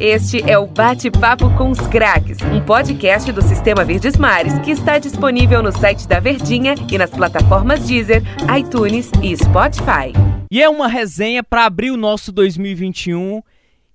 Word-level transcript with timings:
Este 0.00 0.42
é 0.50 0.58
o 0.58 0.66
Bate-Papo 0.66 1.56
com 1.56 1.70
os 1.70 1.78
Craques, 1.78 2.38
um 2.42 2.60
podcast 2.60 3.30
do 3.30 3.40
Sistema 3.40 3.84
Verdes 3.84 4.16
Mares 4.16 4.58
que 4.58 4.72
está 4.72 4.98
disponível 4.98 5.62
no 5.62 5.70
site 5.70 6.08
da 6.08 6.18
Verdinha 6.18 6.74
e 6.90 6.98
nas 6.98 7.10
plataformas 7.10 7.86
Deezer, 7.86 8.20
iTunes 8.58 9.10
e 9.22 9.36
Spotify. 9.36 10.12
E 10.50 10.60
é 10.60 10.68
uma 10.68 10.88
resenha 10.88 11.44
para 11.44 11.64
abrir 11.64 11.92
o 11.92 11.96
nosso 11.96 12.32
2021 12.32 13.40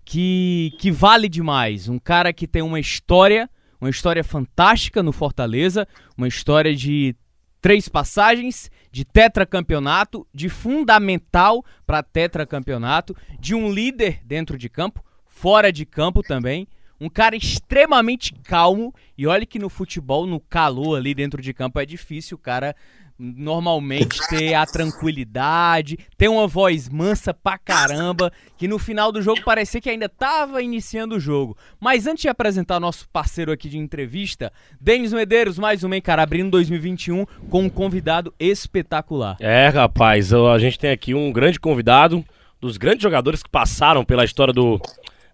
que, 0.05 0.73
que 0.79 0.89
vale 0.89 1.27
demais. 1.27 1.89
Um 1.89 1.99
cara 1.99 2.31
que 2.31 2.47
tem 2.47 2.61
uma 2.61 2.79
história, 2.79 3.49
uma 3.79 3.89
história 3.89 4.23
fantástica 4.23 5.03
no 5.03 5.11
Fortaleza, 5.11 5.85
uma 6.17 6.29
história 6.29 6.73
de 6.73 7.13
três 7.61 7.89
passagens, 7.89 8.71
de 8.89 9.03
tetracampeonato, 9.03 10.25
de 10.33 10.47
fundamental 10.47 11.63
para 11.85 12.01
tetracampeonato, 12.01 13.13
de 13.37 13.53
um 13.53 13.69
líder 13.69 14.21
dentro 14.23 14.57
de 14.57 14.69
campo, 14.69 15.03
fora 15.39 15.71
de 15.71 15.85
campo 15.85 16.21
também. 16.21 16.67
Um 16.99 17.09
cara 17.09 17.35
extremamente 17.35 18.33
calmo. 18.43 18.93
E 19.17 19.25
olha 19.25 19.45
que 19.45 19.57
no 19.57 19.69
futebol, 19.69 20.27
no 20.27 20.39
calor 20.39 20.97
ali 20.97 21.13
dentro 21.13 21.41
de 21.41 21.53
campo, 21.53 21.79
é 21.79 21.85
difícil 21.85 22.35
o 22.35 22.39
cara 22.39 22.75
normalmente 23.17 24.19
ter 24.29 24.53
a 24.53 24.65
tranquilidade, 24.65 25.97
ter 26.17 26.27
uma 26.27 26.47
voz 26.47 26.89
mansa 26.89 27.33
pra 27.33 27.57
caramba, 27.57 28.31
que 28.57 28.67
no 28.67 28.77
final 28.77 29.11
do 29.11 29.21
jogo 29.21 29.41
parecia 29.43 29.79
que 29.79 29.89
ainda 29.89 30.09
tava 30.09 30.61
iniciando 30.61 31.15
o 31.15 31.19
jogo. 31.19 31.57
Mas 31.79 32.05
antes 32.05 32.21
de 32.21 32.29
apresentar 32.29 32.79
nosso 32.79 33.07
parceiro 33.09 33.51
aqui 33.51 33.69
de 33.69 33.77
entrevista, 33.77 34.51
Denis 34.79 35.13
Medeiros, 35.13 35.57
mais 35.57 35.83
um, 35.85 35.93
hein, 35.93 36.01
cara, 36.01 36.23
abrindo 36.23 36.51
2021 36.51 37.25
com 37.49 37.63
um 37.63 37.69
convidado 37.69 38.33
espetacular. 38.39 39.37
É, 39.39 39.69
rapaz, 39.69 40.33
a 40.33 40.59
gente 40.59 40.79
tem 40.79 40.91
aqui 40.91 41.13
um 41.13 41.31
grande 41.31 41.59
convidado, 41.59 42.25
dos 42.59 42.77
grandes 42.77 43.01
jogadores 43.01 43.41
que 43.41 43.49
passaram 43.49 44.03
pela 44.03 44.25
história 44.25 44.53
do, 44.53 44.81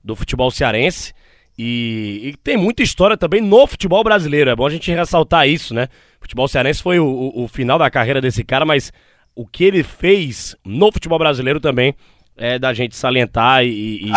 do 0.05 0.15
futebol 0.15 0.51
cearense. 0.51 1.13
E, 1.57 2.19
e, 2.23 2.37
tem 2.43 2.57
muita 2.57 2.83
história 2.83 3.17
também 3.17 3.41
no 3.41 3.65
futebol 3.65 4.03
brasileiro. 4.03 4.49
É 4.49 4.55
bom 4.55 4.67
a 4.67 4.69
gente 4.69 4.91
ressaltar 4.91 5.47
isso, 5.47 5.73
né? 5.73 5.87
O 6.19 6.21
futebol 6.21 6.47
cearense 6.47 6.83
foi 6.83 6.99
o, 6.99 7.05
o, 7.05 7.43
o, 7.43 7.47
final 7.47 7.79
da 7.79 7.89
carreira 7.89 8.21
desse 8.21 8.43
cara, 8.43 8.65
mas 8.65 8.91
o 9.33 9.47
que 9.47 9.63
ele 9.63 9.81
fez 9.81 10.55
no 10.63 10.91
futebol 10.91 11.17
brasileiro 11.17 11.59
também 11.59 11.95
é 12.37 12.59
da 12.59 12.73
gente 12.73 12.95
salientar 12.95 13.63
e, 13.63 14.01
e, 14.05 14.11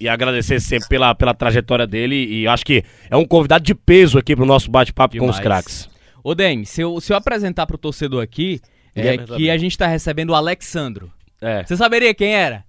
e 0.00 0.08
agradecer 0.08 0.58
sempre 0.58 0.88
pela, 0.88 1.14
pela 1.14 1.34
trajetória 1.34 1.86
dele. 1.86 2.16
E 2.16 2.48
acho 2.48 2.64
que 2.64 2.82
é 3.10 3.16
um 3.16 3.24
convidado 3.24 3.62
de 3.62 3.74
peso 3.74 4.18
aqui 4.18 4.34
pro 4.34 4.46
nosso 4.46 4.70
bate-papo 4.70 5.16
com 5.18 5.28
os 5.28 5.38
craques. 5.38 5.88
Ô, 6.24 6.34
Den, 6.34 6.64
se 6.64 6.80
eu, 6.80 7.00
se 7.00 7.12
eu 7.12 7.16
apresentar 7.16 7.66
pro 7.66 7.78
torcedor 7.78 8.22
aqui, 8.22 8.60
é, 8.94 9.18
que 9.18 9.50
a 9.50 9.58
gente 9.58 9.76
tá 9.76 9.86
recebendo 9.86 10.30
o 10.30 10.34
Alexandro. 10.34 11.12
É. 11.40 11.62
Você 11.64 11.76
saberia 11.76 12.14
quem 12.14 12.34
era? 12.34 12.64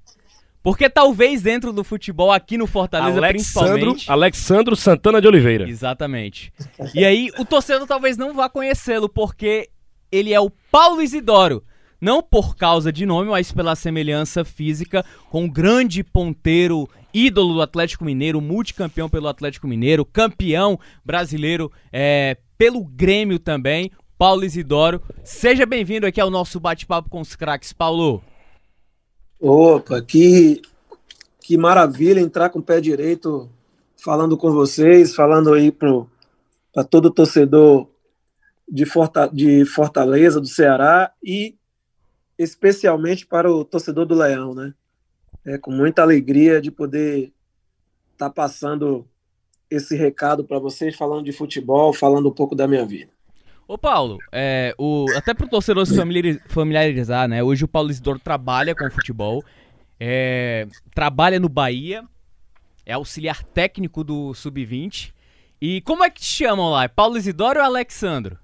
Porque 0.64 0.90
talvez 0.90 1.42
dentro 1.42 1.74
do 1.74 1.84
futebol 1.84 2.32
aqui 2.32 2.58
no 2.58 2.68
Fortaleza, 2.68 3.18
Alexandro, 3.18 3.34
principalmente... 3.34 4.12
Alexandro 4.12 4.76
Santana 4.76 5.20
de 5.20 5.28
Oliveira. 5.28 5.68
Exatamente. 5.68 6.54
E 6.94 7.04
aí 7.04 7.32
o 7.40 7.46
torcedor 7.46 7.88
talvez 7.88 8.16
não 8.16 8.34
vá 8.34 8.48
conhecê-lo, 8.48 9.10
porque 9.10 9.70
ele 10.12 10.34
é 10.34 10.40
o 10.40 10.52
Paulo 10.72 11.02
Isidoro. 11.02 11.64
Não 12.00 12.22
por 12.22 12.56
causa 12.56 12.92
de 12.92 13.06
nome, 13.06 13.30
mas 13.30 13.52
pela 13.52 13.76
semelhança 13.76 14.44
física 14.44 15.06
com 15.30 15.46
o 15.46 15.52
grande 15.52 16.04
ponteiro, 16.04 16.90
ídolo 17.14 17.56
do 17.56 17.62
Atlético 17.62 18.04
Mineiro, 18.04 18.42
multicampeão 18.42 19.08
pelo 19.08 19.28
Atlético 19.28 19.68
Mineiro, 19.68 20.04
campeão 20.04 20.80
brasileiro 21.06 21.72
é, 21.92 22.38
pelo 22.58 22.84
Grêmio 22.84 23.38
também, 23.38 23.92
Paulo 24.18 24.44
Isidoro. 24.44 25.02
Seja 25.24 25.66
bem-vindo 25.66 26.08
aqui 26.08 26.20
ao 26.20 26.32
nosso 26.32 26.60
bate-papo 26.60 27.10
com 27.10 27.22
os 27.22 27.36
craques, 27.36 27.72
Paulo. 27.72 28.24
Opa, 29.44 30.00
que, 30.04 30.62
que 31.40 31.58
maravilha 31.58 32.20
entrar 32.20 32.52
com 32.52 32.60
o 32.60 32.64
pé 32.64 32.80
direito 32.80 33.50
falando 33.98 34.38
com 34.38 34.52
vocês, 34.52 35.16
falando 35.16 35.52
aí 35.52 35.72
para 35.72 36.84
todo 36.84 37.10
torcedor 37.10 37.90
de, 38.70 38.86
Forta, 38.86 39.28
de 39.28 39.66
Fortaleza, 39.66 40.40
do 40.40 40.46
Ceará 40.46 41.12
e 41.24 41.58
especialmente 42.38 43.26
para 43.26 43.52
o 43.52 43.66
torcedor 43.66 44.06
do 44.06 44.14
Leão, 44.14 44.54
né? 44.54 44.76
É 45.44 45.58
com 45.58 45.72
muita 45.72 46.04
alegria 46.04 46.62
de 46.62 46.70
poder 46.70 47.34
estar 48.14 48.30
tá 48.30 48.30
passando 48.30 49.08
esse 49.72 49.96
recado 49.96 50.44
para 50.44 50.60
vocês, 50.60 50.96
falando 50.96 51.26
de 51.26 51.32
futebol, 51.32 51.92
falando 51.94 52.30
um 52.30 52.34
pouco 52.34 52.54
da 52.54 52.68
minha 52.68 52.86
vida. 52.86 53.12
Ô 53.72 53.78
Paulo, 53.78 54.18
é, 54.34 54.76
o, 54.78 55.06
até 55.16 55.34
pro 55.34 55.48
torcedor 55.48 55.86
se 55.86 55.96
familiarizar, 56.50 57.26
né? 57.26 57.42
Hoje 57.42 57.64
o 57.64 57.70
Paulo 57.70 57.90
Isidoro 57.90 58.20
trabalha 58.20 58.76
com 58.76 58.92
futebol, 58.92 59.42
é, 59.98 60.68
trabalha 60.94 61.40
no 61.40 61.48
Bahia, 61.48 62.04
é 62.86 62.92
auxiliar 62.92 63.46
técnico 63.46 64.04
do 64.04 64.34
Sub-20. 64.34 65.14
E 65.62 65.80
como 65.84 66.04
é 66.04 66.10
que 66.10 66.20
te 66.20 66.26
chamam 66.26 66.70
lá? 66.72 66.84
É 66.84 66.90
Paulo 66.90 67.16
Isidoro 67.16 67.60
ou 67.60 67.66
Alexandro? 67.66 68.38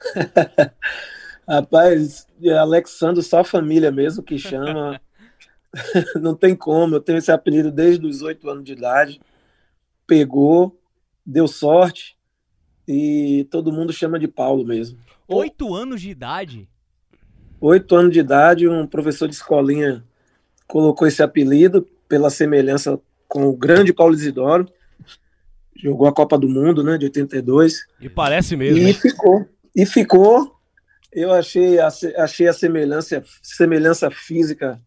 Rapaz, 1.46 2.26
é 2.42 2.56
Alexandro 2.56 3.22
só 3.22 3.40
a 3.40 3.44
família 3.44 3.92
mesmo 3.92 4.22
que 4.22 4.38
chama. 4.38 4.98
Não 6.18 6.34
tem 6.34 6.56
como, 6.56 6.94
eu 6.94 7.00
tenho 7.02 7.18
esse 7.18 7.30
apelido 7.30 7.70
desde 7.70 8.06
os 8.06 8.22
oito 8.22 8.48
anos 8.48 8.64
de 8.64 8.72
idade. 8.72 9.20
Pegou, 10.06 10.80
deu 11.26 11.46
sorte 11.46 12.15
e 12.86 13.46
todo 13.50 13.72
mundo 13.72 13.92
chama 13.92 14.18
de 14.18 14.28
Paulo 14.28 14.64
mesmo. 14.64 14.98
Oito 15.28 15.74
anos 15.74 16.00
de 16.00 16.10
idade? 16.10 16.68
Oito 17.60 17.96
anos 17.96 18.12
de 18.12 18.20
idade, 18.20 18.68
um 18.68 18.86
professor 18.86 19.28
de 19.28 19.34
escolinha 19.34 20.04
colocou 20.66 21.06
esse 21.06 21.22
apelido 21.22 21.86
pela 22.08 22.30
semelhança 22.30 23.00
com 23.28 23.46
o 23.46 23.56
grande 23.56 23.92
Paulo 23.92 24.14
Isidoro. 24.14 24.68
Jogou 25.74 26.06
a 26.06 26.12
Copa 26.12 26.38
do 26.38 26.48
Mundo, 26.48 26.82
né, 26.82 26.96
de 26.96 27.06
82. 27.06 27.86
E 28.00 28.08
parece 28.08 28.56
mesmo. 28.56 28.78
E 28.78 28.92
ficou. 28.92 29.46
E 29.74 29.86
ficou. 29.86 30.56
Eu 31.12 31.32
achei 31.32 31.78
a, 31.78 31.88
achei 32.18 32.46
a 32.46 32.52
semelhança, 32.52 33.22
semelhança 33.42 34.10
física, 34.10 34.80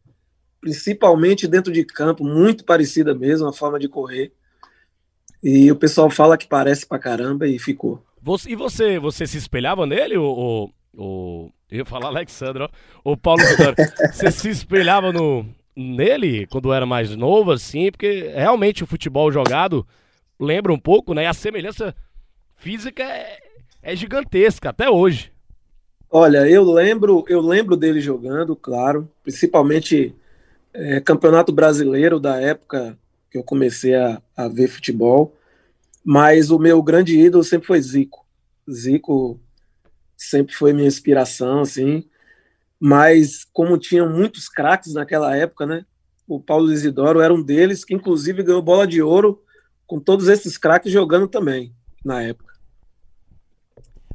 principalmente 0.61 1.47
dentro 1.47 1.71
de 1.71 1.83
campo, 1.83 2.23
muito 2.23 2.63
parecida 2.63 3.15
mesmo, 3.15 3.47
a 3.47 3.53
forma 3.53 3.79
de 3.79 3.87
correr. 3.87 4.31
E 5.43 5.71
o 5.71 5.75
pessoal 5.75 6.09
fala 6.09 6.37
que 6.37 6.47
parece 6.47 6.85
pra 6.85 6.99
caramba 6.99 7.47
e 7.47 7.57
ficou. 7.57 8.03
Você, 8.21 8.51
e 8.51 8.55
você, 8.55 8.99
você 8.99 9.25
se 9.25 9.37
espelhava 9.37 9.85
nele, 9.85 10.17
o, 10.17 10.69
o, 10.97 11.49
eu 11.71 11.79
ia 11.79 11.85
falar 11.85 12.07
Alexandre, 12.07 12.63
ó, 12.63 12.69
o 13.03 13.15
Paulo 13.15 13.41
Vitória, 13.45 13.75
você 14.11 14.29
se 14.31 14.49
espelhava 14.49 15.13
no, 15.13 15.45
nele 15.75 16.45
quando 16.47 16.73
era 16.73 16.85
mais 16.85 17.15
novo, 17.15 17.51
assim, 17.51 17.89
porque 17.91 18.31
realmente 18.35 18.83
o 18.83 18.87
futebol 18.87 19.31
jogado 19.31 19.87
lembra 20.39 20.73
um 20.73 20.79
pouco, 20.79 21.13
né? 21.13 21.23
E 21.23 21.27
a 21.27 21.33
semelhança 21.33 21.95
física 22.57 23.03
é, 23.03 23.37
é 23.81 23.95
gigantesca 23.95 24.69
até 24.69 24.89
hoje. 24.89 25.31
Olha, 26.11 26.49
eu 26.49 26.63
lembro, 26.63 27.23
eu 27.27 27.39
lembro 27.39 27.77
dele 27.77 28.01
jogando, 28.01 28.55
claro, 28.55 29.09
principalmente 29.23 30.13
é, 30.73 30.99
campeonato 30.99 31.51
brasileiro 31.51 32.19
da 32.19 32.41
época 32.41 32.97
que 33.29 33.37
eu 33.37 33.43
comecei 33.43 33.95
a, 33.95 34.21
a 34.35 34.47
ver 34.47 34.67
futebol. 34.67 35.35
Mas 36.03 36.49
o 36.49 36.57
meu 36.57 36.81
grande 36.81 37.19
ídolo 37.19 37.43
sempre 37.43 37.67
foi 37.67 37.81
Zico. 37.81 38.25
Zico 38.69 39.39
sempre 40.17 40.53
foi 40.53 40.73
minha 40.73 40.87
inspiração, 40.87 41.61
assim. 41.61 42.03
Mas 42.79 43.43
como 43.43 43.77
tinham 43.77 44.09
muitos 44.09 44.47
craques 44.47 44.93
naquela 44.93 45.35
época, 45.35 45.65
né? 45.65 45.85
O 46.27 46.39
Paulo 46.39 46.71
Isidoro 46.71 47.21
era 47.21 47.33
um 47.33 47.41
deles, 47.41 47.83
que 47.83 47.93
inclusive 47.93 48.43
ganhou 48.43 48.61
bola 48.61 48.85
de 48.85 49.01
ouro 49.01 49.43
com 49.85 49.99
todos 49.99 50.27
esses 50.27 50.57
craques 50.57 50.91
jogando 50.91 51.27
também 51.27 51.73
na 52.05 52.21
época. 52.21 52.53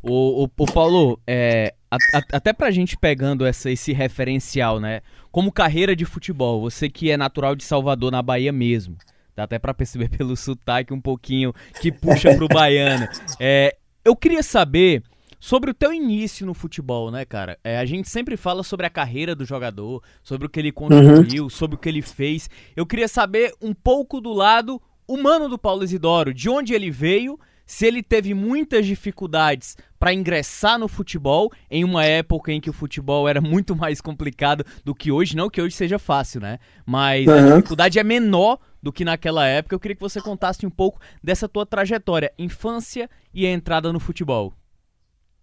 O, 0.00 0.44
o, 0.44 0.50
o 0.56 0.66
Paulo, 0.66 1.20
é, 1.26 1.75
a, 1.94 2.19
a, 2.19 2.22
até 2.32 2.53
pra 2.53 2.71
gente 2.71 2.97
pegando 2.97 3.44
essa, 3.44 3.71
esse 3.71 3.93
referencial, 3.93 4.81
né? 4.81 5.00
Como 5.31 5.53
carreira 5.53 5.94
de 5.94 6.05
futebol, 6.05 6.60
você 6.60 6.88
que 6.88 7.10
é 7.10 7.16
natural 7.16 7.55
de 7.55 7.65
Salvador, 7.65 8.10
na 8.10 8.22
Bahia 8.22 8.53
mesmo, 8.53 8.97
dá 9.34 9.44
até 9.44 9.59
para 9.59 9.75
perceber 9.75 10.08
pelo 10.17 10.37
sotaque 10.37 10.93
um 10.93 11.00
pouquinho 11.00 11.52
que 11.81 11.91
puxa 11.91 12.35
pro 12.35 12.49
baiano. 12.49 13.08
É, 13.41 13.76
eu 14.05 14.14
queria 14.14 14.43
saber 14.43 15.02
sobre 15.41 15.70
o 15.70 15.75
teu 15.75 15.93
início 15.93 16.46
no 16.46 16.55
futebol, 16.55 17.11
né, 17.11 17.25
cara? 17.25 17.58
É, 17.62 17.79
a 17.79 17.85
gente 17.85 18.08
sempre 18.08 18.37
fala 18.37 18.62
sobre 18.62 18.87
a 18.87 18.90
carreira 18.90 19.35
do 19.35 19.44
jogador, 19.44 20.02
sobre 20.23 20.47
o 20.47 20.50
que 20.50 20.58
ele 20.58 20.73
construiu, 20.73 21.44
uhum. 21.44 21.50
sobre 21.50 21.76
o 21.76 21.79
que 21.79 21.88
ele 21.88 22.00
fez. 22.00 22.49
Eu 22.75 22.87
queria 22.87 23.08
saber 23.08 23.52
um 23.61 23.75
pouco 23.75 24.20
do 24.23 24.32
lado 24.32 24.81
humano 25.06 25.49
do 25.49 25.58
Paulo 25.58 25.85
Isidoro, 25.85 26.32
de 26.32 26.49
onde 26.49 26.73
ele 26.73 26.90
veio 26.90 27.38
se 27.66 27.87
ele 27.87 28.02
teve 28.02 28.34
muitas 28.34 28.87
dificuldades 28.87 29.76
para 29.99 30.12
ingressar 30.12 30.78
no 30.78 30.88
futebol 30.88 31.50
em 31.70 31.82
uma 31.84 32.05
época 32.05 32.52
em 32.52 32.61
que 32.61 32.69
o 32.69 32.72
futebol 32.72 33.28
era 33.28 33.40
muito 33.40 33.75
mais 33.76 34.00
complicado 34.00 34.64
do 34.84 34.94
que 34.94 35.11
hoje, 35.11 35.37
não 35.37 35.49
que 35.49 35.61
hoje 35.61 35.75
seja 35.75 35.99
fácil, 35.99 36.40
né? 36.40 36.58
Mas 36.84 37.26
uhum. 37.26 37.34
a 37.34 37.56
dificuldade 37.56 37.99
é 37.99 38.05
menor 38.05 38.58
do 38.82 38.93
que 38.93 39.05
naquela 39.05 39.46
época. 39.46 39.75
Eu 39.75 39.81
queria 39.81 39.94
que 39.94 40.02
você 40.02 40.20
contasse 40.20 40.66
um 40.66 40.70
pouco 40.70 41.00
dessa 41.22 41.49
tua 41.49 41.64
trajetória, 41.64 42.32
infância 42.38 43.08
e 43.32 43.46
a 43.46 43.50
entrada 43.50 43.93
no 43.93 43.99
futebol. 43.99 44.52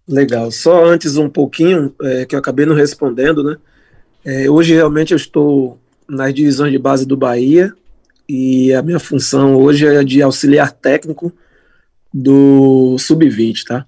Legal. 0.07 0.51
Só 0.51 0.85
antes 0.85 1.17
um 1.17 1.29
pouquinho, 1.29 1.93
é, 2.01 2.25
que 2.25 2.35
eu 2.35 2.39
acabei 2.39 2.65
não 2.65 2.75
respondendo, 2.75 3.43
né? 3.43 3.57
É, 4.23 4.49
hoje 4.49 4.75
realmente 4.75 5.11
eu 5.11 5.17
estou 5.17 5.79
nas 6.07 6.33
divisões 6.33 6.71
de 6.71 6.77
base 6.77 7.05
do 7.05 7.17
Bahia 7.17 7.73
e 8.29 8.71
a 8.73 8.81
minha 8.81 8.99
função 8.99 9.55
hoje 9.55 9.87
é 9.87 10.03
de 10.03 10.21
auxiliar 10.21 10.71
técnico 10.71 11.33
do 12.13 12.97
Sub-20, 12.97 13.63
tá? 13.65 13.87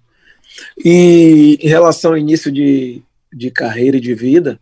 E 0.77 1.57
em 1.61 1.67
relação 1.67 2.11
ao 2.11 2.17
início 2.17 2.51
de, 2.51 3.01
de 3.31 3.51
carreira 3.51 3.97
e 3.97 4.01
de 4.01 4.13
vida, 4.13 4.59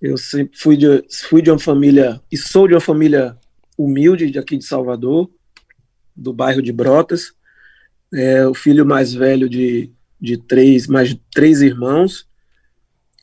eu 0.00 0.16
sempre 0.16 0.56
fui 0.58 0.76
de, 0.76 1.04
fui 1.28 1.42
de 1.42 1.50
uma 1.50 1.58
família, 1.58 2.20
e 2.30 2.36
sou 2.36 2.68
de 2.68 2.74
uma 2.74 2.80
família 2.80 3.36
humilde 3.76 4.30
de 4.30 4.38
aqui 4.38 4.56
de 4.56 4.64
Salvador, 4.64 5.30
do 6.14 6.32
bairro 6.32 6.62
de 6.62 6.72
Brotas. 6.72 7.32
É 8.12 8.46
o 8.46 8.54
filho 8.54 8.86
mais 8.86 9.12
velho 9.12 9.48
de, 9.48 9.90
de 10.20 10.36
três, 10.36 10.86
mais 10.86 11.16
três 11.32 11.60
irmãos. 11.60 12.26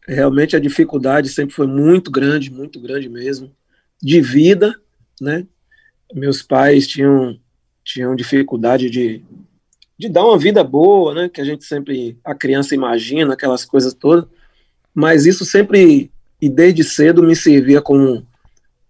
Realmente 0.08 0.56
a 0.56 0.60
dificuldade 0.60 1.30
sempre 1.30 1.56
foi 1.56 1.66
muito 1.66 2.12
grande, 2.12 2.52
muito 2.52 2.80
grande 2.80 3.08
mesmo, 3.08 3.56
de 4.02 4.20
vida, 4.20 4.76
né? 5.22 5.48
Meus 6.14 6.44
pais 6.44 6.86
tinham, 6.86 7.40
tinham 7.84 8.16
dificuldade 8.16 8.90
de, 8.90 9.24
de 9.98 10.10
dar 10.10 10.26
uma 10.26 10.38
vida 10.38 10.64
boa, 10.64 11.14
né? 11.14 11.30
Que 11.30 11.42
a 11.42 11.44
gente 11.44 11.66
sempre, 11.66 12.18
a 12.24 12.34
criança 12.34 12.76
imagina, 12.76 13.34
aquelas 13.34 13.66
coisas 13.66 13.94
todas. 13.94 14.26
Mas 14.94 15.26
isso 15.26 15.46
sempre, 15.46 16.12
e 16.42 16.50
desde 16.50 16.84
cedo, 16.84 17.24
me 17.24 17.36
servia 17.36 17.82
como, 17.82 18.26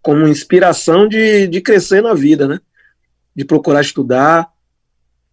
como 0.01 0.27
inspiração 0.27 1.07
de, 1.07 1.47
de 1.47 1.61
crescer 1.61 2.01
na 2.01 2.13
vida, 2.13 2.47
né? 2.47 2.59
De 3.35 3.45
procurar 3.45 3.81
estudar, 3.81 4.51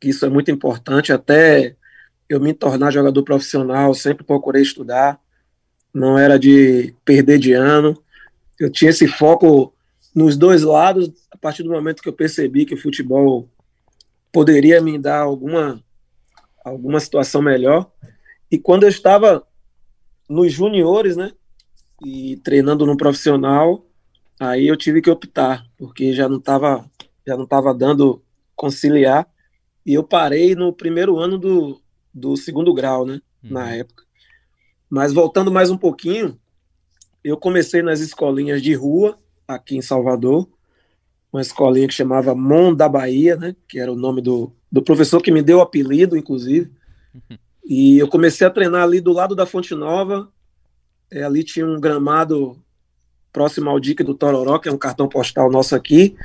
que 0.00 0.08
isso 0.10 0.24
é 0.24 0.28
muito 0.28 0.50
importante. 0.50 1.12
Até 1.12 1.76
eu 2.28 2.40
me 2.40 2.52
tornar 2.54 2.90
jogador 2.90 3.22
profissional, 3.22 3.94
sempre 3.94 4.24
procurei 4.24 4.62
estudar 4.62 5.20
não 5.92 6.18
era 6.18 6.38
de 6.38 6.94
perder 7.04 7.38
de 7.38 7.52
ano. 7.52 8.00
Eu 8.58 8.70
tinha 8.70 8.90
esse 8.90 9.06
foco 9.06 9.72
nos 10.14 10.36
dois 10.36 10.62
lados, 10.62 11.10
a 11.30 11.36
partir 11.36 11.62
do 11.62 11.70
momento 11.70 12.02
que 12.02 12.08
eu 12.08 12.12
percebi 12.12 12.64
que 12.64 12.74
o 12.74 12.80
futebol 12.80 13.48
poderia 14.32 14.80
me 14.80 14.98
dar 14.98 15.20
alguma, 15.20 15.82
alguma 16.64 17.00
situação 17.00 17.42
melhor. 17.42 17.90
E 18.50 18.58
quando 18.58 18.84
eu 18.84 18.88
estava 18.88 19.46
nos 20.28 20.52
juniores, 20.52 21.16
né, 21.16 21.32
e 22.04 22.36
treinando 22.38 22.86
no 22.86 22.96
profissional, 22.96 23.86
aí 24.38 24.66
eu 24.66 24.76
tive 24.76 25.02
que 25.02 25.10
optar, 25.10 25.66
porque 25.76 26.12
já 26.12 26.28
não 26.28 26.38
estava 26.38 26.88
já 27.26 27.36
não 27.36 27.46
tava 27.46 27.72
dando 27.74 28.22
conciliar, 28.56 29.28
e 29.84 29.94
eu 29.94 30.02
parei 30.02 30.54
no 30.54 30.72
primeiro 30.72 31.18
ano 31.18 31.38
do, 31.38 31.80
do 32.12 32.36
segundo 32.36 32.72
grau, 32.74 33.06
né, 33.06 33.20
uhum. 33.44 33.50
na 33.50 33.74
época. 33.74 34.04
Mas 34.88 35.12
voltando 35.12 35.52
mais 35.52 35.70
um 35.70 35.76
pouquinho, 35.76 36.38
eu 37.22 37.36
comecei 37.36 37.82
nas 37.82 38.00
escolinhas 38.00 38.62
de 38.62 38.74
rua, 38.74 39.16
aqui 39.46 39.76
em 39.76 39.82
Salvador, 39.82 40.48
uma 41.32 41.40
escolinha 41.40 41.86
que 41.86 41.94
chamava 41.94 42.34
Mon 42.34 42.74
da 42.74 42.88
Bahia, 42.88 43.36
né, 43.36 43.54
que 43.68 43.78
era 43.78 43.92
o 43.92 43.96
nome 43.96 44.20
do, 44.20 44.52
do 44.70 44.82
professor 44.82 45.22
que 45.22 45.30
me 45.30 45.42
deu 45.42 45.58
o 45.58 45.62
apelido, 45.62 46.16
inclusive. 46.16 46.70
E 47.62 47.98
eu 47.98 48.08
comecei 48.08 48.44
a 48.44 48.50
treinar 48.50 48.82
ali 48.82 49.00
do 49.00 49.12
lado 49.12 49.32
da 49.36 49.46
Fonte 49.46 49.76
Nova. 49.76 50.28
É, 51.08 51.22
ali 51.22 51.44
tinha 51.44 51.64
um 51.64 51.78
gramado 51.78 52.60
próximo 53.32 53.70
ao 53.70 53.78
dique 53.78 54.02
do 54.02 54.12
Tororó, 54.12 54.58
que 54.58 54.68
é 54.68 54.72
um 54.72 54.78
cartão 54.78 55.08
postal 55.08 55.48
nosso 55.48 55.76
aqui. 55.76 56.16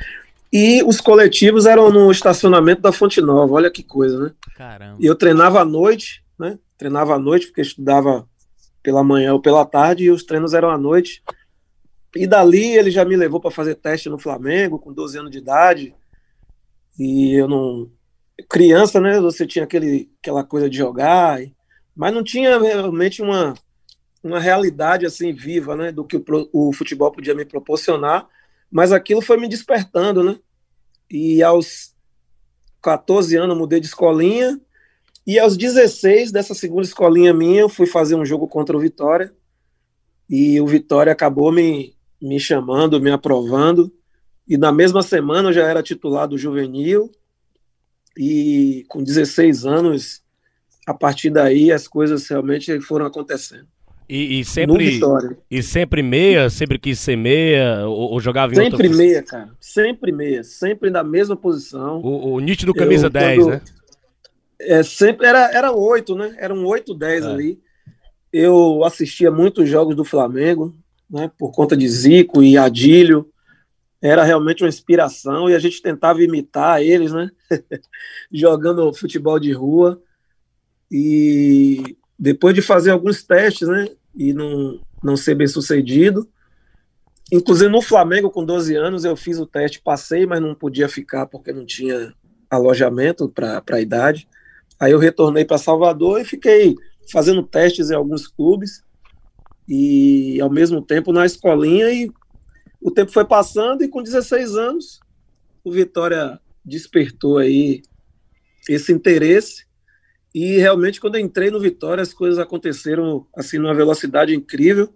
E 0.52 0.82
os 0.84 1.00
coletivos 1.00 1.68
eram 1.68 1.92
no 1.92 2.10
estacionamento 2.10 2.82
da 2.82 2.92
Fonte 2.92 3.22
Nova. 3.22 3.54
Olha 3.54 3.70
que 3.70 3.84
coisa, 3.84 4.20
né? 4.20 4.32
Caramba. 4.56 4.98
E 5.00 5.06
eu 5.06 5.14
treinava 5.14 5.62
à 5.62 5.66
noite, 5.66 6.24
né? 6.40 6.58
Treinava 6.80 7.14
à 7.14 7.20
noite 7.20 7.48
porque 7.48 7.62
estudava 7.62 8.28
pela 8.82 9.04
manhã 9.04 9.34
ou 9.34 9.42
pela 9.42 9.66
tarde, 9.66 10.06
e 10.06 10.12
os 10.12 10.24
treinos 10.24 10.54
eram 10.54 10.70
à 10.70 10.78
noite. 10.78 11.22
E 12.16 12.26
dali 12.26 12.78
ele 12.78 12.90
já 12.90 13.04
me 13.04 13.16
levou 13.16 13.40
para 13.40 13.52
fazer 13.52 13.76
teste 13.76 14.10
no 14.10 14.18
Flamengo, 14.18 14.80
com 14.80 14.94
12 14.94 15.20
anos 15.20 15.32
de 15.32 15.38
idade. 15.38 15.94
E 16.98 17.34
eu 17.34 17.48
não. 17.48 17.90
Criança, 18.50 19.00
né? 19.00 19.20
Você 19.20 19.46
tinha 19.46 19.66
aquele, 19.66 20.12
aquela 20.22 20.44
coisa 20.44 20.70
de 20.70 20.78
jogar, 20.78 21.40
mas 21.96 22.14
não 22.14 22.24
tinha 22.24 22.60
realmente 22.60 23.22
uma, 23.22 23.54
uma 24.24 24.40
realidade 24.40 25.06
assim 25.06 25.34
viva, 25.34 25.76
né? 25.76 25.92
Do 25.92 26.06
que 26.06 26.18
o, 26.18 26.24
o 26.52 26.74
futebol 26.74 27.12
podia 27.12 27.36
me 27.36 27.46
proporcionar. 27.46 28.28
Mas 28.72 28.92
aquilo 28.92 29.22
foi 29.22 29.38
me 29.38 29.48
despertando, 29.48 30.24
né? 30.24 30.38
E 31.10 31.42
aos 31.44 31.94
14 32.82 33.36
anos 33.38 33.58
mudei 33.58 33.80
de 33.80 33.88
escolinha 33.88 34.60
e 35.26 35.40
aos 35.40 35.58
16 35.58 36.32
dessa 36.32 36.54
segunda 36.54 36.84
escolinha 36.84 37.34
minha, 37.34 37.62
eu 37.62 37.70
fui 37.70 37.88
fazer 37.88 38.16
um 38.16 38.26
jogo 38.26 38.48
contra 38.48 38.78
o 38.78 38.80
Vitória. 38.80 39.34
E 40.30 40.62
o 40.62 40.68
Vitória 40.68 41.12
acabou 41.12 41.52
me, 41.52 41.95
me 42.26 42.40
chamando, 42.40 43.00
me 43.00 43.12
aprovando. 43.12 43.92
E 44.48 44.58
na 44.58 44.72
mesma 44.72 45.02
semana 45.02 45.50
eu 45.50 45.54
já 45.54 45.64
era 45.64 45.84
titular 45.84 46.28
do 46.28 46.38
juvenil. 46.38 47.12
E 48.18 48.86
com 48.88 49.04
16 49.04 49.66
anos, 49.66 50.22
a 50.88 50.94
partir 50.94 51.30
daí 51.30 51.72
as 51.72 51.88
coisas 51.88 52.28
realmente 52.28 52.80
foram 52.82 53.06
acontecendo. 53.06 53.68
E, 54.08 54.40
e 54.40 54.46
sempre 54.46 55.00
e 55.50 55.64
sempre 55.64 56.04
meia, 56.04 56.48
sempre 56.48 56.78
quis 56.78 57.00
ser 57.00 57.16
meia 57.16 57.88
ou, 57.88 58.12
ou 58.12 58.20
jogava 58.20 58.54
em 58.54 58.56
Sempre 58.56 58.88
meia, 58.88 59.24
cara. 59.24 59.50
Sempre 59.60 60.12
meia, 60.12 60.44
sempre 60.44 60.90
na 60.92 61.04
mesma 61.04 61.36
posição. 61.36 62.02
O, 62.02 62.34
o 62.34 62.40
nítido 62.40 62.72
camisa 62.72 63.08
eu, 63.08 63.10
10, 63.10 63.38
quando, 63.40 63.50
né? 63.50 63.62
É, 64.62 64.84
sempre 64.84 65.26
era, 65.26 65.52
era 65.52 65.72
oito, 65.72 66.16
né? 66.16 66.36
Eram 66.38 66.64
oito, 66.66 66.94
dez 66.94 67.26
é. 67.26 67.28
ali. 67.28 67.60
Eu 68.32 68.84
assistia 68.84 69.32
muitos 69.32 69.68
jogos 69.68 69.96
do 69.96 70.06
Flamengo, 70.06 70.76
né? 71.10 71.32
Por 71.38 71.52
conta 71.52 71.76
de 71.76 71.88
Zico 71.88 72.44
e 72.44 72.58
Adílio. 72.58 73.30
Era 74.02 74.24
realmente 74.24 74.64
uma 74.64 74.70
inspiração 74.70 75.50
e 75.50 75.56
a 75.56 75.60
gente 75.60 75.82
tentava 75.82 76.22
imitar 76.22 76.82
eles, 76.82 77.12
né? 77.12 77.32
Jogando 78.32 78.94
futebol 78.94 79.40
de 79.40 79.52
rua. 79.52 80.02
E 80.92 81.98
depois 82.18 82.54
de 82.54 82.62
fazer 82.62 82.92
alguns 82.92 83.24
testes, 83.24 83.68
né? 83.68 83.88
E 84.16 84.34
não, 84.34 84.80
não 85.04 85.18
ser 85.18 85.36
bem 85.36 85.48
sucedido. 85.48 86.28
Inclusive 87.32 87.72
no 87.72 87.82
Flamengo, 87.82 88.30
com 88.30 88.46
12 88.46 88.76
anos, 88.76 89.04
eu 89.04 89.16
fiz 89.16 89.40
o 89.40 89.48
teste, 89.48 89.82
passei, 89.82 90.28
mas 90.28 90.40
não 90.40 90.54
podia 90.54 90.88
ficar 90.88 91.26
porque 91.26 91.52
não 91.52 91.66
tinha 91.66 92.14
alojamento 92.50 93.28
para 93.28 93.64
a 93.72 93.82
idade. 93.82 94.28
Aí 94.80 94.92
eu 94.92 95.00
retornei 95.00 95.44
para 95.44 95.58
Salvador 95.58 96.22
e 96.22 96.26
fiquei 96.26 96.76
fazendo 97.12 97.42
testes 97.42 97.90
em 97.90 97.96
alguns 97.96 98.28
clubes 98.28 98.84
e 99.68 100.40
ao 100.42 100.50
mesmo 100.50 100.82
tempo 100.82 101.12
na 101.12 101.26
escolinha 101.26 101.92
e 101.92 102.12
o 102.82 102.92
tempo 102.92 103.12
foi 103.12 103.26
passando 103.26 103.84
e 103.84 103.88
com 103.88 104.04
16 104.04 104.56
anos 104.56 105.00
o 105.64 105.72
Vitória 105.72 106.40
despertou 106.64 107.40
aí 107.40 107.82
esse 108.70 108.92
interesse. 108.92 109.66
E 110.34 110.58
realmente 110.58 111.02
quando 111.02 111.18
entrei 111.18 111.50
no 111.50 111.60
Vitória 111.60 112.02
as 112.02 112.14
coisas 112.14 112.38
aconteceram 112.38 113.26
assim 113.36 113.58
numa 113.58 113.74
velocidade 113.74 114.36
incrível. 114.36 114.94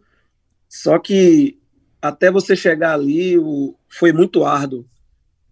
Só 0.67 0.99
que 0.99 1.57
até 2.01 2.29
você 2.29 2.55
chegar 2.55 2.93
ali 2.93 3.37
o, 3.39 3.75
foi 3.89 4.13
muito 4.13 4.43
árduo. 4.43 4.85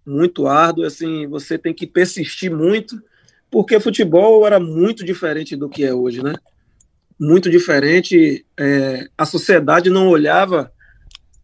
Muito 0.05 0.47
árduo 0.47 0.85
assim 0.85 1.25
você 1.27 1.57
tem 1.57 1.73
que 1.73 1.87
persistir 1.87 2.53
muito 2.53 3.01
porque 3.49 3.79
futebol 3.79 4.45
era 4.45 4.59
muito 4.59 5.03
diferente 5.03 5.55
do 5.55 5.69
que 5.69 5.83
é 5.83 5.93
hoje, 5.93 6.21
né? 6.21 6.35
Muito 7.19 7.49
diferente. 7.49 8.45
É, 8.59 9.07
a 9.17 9.25
sociedade 9.25 9.89
não 9.89 10.07
olhava, 10.07 10.71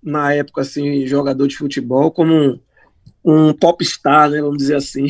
na 0.04 0.34
época, 0.34 0.62
assim, 0.62 1.08
jogador 1.08 1.48
de 1.48 1.58
futebol 1.58 2.12
como 2.12 2.34
um, 2.34 2.60
um 3.24 3.54
popstar, 3.54 4.30
né? 4.30 4.42
Vamos 4.42 4.58
dizer 4.58 4.76
assim. 4.76 5.08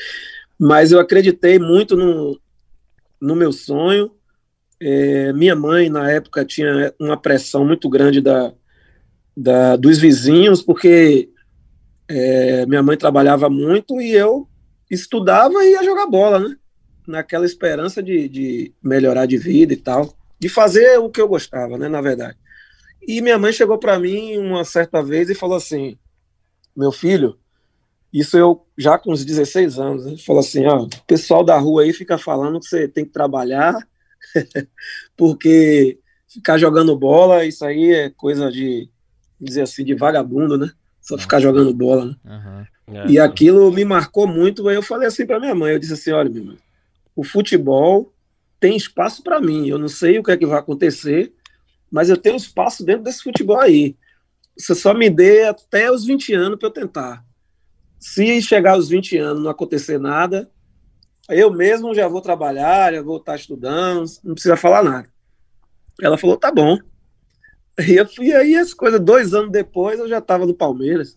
Mas 0.58 0.92
eu 0.92 0.98
acreditei 0.98 1.58
muito 1.58 1.96
no, 1.96 2.40
no 3.20 3.36
meu 3.36 3.52
sonho. 3.52 4.10
É, 4.80 5.32
minha 5.32 5.54
mãe, 5.54 5.90
na 5.90 6.10
época, 6.10 6.44
tinha 6.44 6.92
uma 6.98 7.16
pressão 7.16 7.64
muito 7.64 7.88
grande 7.88 8.20
da, 8.20 8.52
da 9.36 9.76
dos 9.76 9.98
vizinhos, 9.98 10.62
porque 10.62 11.30
é, 12.08 12.64
minha 12.66 12.82
mãe 12.82 12.96
trabalhava 12.96 13.50
muito 13.50 14.00
e 14.00 14.12
eu 14.12 14.48
estudava 14.90 15.64
e 15.64 15.72
ia 15.72 15.84
jogar 15.84 16.06
bola, 16.06 16.40
né? 16.40 16.56
Naquela 17.10 17.44
esperança 17.44 18.02
de, 18.02 18.28
de 18.28 18.74
melhorar 18.82 19.26
de 19.26 19.36
vida 19.36 19.72
e 19.72 19.76
tal, 19.76 20.14
de 20.38 20.48
fazer 20.48 20.98
o 20.98 21.10
que 21.10 21.20
eu 21.20 21.28
gostava, 21.28 21.76
né? 21.76 21.88
Na 21.88 22.00
verdade. 22.00 22.36
E 23.06 23.20
minha 23.20 23.38
mãe 23.38 23.52
chegou 23.52 23.78
para 23.78 23.98
mim 23.98 24.36
uma 24.38 24.64
certa 24.64 25.02
vez 25.02 25.28
e 25.30 25.34
falou 25.34 25.56
assim: 25.56 25.98
Meu 26.76 26.92
filho, 26.92 27.38
isso 28.12 28.36
eu 28.36 28.66
já 28.76 28.98
com 28.98 29.12
uns 29.12 29.24
16 29.24 29.78
anos, 29.78 30.06
né? 30.06 30.16
falou 30.24 30.40
assim: 30.40 30.66
Ó, 30.66 30.84
o 30.84 30.88
pessoal 31.06 31.44
da 31.44 31.58
rua 31.58 31.82
aí 31.82 31.92
fica 31.92 32.18
falando 32.18 32.60
que 32.60 32.66
você 32.66 32.86
tem 32.86 33.04
que 33.04 33.12
trabalhar, 33.12 33.74
porque 35.16 35.98
ficar 36.28 36.58
jogando 36.58 36.96
bola, 36.96 37.44
isso 37.44 37.64
aí 37.64 37.90
é 37.92 38.10
coisa 38.10 38.50
de, 38.50 38.88
dizer 39.40 39.62
assim, 39.62 39.84
de 39.84 39.94
vagabundo, 39.94 40.56
né? 40.56 40.70
Só 41.00 41.18
ficar 41.18 41.40
jogando 41.40 41.74
bola, 41.74 42.06
né? 42.06 42.16
Uhum. 42.24 42.94
É, 42.94 43.06
e 43.08 43.18
aquilo 43.18 43.72
me 43.72 43.84
marcou 43.84 44.26
muito. 44.26 44.68
Aí 44.68 44.76
eu 44.76 44.82
falei 44.82 45.08
assim 45.08 45.26
para 45.26 45.40
minha 45.40 45.54
mãe: 45.54 45.72
eu 45.72 45.78
disse 45.78 45.94
assim, 45.94 46.12
olha, 46.12 46.28
minha 46.28 46.44
mãe, 46.44 46.58
o 47.14 47.24
futebol 47.24 48.12
tem 48.58 48.76
espaço 48.76 49.22
para 49.22 49.40
mim. 49.40 49.68
Eu 49.68 49.78
não 49.78 49.88
sei 49.88 50.18
o 50.18 50.22
que 50.22 50.30
é 50.30 50.36
que 50.36 50.46
vai 50.46 50.58
acontecer, 50.58 51.32
mas 51.90 52.08
eu 52.08 52.16
tenho 52.16 52.36
espaço 52.36 52.84
dentro 52.84 53.04
desse 53.04 53.22
futebol 53.22 53.58
aí. 53.58 53.96
Você 54.56 54.74
só 54.74 54.92
me 54.92 55.08
dê 55.08 55.44
até 55.44 55.90
os 55.90 56.04
20 56.04 56.34
anos 56.34 56.58
para 56.58 56.68
eu 56.68 56.72
tentar. 56.72 57.24
se 57.98 58.40
chegar 58.40 58.72
aos 58.72 58.88
20 58.88 59.18
anos 59.18 59.42
não 59.42 59.50
acontecer 59.50 59.98
nada, 59.98 60.50
eu 61.28 61.50
mesmo 61.52 61.94
já 61.94 62.08
vou 62.08 62.20
trabalhar, 62.20 62.92
já 62.92 63.02
vou 63.02 63.18
estar 63.18 63.36
estudando, 63.36 64.04
não 64.24 64.34
precisa 64.34 64.56
falar 64.56 64.82
nada. 64.82 65.08
Ela 66.00 66.16
falou, 66.16 66.36
tá 66.36 66.50
bom. 66.50 66.78
E, 67.90 67.96
eu, 67.96 68.06
e 68.20 68.32
aí 68.32 68.56
as 68.56 68.74
coisas, 68.74 69.00
dois 69.00 69.32
anos 69.34 69.50
depois, 69.50 69.98
eu 69.98 70.08
já 70.08 70.18
estava 70.18 70.46
no 70.46 70.54
Palmeiras. 70.54 71.16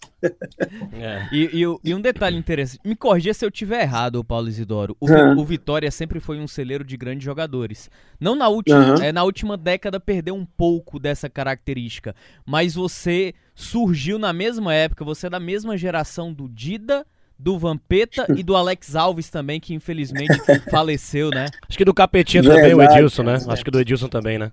É. 0.93 1.27
E, 1.31 1.61
e, 1.61 1.77
e, 1.83 1.93
um 1.93 2.01
detalhe 2.01 2.37
interessante, 2.37 2.81
me 2.85 2.95
corrija 2.95 3.33
se 3.33 3.45
eu 3.45 3.51
tiver 3.51 3.81
errado, 3.81 4.23
Paulo 4.23 4.47
Isidoro. 4.47 4.95
O, 4.99 5.09
uhum. 5.09 5.39
o, 5.39 5.45
Vitória 5.45 5.91
sempre 5.91 6.19
foi 6.19 6.39
um 6.39 6.47
celeiro 6.47 6.83
de 6.83 6.95
grandes 6.95 7.25
jogadores. 7.25 7.89
Não 8.19 8.35
na 8.35 8.47
última, 8.47 8.95
uhum. 8.95 9.03
é, 9.03 9.11
na 9.11 9.23
última 9.23 9.57
década 9.57 9.99
perdeu 9.99 10.35
um 10.35 10.45
pouco 10.45 10.99
dessa 10.99 11.29
característica, 11.29 12.15
mas 12.45 12.75
você 12.75 13.33
surgiu 13.53 14.17
na 14.17 14.31
mesma 14.31 14.73
época, 14.73 15.03
você 15.03 15.27
é 15.27 15.29
da 15.29 15.39
mesma 15.39 15.77
geração 15.77 16.33
do 16.33 16.47
Dida, 16.47 17.05
do 17.37 17.57
Vampeta 17.59 18.25
e 18.35 18.43
do 18.43 18.55
Alex 18.55 18.95
Alves 18.95 19.29
também, 19.29 19.59
que 19.59 19.73
infelizmente 19.73 20.33
faleceu, 20.71 21.29
né? 21.29 21.47
Acho 21.67 21.77
que 21.77 21.85
do 21.85 21.93
Capetinha 21.93 22.41
também, 22.41 22.73
o 22.73 22.81
Edilson, 22.81 23.23
né? 23.23 23.37
Acho 23.47 23.65
que 23.65 23.71
do 23.71 23.79
Edilson 23.79 24.07
também, 24.07 24.37
né? 24.37 24.51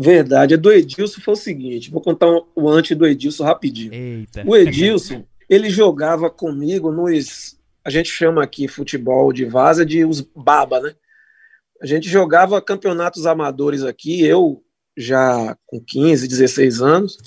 Verdade. 0.00 0.54
A 0.54 0.56
do 0.56 0.70
Edilson 0.70 1.20
foi 1.20 1.34
o 1.34 1.36
seguinte: 1.36 1.90
vou 1.90 2.00
contar 2.00 2.28
o 2.54 2.68
antes 2.68 2.96
do 2.96 3.04
Edilson 3.04 3.42
rapidinho. 3.42 3.92
Eita. 3.92 4.44
O 4.46 4.56
Edilson, 4.56 5.24
ele 5.50 5.68
jogava 5.68 6.30
comigo 6.30 6.92
nos. 6.92 7.58
A 7.84 7.90
gente 7.90 8.08
chama 8.08 8.44
aqui 8.44 8.68
futebol 8.68 9.32
de 9.32 9.44
vaza 9.44 9.84
de 9.84 10.04
os 10.04 10.20
baba, 10.20 10.78
né? 10.78 10.94
A 11.82 11.86
gente 11.86 12.08
jogava 12.08 12.62
campeonatos 12.62 13.26
amadores 13.26 13.82
aqui, 13.82 14.22
eu 14.24 14.62
já 14.96 15.56
com 15.66 15.80
15, 15.80 16.28
16 16.28 16.80
anos, 16.80 17.18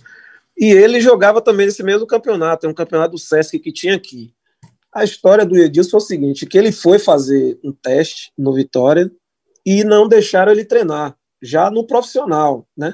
e 0.57 0.71
ele 0.71 1.01
jogava 1.01 1.41
também 1.41 1.65
nesse 1.65 1.83
mesmo 1.83 2.05
campeonato, 2.05 2.65
é 2.65 2.69
um 2.69 2.73
campeonato 2.73 3.11
do 3.11 3.17
Sesc 3.17 3.59
que 3.59 3.71
tinha 3.71 3.95
aqui. 3.95 4.33
A 4.93 5.03
história 5.03 5.45
do 5.45 5.57
Edilson 5.57 5.91
foi 5.91 5.99
o 5.99 6.01
seguinte, 6.01 6.45
que 6.45 6.57
ele 6.57 6.71
foi 6.71 6.99
fazer 6.99 7.57
um 7.63 7.71
teste 7.71 8.31
no 8.37 8.53
Vitória 8.53 9.09
e 9.65 9.83
não 9.83 10.07
deixaram 10.07 10.51
ele 10.51 10.65
treinar 10.65 11.17
já 11.41 11.71
no 11.71 11.85
profissional, 11.85 12.67
né? 12.77 12.93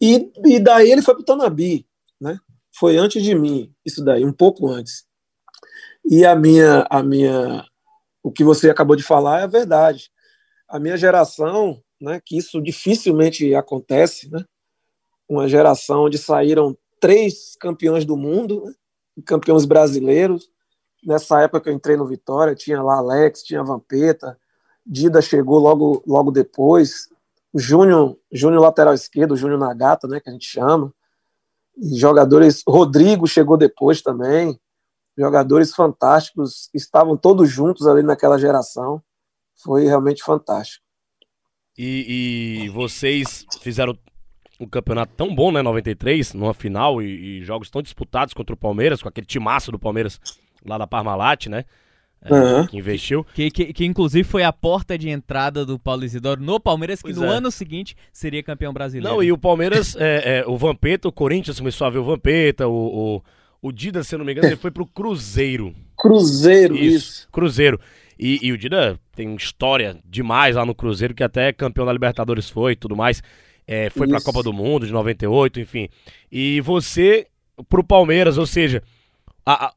E, 0.00 0.32
e 0.44 0.58
daí 0.58 0.90
ele 0.90 1.02
foi 1.02 1.14
para 1.14 1.22
o 1.22 1.24
Tanabi, 1.24 1.86
né? 2.20 2.38
Foi 2.72 2.96
antes 2.96 3.22
de 3.22 3.34
mim, 3.34 3.74
isso 3.84 4.02
daí, 4.02 4.24
um 4.24 4.32
pouco 4.32 4.68
antes. 4.68 5.04
E 6.04 6.24
a 6.24 6.34
minha, 6.34 6.86
a 6.88 7.02
minha, 7.02 7.64
o 8.22 8.32
que 8.32 8.42
você 8.42 8.70
acabou 8.70 8.96
de 8.96 9.02
falar 9.02 9.40
é 9.40 9.42
a 9.42 9.48
verdade. 9.48 10.10
A 10.68 10.78
minha 10.78 10.96
geração, 10.96 11.82
né? 12.00 12.20
Que 12.24 12.38
isso 12.38 12.62
dificilmente 12.62 13.54
acontece, 13.54 14.30
né? 14.30 14.44
Uma 15.28 15.48
geração 15.48 16.04
onde 16.04 16.16
saíram 16.16 16.76
três 16.98 17.56
campeões 17.56 18.04
do 18.04 18.16
mundo, 18.16 18.64
né? 18.64 18.74
campeões 19.26 19.64
brasileiros. 19.64 20.50
Nessa 21.04 21.42
época 21.42 21.62
que 21.62 21.68
eu 21.68 21.74
entrei 21.74 21.96
no 21.96 22.06
Vitória, 22.06 22.54
tinha 22.54 22.82
lá 22.82 22.96
Alex, 22.96 23.42
tinha 23.42 23.62
Vampeta, 23.62 24.38
Dida 24.84 25.22
chegou 25.22 25.58
logo, 25.58 26.02
logo 26.06 26.30
depois, 26.30 27.08
o 27.52 27.58
Júnior, 27.58 28.16
Júnior 28.32 28.62
lateral 28.62 28.94
esquerdo, 28.94 29.32
o 29.32 29.36
Júnior 29.36 29.58
Nagata, 29.58 30.06
né, 30.06 30.20
que 30.20 30.28
a 30.28 30.32
gente 30.32 30.46
chama. 30.46 30.92
E 31.76 31.98
jogadores, 31.98 32.62
Rodrigo 32.66 33.26
chegou 33.26 33.56
depois 33.56 34.02
também. 34.02 34.58
Jogadores 35.16 35.74
fantásticos, 35.74 36.70
estavam 36.72 37.16
todos 37.16 37.50
juntos 37.50 37.86
ali 37.86 38.02
naquela 38.02 38.38
geração. 38.38 39.02
Foi 39.62 39.84
realmente 39.84 40.22
fantástico. 40.22 40.84
E, 41.76 42.64
e 42.64 42.68
vocês 42.70 43.44
fizeram 43.60 43.98
um 44.58 44.66
campeonato 44.66 45.14
tão 45.16 45.34
bom, 45.34 45.50
né, 45.50 45.62
93, 45.62 46.34
numa 46.34 46.52
final 46.52 47.00
e, 47.00 47.40
e, 47.40 47.44
jogos 47.44 47.70
tão 47.70 47.80
disputados 47.80 48.34
contra 48.34 48.54
o 48.54 48.58
Palmeiras, 48.58 49.02
com 49.02 49.08
aquele 49.08 49.26
timaço 49.26 49.72
do 49.72 49.78
Palmeiras 49.78 50.20
lá 50.64 50.76
da 50.76 50.86
Parmalat, 50.86 51.46
né? 51.46 51.64
Uhum. 52.28 52.66
que 52.66 52.76
investiu. 52.76 53.24
Que, 53.34 53.50
que, 53.50 53.72
que, 53.72 53.84
inclusive 53.84 54.24
foi 54.24 54.42
a 54.42 54.52
porta 54.52 54.98
de 54.98 55.08
entrada 55.08 55.64
do 55.64 55.78
Paulo 55.78 56.04
Isidoro 56.04 56.42
no 56.42 56.60
Palmeiras, 56.60 57.00
que 57.00 57.04
pois 57.04 57.16
no 57.16 57.24
é. 57.24 57.28
ano 57.28 57.50
seguinte 57.50 57.96
seria 58.12 58.42
campeão 58.42 58.72
brasileiro. 58.72 59.14
Não, 59.14 59.22
e 59.22 59.32
o 59.32 59.38
Palmeiras, 59.38 59.96
é, 59.98 60.40
é, 60.40 60.44
o 60.46 60.56
Vampeta, 60.56 61.08
o 61.08 61.12
Corinthians 61.12 61.58
começou 61.58 61.86
a 61.86 61.90
ver 61.90 61.98
o 61.98 62.04
Vampeta, 62.04 62.68
o, 62.68 63.16
o, 63.16 63.22
o 63.62 63.72
Dida, 63.72 64.02
se 64.02 64.14
eu 64.14 64.18
não 64.18 64.26
me 64.26 64.32
engano, 64.32 64.48
ele 64.48 64.56
foi 64.56 64.70
pro 64.70 64.86
Cruzeiro. 64.86 65.74
Cruzeiro, 65.96 66.76
isso. 66.76 66.96
isso. 66.96 67.28
Cruzeiro. 67.30 67.80
E, 68.18 68.38
e, 68.42 68.52
o 68.52 68.58
Dida 68.58 68.98
tem 69.14 69.34
história 69.34 69.96
demais 70.04 70.56
lá 70.56 70.66
no 70.66 70.74
Cruzeiro, 70.74 71.14
que 71.14 71.24
até 71.24 71.52
campeão 71.54 71.86
da 71.86 71.92
Libertadores 71.92 72.50
foi 72.50 72.72
e 72.72 72.76
tudo 72.76 72.94
mais. 72.94 73.22
É, 73.66 73.88
foi 73.88 74.06
para 74.06 74.18
a 74.18 74.22
Copa 74.22 74.42
do 74.42 74.52
Mundo 74.52 74.84
de 74.84 74.92
98, 74.92 75.60
enfim. 75.60 75.88
E 76.30 76.60
você 76.60 77.26
pro 77.68 77.84
Palmeiras, 77.84 78.36
ou 78.36 78.46
seja, 78.46 78.82
a, 79.44 79.66
a, 79.66 79.72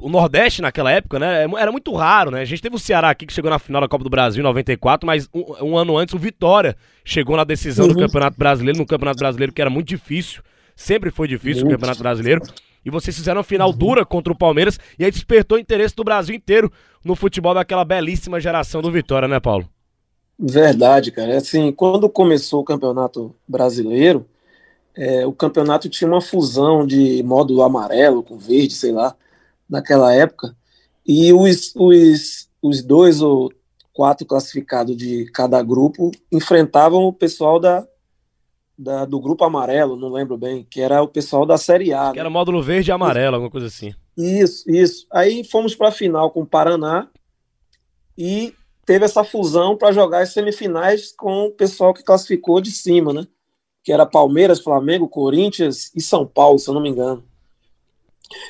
o 0.00 0.08
Nordeste 0.08 0.62
naquela 0.62 0.90
época, 0.90 1.18
né, 1.18 1.44
é 1.44 1.60
era 1.60 1.70
muito 1.70 1.92
raro, 1.92 2.30
né? 2.30 2.40
A 2.40 2.44
gente 2.44 2.62
teve 2.62 2.74
o 2.74 2.78
Ceará 2.78 3.10
aqui 3.10 3.26
que 3.26 3.32
chegou 3.32 3.50
na 3.50 3.58
final 3.58 3.80
da 3.80 3.88
Copa 3.88 4.02
do 4.02 4.10
Brasil 4.10 4.40
em 4.40 4.44
94, 4.44 5.06
mas 5.06 5.28
um, 5.34 5.70
um 5.72 5.76
ano 5.76 5.96
antes 5.96 6.14
o 6.14 6.18
Vitória 6.18 6.76
chegou 7.04 7.36
na 7.36 7.44
decisão 7.44 7.86
uhum. 7.86 7.92
do 7.92 7.98
Campeonato 7.98 8.38
Brasileiro, 8.38 8.78
no 8.78 8.86
Campeonato 8.86 9.18
Brasileiro 9.18 9.52
que 9.52 9.60
era 9.60 9.70
muito 9.70 9.88
difícil, 9.88 10.42
sempre 10.74 11.10
foi 11.10 11.28
difícil 11.28 11.62
muito. 11.64 11.74
o 11.74 11.76
Campeonato 11.76 12.02
Brasileiro. 12.02 12.42
E 12.82 12.90
vocês 12.90 13.14
fizeram 13.14 13.38
uma 13.38 13.44
final 13.44 13.74
dura 13.74 14.06
contra 14.06 14.32
o 14.32 14.36
Palmeiras 14.36 14.80
e 14.98 15.04
aí 15.04 15.10
despertou 15.10 15.58
o 15.58 15.60
interesse 15.60 15.94
do 15.94 16.02
Brasil 16.02 16.34
inteiro 16.34 16.72
no 17.04 17.14
futebol 17.14 17.52
daquela 17.52 17.84
belíssima 17.84 18.40
geração 18.40 18.80
do 18.80 18.90
Vitória, 18.90 19.28
né, 19.28 19.38
Paulo? 19.38 19.68
Verdade, 20.38 21.10
cara. 21.10 21.36
Assim, 21.36 21.70
quando 21.72 22.08
começou 22.08 22.62
o 22.62 22.64
Campeonato 22.64 23.36
Brasileiro, 23.46 24.26
é, 24.96 25.26
o 25.26 25.32
campeonato 25.32 25.90
tinha 25.90 26.08
uma 26.08 26.22
fusão 26.22 26.86
de 26.86 27.22
módulo 27.22 27.62
amarelo 27.62 28.22
com 28.22 28.38
verde, 28.38 28.72
sei 28.72 28.92
lá 28.92 29.14
naquela 29.70 30.12
época, 30.12 30.54
e 31.06 31.32
os, 31.32 31.72
os, 31.76 32.48
os 32.60 32.82
dois 32.82 33.22
ou 33.22 33.50
quatro 33.92 34.26
classificados 34.26 34.96
de 34.96 35.26
cada 35.32 35.62
grupo 35.62 36.10
enfrentavam 36.32 37.04
o 37.04 37.12
pessoal 37.12 37.60
da, 37.60 37.86
da, 38.76 39.04
do 39.04 39.20
grupo 39.20 39.44
amarelo, 39.44 39.96
não 39.96 40.08
lembro 40.08 40.38
bem, 40.38 40.66
que 40.68 40.80
era 40.80 41.02
o 41.02 41.08
pessoal 41.08 41.44
da 41.44 41.58
Série 41.58 41.92
A. 41.92 42.10
Que 42.10 42.16
né? 42.16 42.20
era 42.20 42.30
módulo 42.30 42.62
verde 42.62 42.90
e 42.90 42.92
amarelo, 42.92 43.36
alguma 43.36 43.50
coisa 43.50 43.66
assim. 43.66 43.94
Isso, 44.16 44.70
isso. 44.70 45.06
Aí 45.12 45.44
fomos 45.44 45.74
para 45.74 45.88
a 45.88 45.92
final 45.92 46.30
com 46.30 46.42
o 46.42 46.46
Paraná 46.46 47.08
e 48.16 48.54
teve 48.86 49.04
essa 49.04 49.22
fusão 49.22 49.76
para 49.76 49.92
jogar 49.92 50.22
as 50.22 50.32
semifinais 50.32 51.12
com 51.12 51.46
o 51.46 51.52
pessoal 51.52 51.94
que 51.94 52.02
classificou 52.02 52.60
de 52.60 52.70
cima, 52.70 53.12
né? 53.12 53.26
Que 53.84 53.92
era 53.92 54.04
Palmeiras, 54.04 54.60
Flamengo, 54.60 55.08
Corinthians 55.08 55.90
e 55.94 56.00
São 56.00 56.26
Paulo, 56.26 56.58
se 56.58 56.68
eu 56.68 56.74
não 56.74 56.82
me 56.82 56.88
engano. 56.88 57.24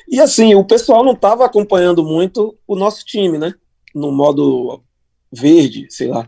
E 0.07 0.19
assim, 0.19 0.55
o 0.55 0.63
pessoal 0.63 1.03
não 1.03 1.13
estava 1.13 1.45
acompanhando 1.45 2.03
muito 2.03 2.57
o 2.67 2.75
nosso 2.75 3.05
time, 3.05 3.37
né? 3.37 3.53
No 3.93 4.11
modo 4.11 4.83
verde, 5.31 5.87
sei 5.89 6.07
lá. 6.07 6.27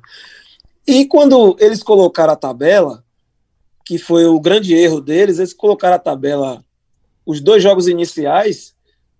E 0.87 1.05
quando 1.05 1.55
eles 1.59 1.81
colocaram 1.81 2.33
a 2.33 2.37
tabela, 2.37 3.03
que 3.85 3.97
foi 3.97 4.25
o 4.25 4.39
grande 4.39 4.73
erro 4.73 5.01
deles, 5.01 5.39
eles 5.39 5.53
colocaram 5.53 5.95
a 5.95 5.99
tabela, 5.99 6.63
os 7.25 7.41
dois 7.41 7.61
jogos 7.61 7.87
iniciais, 7.87 8.75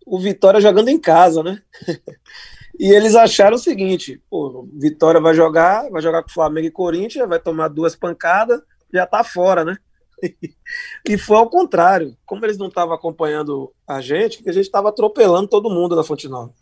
o 0.06 0.20
Vitória 0.20 0.62
jogando 0.62 0.90
em 0.90 1.00
casa, 1.00 1.44
né? 1.44 1.62
e 2.80 2.92
eles 2.92 3.16
acharam 3.16 3.56
o 3.56 3.60
seguinte: 3.60 4.22
pô, 4.30 4.68
Vitória 4.74 5.22
vai 5.22 5.34
jogar, 5.34 5.90
vai 5.90 6.02
jogar 6.02 6.24
com 6.24 6.30
Flamengo 6.30 6.68
e 6.68 6.72
Corinthians, 6.72 7.28
vai 7.28 7.40
tomar 7.40 7.70
duas 7.70 7.96
pancadas, 7.96 8.62
já 8.94 9.06
tá 9.06 9.24
fora, 9.24 9.64
né? 9.64 9.78
e 11.08 11.18
foi 11.18 11.38
ao 11.38 11.50
contrário. 11.50 12.16
Como 12.26 12.46
eles 12.46 12.58
não 12.58 12.68
estavam 12.68 12.94
acompanhando 12.94 13.74
a 13.88 14.02
gente, 14.02 14.42
a 14.48 14.52
gente 14.52 14.66
estava 14.66 14.90
atropelando 14.90 15.48
todo 15.48 15.70
mundo 15.70 15.96
na 15.96 16.04
Fonte 16.04 16.28
Nova. 16.28 16.54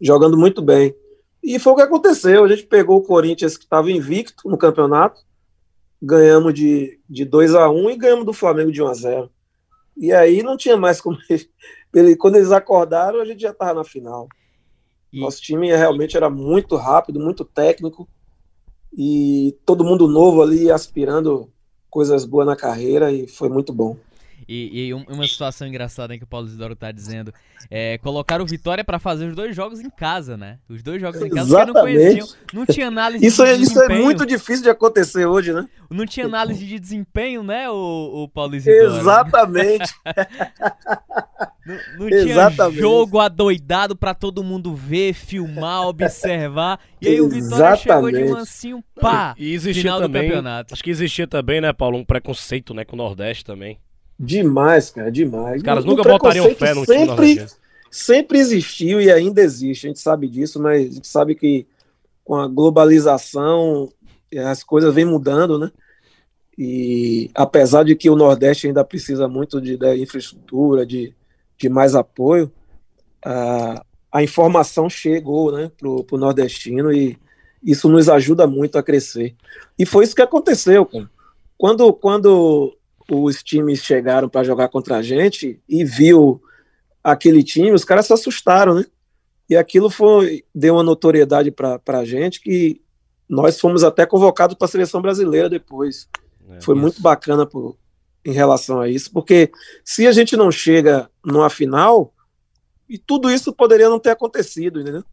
Jogando 0.00 0.36
muito 0.36 0.62
bem. 0.62 0.94
E 1.42 1.58
foi 1.58 1.72
o 1.72 1.76
que 1.76 1.82
aconteceu. 1.82 2.44
A 2.44 2.48
gente 2.48 2.64
pegou 2.64 2.98
o 2.98 3.02
Corinthians, 3.02 3.56
que 3.56 3.64
estava 3.64 3.90
invicto 3.90 4.48
no 4.48 4.58
campeonato, 4.58 5.20
ganhamos 6.00 6.54
de, 6.54 7.00
de 7.08 7.24
2 7.24 7.54
a 7.54 7.70
1 7.70 7.90
e 7.90 7.96
ganhamos 7.96 8.26
do 8.26 8.32
Flamengo 8.32 8.72
de 8.72 8.82
1 8.82 8.86
a 8.86 8.94
0 8.94 9.30
E 9.96 10.12
aí 10.12 10.42
não 10.42 10.56
tinha 10.56 10.76
mais 10.76 11.00
como. 11.00 11.18
Ele, 11.92 12.14
quando 12.14 12.36
eles 12.36 12.52
acordaram, 12.52 13.20
a 13.20 13.24
gente 13.24 13.40
já 13.40 13.50
estava 13.50 13.74
na 13.74 13.84
final. 13.84 14.28
E... 15.12 15.20
Nosso 15.20 15.42
time 15.42 15.74
realmente 15.74 16.16
era 16.16 16.30
muito 16.30 16.76
rápido, 16.76 17.18
muito 17.18 17.44
técnico. 17.44 18.08
E 18.96 19.58
todo 19.66 19.84
mundo 19.84 20.06
novo 20.06 20.40
ali 20.40 20.70
aspirando 20.70 21.52
coisas 21.90 22.24
boas 22.24 22.46
na 22.46 22.56
carreira 22.56 23.12
e 23.12 23.26
foi 23.26 23.48
muito 23.48 23.72
bom. 23.72 23.96
E, 24.52 24.88
e, 24.88 24.94
uma 24.94 25.28
situação 25.28 25.68
engraçada 25.68 26.18
que 26.18 26.24
o 26.24 26.26
Paulo 26.26 26.48
Isidoro 26.48 26.74
tá 26.74 26.90
dizendo 26.90 27.32
é 27.70 27.98
colocar 27.98 28.40
o 28.40 28.46
Vitória 28.46 28.82
para 28.82 28.98
fazer 28.98 29.26
os 29.26 29.36
dois 29.36 29.54
jogos 29.54 29.78
em 29.78 29.88
casa, 29.88 30.36
né? 30.36 30.58
Os 30.68 30.82
dois 30.82 31.00
jogos 31.00 31.22
em 31.22 31.30
casa 31.30 31.50
Exatamente. 31.50 31.72
não 31.72 31.80
conheciam, 31.80 32.28
não 32.52 32.66
tinha 32.66 32.88
análise 32.88 33.24
isso, 33.24 33.44
de 33.44 33.48
é, 33.48 33.54
Isso 33.54 33.80
é 33.80 33.88
muito 34.00 34.26
difícil 34.26 34.64
de 34.64 34.70
acontecer 34.70 35.24
hoje, 35.24 35.52
né? 35.52 35.68
Não 35.88 36.04
tinha 36.04 36.26
análise 36.26 36.66
de 36.66 36.80
desempenho, 36.80 37.44
né, 37.44 37.70
o, 37.70 38.24
o 38.24 38.28
Paulo 38.28 38.56
Isidoro? 38.56 38.98
Exatamente. 38.98 39.94
não, 41.64 41.78
não 42.00 42.08
tinha 42.08 42.32
Exatamente. 42.32 42.80
jogo 42.80 43.20
adoidado 43.20 43.94
para 43.94 44.14
todo 44.14 44.42
mundo 44.42 44.74
ver, 44.74 45.12
filmar, 45.14 45.86
observar. 45.86 46.80
E 47.00 47.06
aí 47.06 47.20
o 47.20 47.28
Vitória 47.28 47.54
Exatamente. 47.54 47.82
chegou 47.82 48.10
de 48.10 48.24
mansinho, 48.24 48.84
pá, 49.00 49.32
e 49.38 49.54
existia 49.54 49.82
final 49.82 50.00
também, 50.00 50.22
do 50.22 50.26
campeonato. 50.26 50.74
Acho 50.74 50.82
que 50.82 50.90
existia 50.90 51.28
também, 51.28 51.60
né, 51.60 51.72
Paulo, 51.72 51.96
um 51.96 52.04
preconceito, 52.04 52.74
né, 52.74 52.84
com 52.84 52.96
o 52.96 52.98
Nordeste 52.98 53.44
também. 53.44 53.78
Demais, 54.22 54.90
cara, 54.90 55.10
demais. 55.10 55.56
Os 55.56 55.62
caras 55.62 55.82
nunca 55.82 56.02
botariam 56.02 56.54
fé 56.54 56.74
no 56.74 56.84
sempre, 56.84 57.36
time 57.36 57.46
sempre 57.90 58.38
existiu 58.38 59.00
e 59.00 59.10
ainda 59.10 59.40
existe, 59.40 59.86
a 59.86 59.88
gente 59.88 59.98
sabe 59.98 60.28
disso, 60.28 60.60
mas 60.60 60.90
a 60.90 60.92
gente 60.92 61.08
sabe 61.08 61.34
que 61.34 61.66
com 62.22 62.36
a 62.36 62.46
globalização 62.46 63.90
as 64.46 64.62
coisas 64.62 64.94
vêm 64.94 65.06
mudando, 65.06 65.58
né? 65.58 65.72
E 66.56 67.30
apesar 67.34 67.82
de 67.82 67.96
que 67.96 68.10
o 68.10 68.14
Nordeste 68.14 68.66
ainda 68.66 68.84
precisa 68.84 69.26
muito 69.26 69.58
de, 69.58 69.78
de 69.78 70.02
infraestrutura, 70.02 70.84
de, 70.84 71.14
de 71.56 71.68
mais 71.70 71.94
apoio, 71.94 72.52
a, 73.24 73.82
a 74.12 74.22
informação 74.22 74.88
chegou 74.88 75.50
né, 75.50 75.70
para 75.78 75.88
o 75.88 76.18
nordestino 76.18 76.92
e 76.92 77.18
isso 77.62 77.88
nos 77.88 78.08
ajuda 78.08 78.46
muito 78.46 78.76
a 78.76 78.82
crescer. 78.82 79.34
E 79.78 79.86
foi 79.86 80.04
isso 80.04 80.14
que 80.14 80.22
aconteceu, 80.22 80.84
cara. 80.84 81.10
Quando, 81.56 81.92
quando 81.92 82.76
os 83.10 83.42
times 83.42 83.82
chegaram 83.82 84.28
para 84.28 84.44
jogar 84.44 84.68
contra 84.68 84.96
a 84.96 85.02
gente 85.02 85.60
e 85.68 85.84
viu 85.84 86.42
aquele 87.02 87.42
time, 87.42 87.72
os 87.72 87.84
caras 87.84 88.06
se 88.06 88.12
assustaram, 88.12 88.74
né? 88.74 88.84
E 89.48 89.56
aquilo 89.56 89.90
foi 89.90 90.44
deu 90.54 90.74
uma 90.74 90.82
notoriedade 90.82 91.50
para 91.50 91.80
a 91.86 92.04
gente 92.04 92.40
que 92.40 92.80
nós 93.28 93.58
fomos 93.58 93.82
até 93.82 94.06
convocados 94.06 94.56
para 94.56 94.66
a 94.66 94.70
seleção 94.70 95.02
brasileira 95.02 95.48
depois. 95.48 96.08
É, 96.48 96.60
foi 96.60 96.74
isso. 96.74 96.82
muito 96.82 97.02
bacana 97.02 97.46
por, 97.46 97.76
em 98.24 98.32
relação 98.32 98.80
a 98.80 98.88
isso, 98.88 99.10
porque 99.12 99.50
se 99.84 100.06
a 100.06 100.12
gente 100.12 100.36
não 100.36 100.52
chega 100.52 101.10
numa 101.24 101.50
final, 101.50 102.12
e 102.88 102.98
tudo 102.98 103.30
isso 103.30 103.52
poderia 103.52 103.88
não 103.88 104.00
ter 104.00 104.10
acontecido, 104.10 104.80
entendeu? 104.80 105.04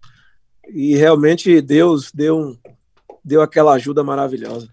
E 0.70 0.96
realmente 0.96 1.62
Deus 1.62 2.12
deu, 2.12 2.58
deu 3.24 3.42
aquela 3.42 3.74
ajuda 3.74 4.04
maravilhosa. 4.04 4.68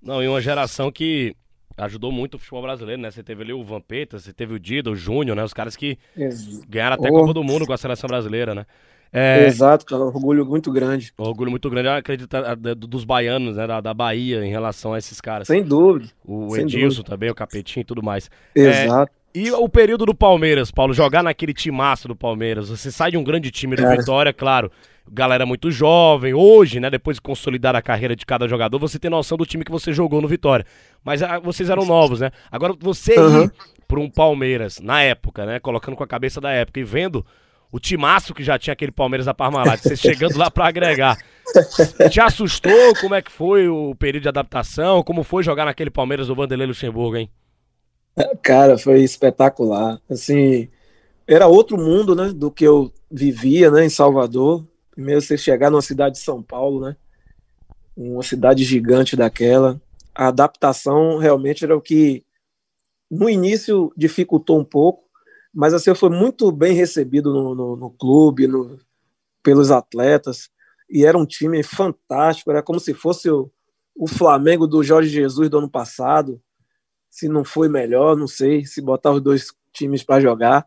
Não, 0.00 0.22
e 0.22 0.28
uma 0.28 0.40
geração 0.40 0.90
que 0.92 1.36
ajudou 1.76 2.12
muito 2.12 2.34
o 2.34 2.38
futebol 2.38 2.62
brasileiro, 2.62 3.00
né? 3.00 3.10
Você 3.10 3.22
teve 3.22 3.42
ali 3.42 3.52
o 3.52 3.64
Vampeta, 3.64 4.18
você 4.18 4.32
teve 4.32 4.54
o 4.54 4.58
Dida, 4.58 4.90
o 4.90 4.96
Júnior, 4.96 5.36
né? 5.36 5.44
Os 5.44 5.52
caras 5.52 5.76
que 5.76 5.98
ganharam 6.68 6.96
até 6.96 7.08
a 7.08 7.10
Copa 7.10 7.32
do 7.32 7.44
Mundo 7.44 7.66
com 7.66 7.72
a 7.72 7.76
seleção 7.76 8.08
brasileira, 8.08 8.54
né? 8.54 8.66
É... 9.12 9.46
Exato, 9.46 9.86
cara, 9.86 10.02
orgulho 10.02 10.44
muito 10.44 10.72
grande. 10.72 11.12
Orgulho 11.16 11.50
muito 11.50 11.70
grande, 11.70 11.86
eu 11.86 11.92
acredito, 11.92 12.28
dos 12.76 13.04
baianos, 13.04 13.56
né? 13.56 13.66
Da, 13.66 13.80
da 13.80 13.94
Bahia 13.94 14.44
em 14.44 14.50
relação 14.50 14.92
a 14.92 14.98
esses 14.98 15.20
caras. 15.20 15.46
Sem 15.46 15.62
dúvida. 15.62 16.10
O 16.24 16.50
Sem 16.50 16.62
Edilson 16.62 16.96
dúvida. 16.96 17.10
também, 17.10 17.30
o 17.30 17.34
Capetinho 17.34 17.82
e 17.82 17.84
tudo 17.84 18.02
mais. 18.02 18.28
Exato. 18.54 19.12
É... 19.20 19.24
E 19.36 19.50
o 19.50 19.68
período 19.68 20.06
do 20.06 20.14
Palmeiras, 20.14 20.70
Paulo, 20.70 20.94
jogar 20.94 21.22
naquele 21.22 21.52
timaço 21.52 22.06
do 22.06 22.14
Palmeiras, 22.14 22.68
você 22.68 22.92
sai 22.92 23.10
de 23.10 23.16
um 23.16 23.24
grande 23.24 23.50
time 23.50 23.74
do 23.74 23.82
cara. 23.82 23.96
Vitória, 23.96 24.32
claro, 24.32 24.70
galera 25.10 25.44
muito 25.44 25.70
jovem, 25.70 26.34
hoje, 26.34 26.80
né, 26.80 26.90
depois 26.90 27.16
de 27.16 27.20
consolidar 27.20 27.76
a 27.76 27.82
carreira 27.82 28.16
de 28.16 28.24
cada 28.24 28.48
jogador, 28.48 28.78
você 28.78 28.98
tem 28.98 29.10
noção 29.10 29.36
do 29.36 29.46
time 29.46 29.64
que 29.64 29.70
você 29.70 29.92
jogou 29.92 30.20
no 30.20 30.28
Vitória. 30.28 30.64
Mas 31.04 31.22
ah, 31.22 31.38
vocês 31.38 31.68
eram 31.68 31.84
novos, 31.84 32.20
né? 32.20 32.30
Agora 32.50 32.74
você 32.78 33.18
uhum. 33.18 33.44
ir 33.44 33.52
para 33.86 34.00
um 34.00 34.10
Palmeiras, 34.10 34.80
na 34.80 35.02
época, 35.02 35.44
né, 35.44 35.60
colocando 35.60 35.96
com 35.96 36.04
a 36.04 36.06
cabeça 36.06 36.40
da 36.40 36.50
época 36.50 36.80
e 36.80 36.84
vendo 36.84 37.24
o 37.70 37.80
timaço 37.80 38.32
que 38.32 38.42
já 38.42 38.58
tinha 38.58 38.72
aquele 38.72 38.92
Palmeiras 38.92 39.26
da 39.26 39.34
Parmalat, 39.34 39.80
você 39.82 39.96
chegando 39.96 40.38
lá 40.38 40.50
para 40.50 40.66
agregar. 40.66 41.18
Te 42.08 42.20
assustou? 42.20 42.94
Como 43.00 43.14
é 43.14 43.20
que 43.20 43.32
foi 43.32 43.68
o 43.68 43.94
período 43.96 44.22
de 44.22 44.28
adaptação? 44.28 45.02
Como 45.02 45.24
foi 45.24 45.42
jogar 45.42 45.64
naquele 45.64 45.90
Palmeiras 45.90 46.28
do 46.28 46.34
Vanderlei 46.34 46.68
Luxemburgo, 46.68 47.16
hein? 47.16 47.28
Cara, 48.42 48.78
foi 48.78 49.02
espetacular. 49.02 50.00
Assim, 50.08 50.68
era 51.26 51.48
outro 51.48 51.76
mundo, 51.76 52.14
né, 52.14 52.32
do 52.32 52.50
que 52.50 52.64
eu 52.64 52.92
vivia, 53.10 53.70
né, 53.70 53.84
em 53.84 53.90
Salvador. 53.90 54.64
Primeiro 54.94 55.20
você 55.20 55.36
chegar 55.36 55.70
numa 55.70 55.82
cidade 55.82 56.14
de 56.14 56.20
São 56.20 56.40
Paulo, 56.40 56.80
né, 56.80 56.96
uma 57.96 58.22
cidade 58.22 58.62
gigante 58.62 59.16
daquela. 59.16 59.80
A 60.14 60.28
adaptação 60.28 61.18
realmente 61.18 61.64
era 61.64 61.76
o 61.76 61.80
que 61.80 62.24
no 63.10 63.28
início 63.28 63.92
dificultou 63.96 64.60
um 64.60 64.64
pouco, 64.64 65.02
mas 65.52 65.74
assim 65.74 65.92
fui 65.96 66.10
muito 66.10 66.52
bem 66.52 66.74
recebido 66.74 67.32
no, 67.32 67.54
no, 67.56 67.76
no 67.76 67.90
clube, 67.90 68.46
no, 68.46 68.78
pelos 69.42 69.72
atletas 69.72 70.48
e 70.88 71.04
era 71.04 71.18
um 71.18 71.26
time 71.26 71.60
fantástico. 71.64 72.52
Era 72.52 72.62
como 72.62 72.78
se 72.78 72.94
fosse 72.94 73.28
o, 73.28 73.50
o 73.96 74.06
Flamengo 74.06 74.64
do 74.64 74.82
Jorge 74.82 75.08
Jesus 75.08 75.50
do 75.50 75.58
ano 75.58 75.68
passado 75.68 76.40
se 77.10 77.28
não 77.28 77.44
foi 77.44 77.68
melhor, 77.68 78.16
não 78.16 78.26
sei, 78.26 78.64
se 78.64 78.80
botar 78.80 79.12
os 79.12 79.20
dois 79.20 79.52
times 79.72 80.04
para 80.04 80.20
jogar. 80.20 80.66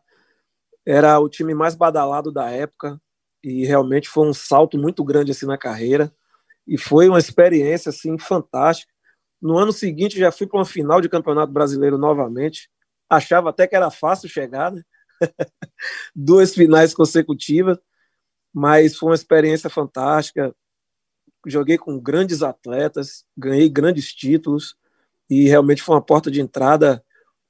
Era 0.85 1.17
o 1.17 1.29
time 1.29 1.53
mais 1.53 1.75
badalado 1.75 2.29
da 2.29 2.49
época 2.49 2.99
e 3.47 3.65
realmente 3.65 4.09
foi 4.09 4.27
um 4.27 4.33
salto 4.33 4.77
muito 4.77 5.01
grande 5.05 5.31
assim 5.31 5.45
na 5.45 5.57
carreira 5.57 6.13
e 6.67 6.77
foi 6.77 7.07
uma 7.07 7.17
experiência 7.17 7.91
assim 7.91 8.19
fantástica. 8.19 8.91
No 9.41 9.57
ano 9.57 9.71
seguinte 9.71 10.19
já 10.19 10.33
fui 10.33 10.45
para 10.45 10.59
uma 10.59 10.65
final 10.65 10.99
de 10.99 11.07
Campeonato 11.07 11.53
Brasileiro 11.53 11.97
novamente. 11.97 12.69
Achava 13.09 13.49
até 13.49 13.65
que 13.65 13.73
era 13.73 13.89
fácil 13.89 14.27
chegar, 14.27 14.73
né? 14.73 14.81
Duas 16.13 16.53
finais 16.53 16.93
consecutivas, 16.93 17.77
mas 18.53 18.97
foi 18.97 19.11
uma 19.11 19.15
experiência 19.15 19.69
fantástica. 19.69 20.53
Joguei 21.45 21.77
com 21.77 21.97
grandes 21.97 22.43
atletas, 22.43 23.23
ganhei 23.37 23.69
grandes 23.69 24.13
títulos 24.13 24.75
e 25.29 25.47
realmente 25.47 25.81
foi 25.81 25.95
uma 25.95 26.01
porta 26.01 26.29
de 26.29 26.41
entrada 26.41 27.01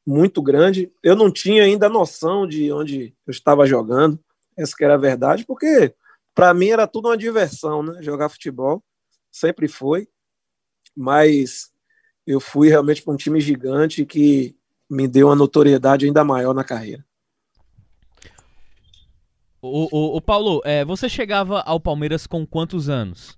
muito 0.05 0.43
grande. 0.43 0.93
Eu 1.01 1.15
não 1.15 1.33
tinha 1.33 1.63
ainda 1.63 1.89
noção 1.89 2.45
de 2.45 2.71
onde 2.71 3.15
eu 3.25 3.31
estava 3.31 3.65
jogando, 3.65 4.23
essa 4.57 4.75
que 4.75 4.83
era 4.83 4.95
a 4.95 4.97
verdade, 4.97 5.45
porque 5.45 5.93
para 6.33 6.53
mim 6.53 6.69
era 6.69 6.87
tudo 6.87 7.07
uma 7.07 7.17
diversão, 7.17 7.83
né? 7.83 8.01
Jogar 8.01 8.29
futebol 8.29 8.83
sempre 9.31 9.67
foi, 9.67 10.07
mas 10.95 11.71
eu 12.25 12.39
fui 12.39 12.69
realmente 12.69 13.01
para 13.01 13.13
um 13.13 13.17
time 13.17 13.39
gigante 13.39 14.05
que 14.05 14.55
me 14.89 15.07
deu 15.07 15.27
uma 15.27 15.35
notoriedade 15.35 16.05
ainda 16.05 16.23
maior 16.23 16.53
na 16.53 16.63
carreira. 16.63 17.05
O, 19.61 19.87
o, 19.91 20.17
o 20.17 20.21
Paulo, 20.21 20.61
é, 20.63 20.85
você 20.85 21.09
chegava 21.09 21.61
ao 21.61 21.79
Palmeiras 21.79 22.25
com 22.27 22.45
quantos 22.45 22.89
anos? 22.89 23.37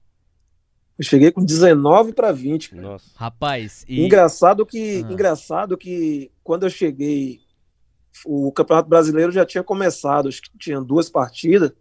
Eu 0.97 1.05
cheguei 1.05 1.31
com 1.31 1.43
19 1.43 2.13
para 2.13 2.31
20. 2.31 2.71
Cara. 2.71 2.81
Nossa. 2.81 3.11
Rapaz, 3.15 3.85
e... 3.87 4.05
engraçado 4.05 4.65
que 4.65 5.03
ah. 5.07 5.11
engraçado 5.11 5.77
que 5.77 6.29
quando 6.43 6.63
eu 6.63 6.69
cheguei 6.69 7.39
o 8.25 8.51
Campeonato 8.51 8.89
Brasileiro 8.89 9.31
já 9.31 9.45
tinha 9.45 9.63
começado, 9.63 10.27
acho 10.27 10.41
que 10.41 10.57
tinha 10.57 10.81
duas 10.81 11.09
partidas 11.09 11.71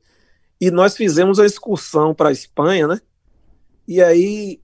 e 0.60 0.70
nós 0.70 0.96
fizemos 0.96 1.38
a 1.38 1.46
excursão 1.46 2.14
para 2.14 2.30
a 2.30 2.32
Espanha, 2.32 2.86
né? 2.86 3.00
E 3.86 4.02
aí 4.02 4.60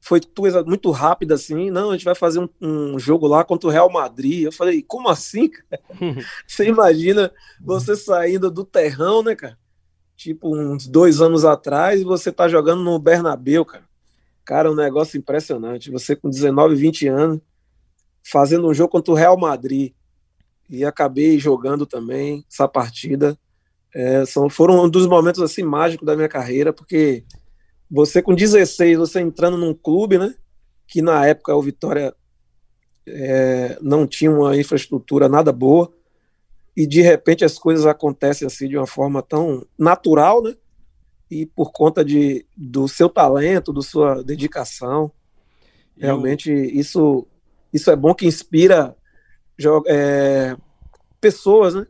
foi 0.00 0.20
coisa 0.20 0.62
muito 0.64 0.90
rápida 0.90 1.34
assim, 1.34 1.70
não, 1.70 1.90
a 1.90 1.92
gente 1.92 2.04
vai 2.04 2.14
fazer 2.14 2.40
um, 2.40 2.48
um, 2.60 2.98
jogo 2.98 3.26
lá 3.26 3.44
contra 3.44 3.68
o 3.68 3.72
Real 3.72 3.90
Madrid. 3.90 4.44
Eu 4.44 4.52
falei, 4.52 4.82
como 4.82 5.08
assim, 5.08 5.48
cara? 5.48 5.82
você 6.46 6.66
imagina 6.66 7.30
você 7.60 7.94
saindo 7.94 8.50
do 8.50 8.64
terrão, 8.64 9.22
né, 9.22 9.34
cara? 9.34 9.58
tipo 10.20 10.54
uns 10.54 10.86
dois 10.86 11.22
anos 11.22 11.46
atrás, 11.46 12.02
e 12.02 12.04
você 12.04 12.30
tá 12.30 12.46
jogando 12.46 12.82
no 12.82 12.98
Bernabéu, 12.98 13.64
cara. 13.64 13.84
Cara, 14.44 14.70
um 14.70 14.74
negócio 14.74 15.16
impressionante. 15.16 15.90
Você 15.90 16.14
com 16.14 16.28
19, 16.28 16.74
20 16.74 17.08
anos, 17.08 17.40
fazendo 18.22 18.68
um 18.68 18.74
jogo 18.74 18.90
contra 18.90 19.12
o 19.12 19.16
Real 19.16 19.38
Madrid. 19.38 19.94
E 20.70 20.84
acabei 20.84 21.38
jogando 21.38 21.84
também 21.84 22.44
essa 22.50 22.68
partida. 22.68 23.36
É, 23.92 24.24
são, 24.24 24.48
foram 24.48 24.84
um 24.84 24.88
dos 24.88 25.06
momentos 25.06 25.42
assim 25.42 25.64
mágicos 25.64 26.06
da 26.06 26.14
minha 26.14 26.28
carreira, 26.28 26.72
porque 26.72 27.24
você 27.90 28.22
com 28.22 28.32
16, 28.32 28.96
você 28.96 29.20
entrando 29.20 29.56
num 29.56 29.74
clube, 29.74 30.16
né? 30.16 30.32
Que 30.86 31.02
na 31.02 31.26
época 31.26 31.56
o 31.56 31.60
Vitória 31.60 32.14
é, 33.04 33.76
não 33.82 34.06
tinha 34.06 34.30
uma 34.30 34.56
infraestrutura 34.56 35.28
nada 35.28 35.52
boa 35.52 35.92
e 36.76 36.86
de 36.86 37.00
repente 37.00 37.44
as 37.44 37.58
coisas 37.58 37.84
acontecem 37.84 38.46
assim 38.46 38.68
de 38.68 38.76
uma 38.76 38.86
forma 38.86 39.22
tão 39.22 39.66
natural, 39.76 40.40
né? 40.40 40.54
E 41.28 41.46
por 41.46 41.72
conta 41.72 42.04
de, 42.04 42.46
do 42.56 42.86
seu 42.86 43.08
talento, 43.08 43.72
da 43.72 43.82
sua 43.82 44.22
dedicação, 44.22 45.10
realmente 45.96 46.52
isso 46.52 47.26
isso 47.72 47.90
é 47.90 47.96
bom 47.96 48.14
que 48.14 48.26
inspira 48.26 48.96
é, 49.86 50.56
pessoas, 51.20 51.74
né? 51.74 51.86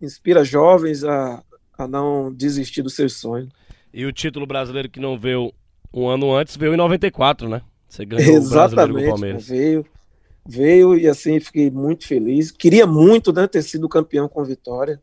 Inspira 0.00 0.44
jovens 0.44 1.04
a, 1.04 1.42
a 1.78 1.88
não 1.88 2.32
desistir 2.32 2.82
dos 2.82 2.94
seus 2.94 3.14
sonhos. 3.14 3.50
E 3.92 4.04
o 4.04 4.12
título 4.12 4.46
brasileiro 4.46 4.88
que 4.88 5.00
não 5.00 5.18
veio 5.18 5.52
um 5.92 6.08
ano 6.08 6.34
antes 6.34 6.56
veio 6.56 6.74
em 6.74 6.76
94, 6.76 7.48
né? 7.48 7.62
Você 7.88 8.04
ganhou 8.04 8.34
Exatamente, 8.34 9.06
o 9.06 9.10
Palmeiras. 9.10 9.48
Veio 9.48 9.86
veio 10.46 10.96
e 10.96 11.08
assim 11.08 11.40
fiquei 11.40 11.70
muito 11.70 12.06
feliz. 12.06 12.50
Queria 12.50 12.86
muito 12.86 13.32
né, 13.32 13.46
ter 13.46 13.62
sido 13.62 13.88
campeão 13.88 14.28
com 14.28 14.44
vitória, 14.44 15.00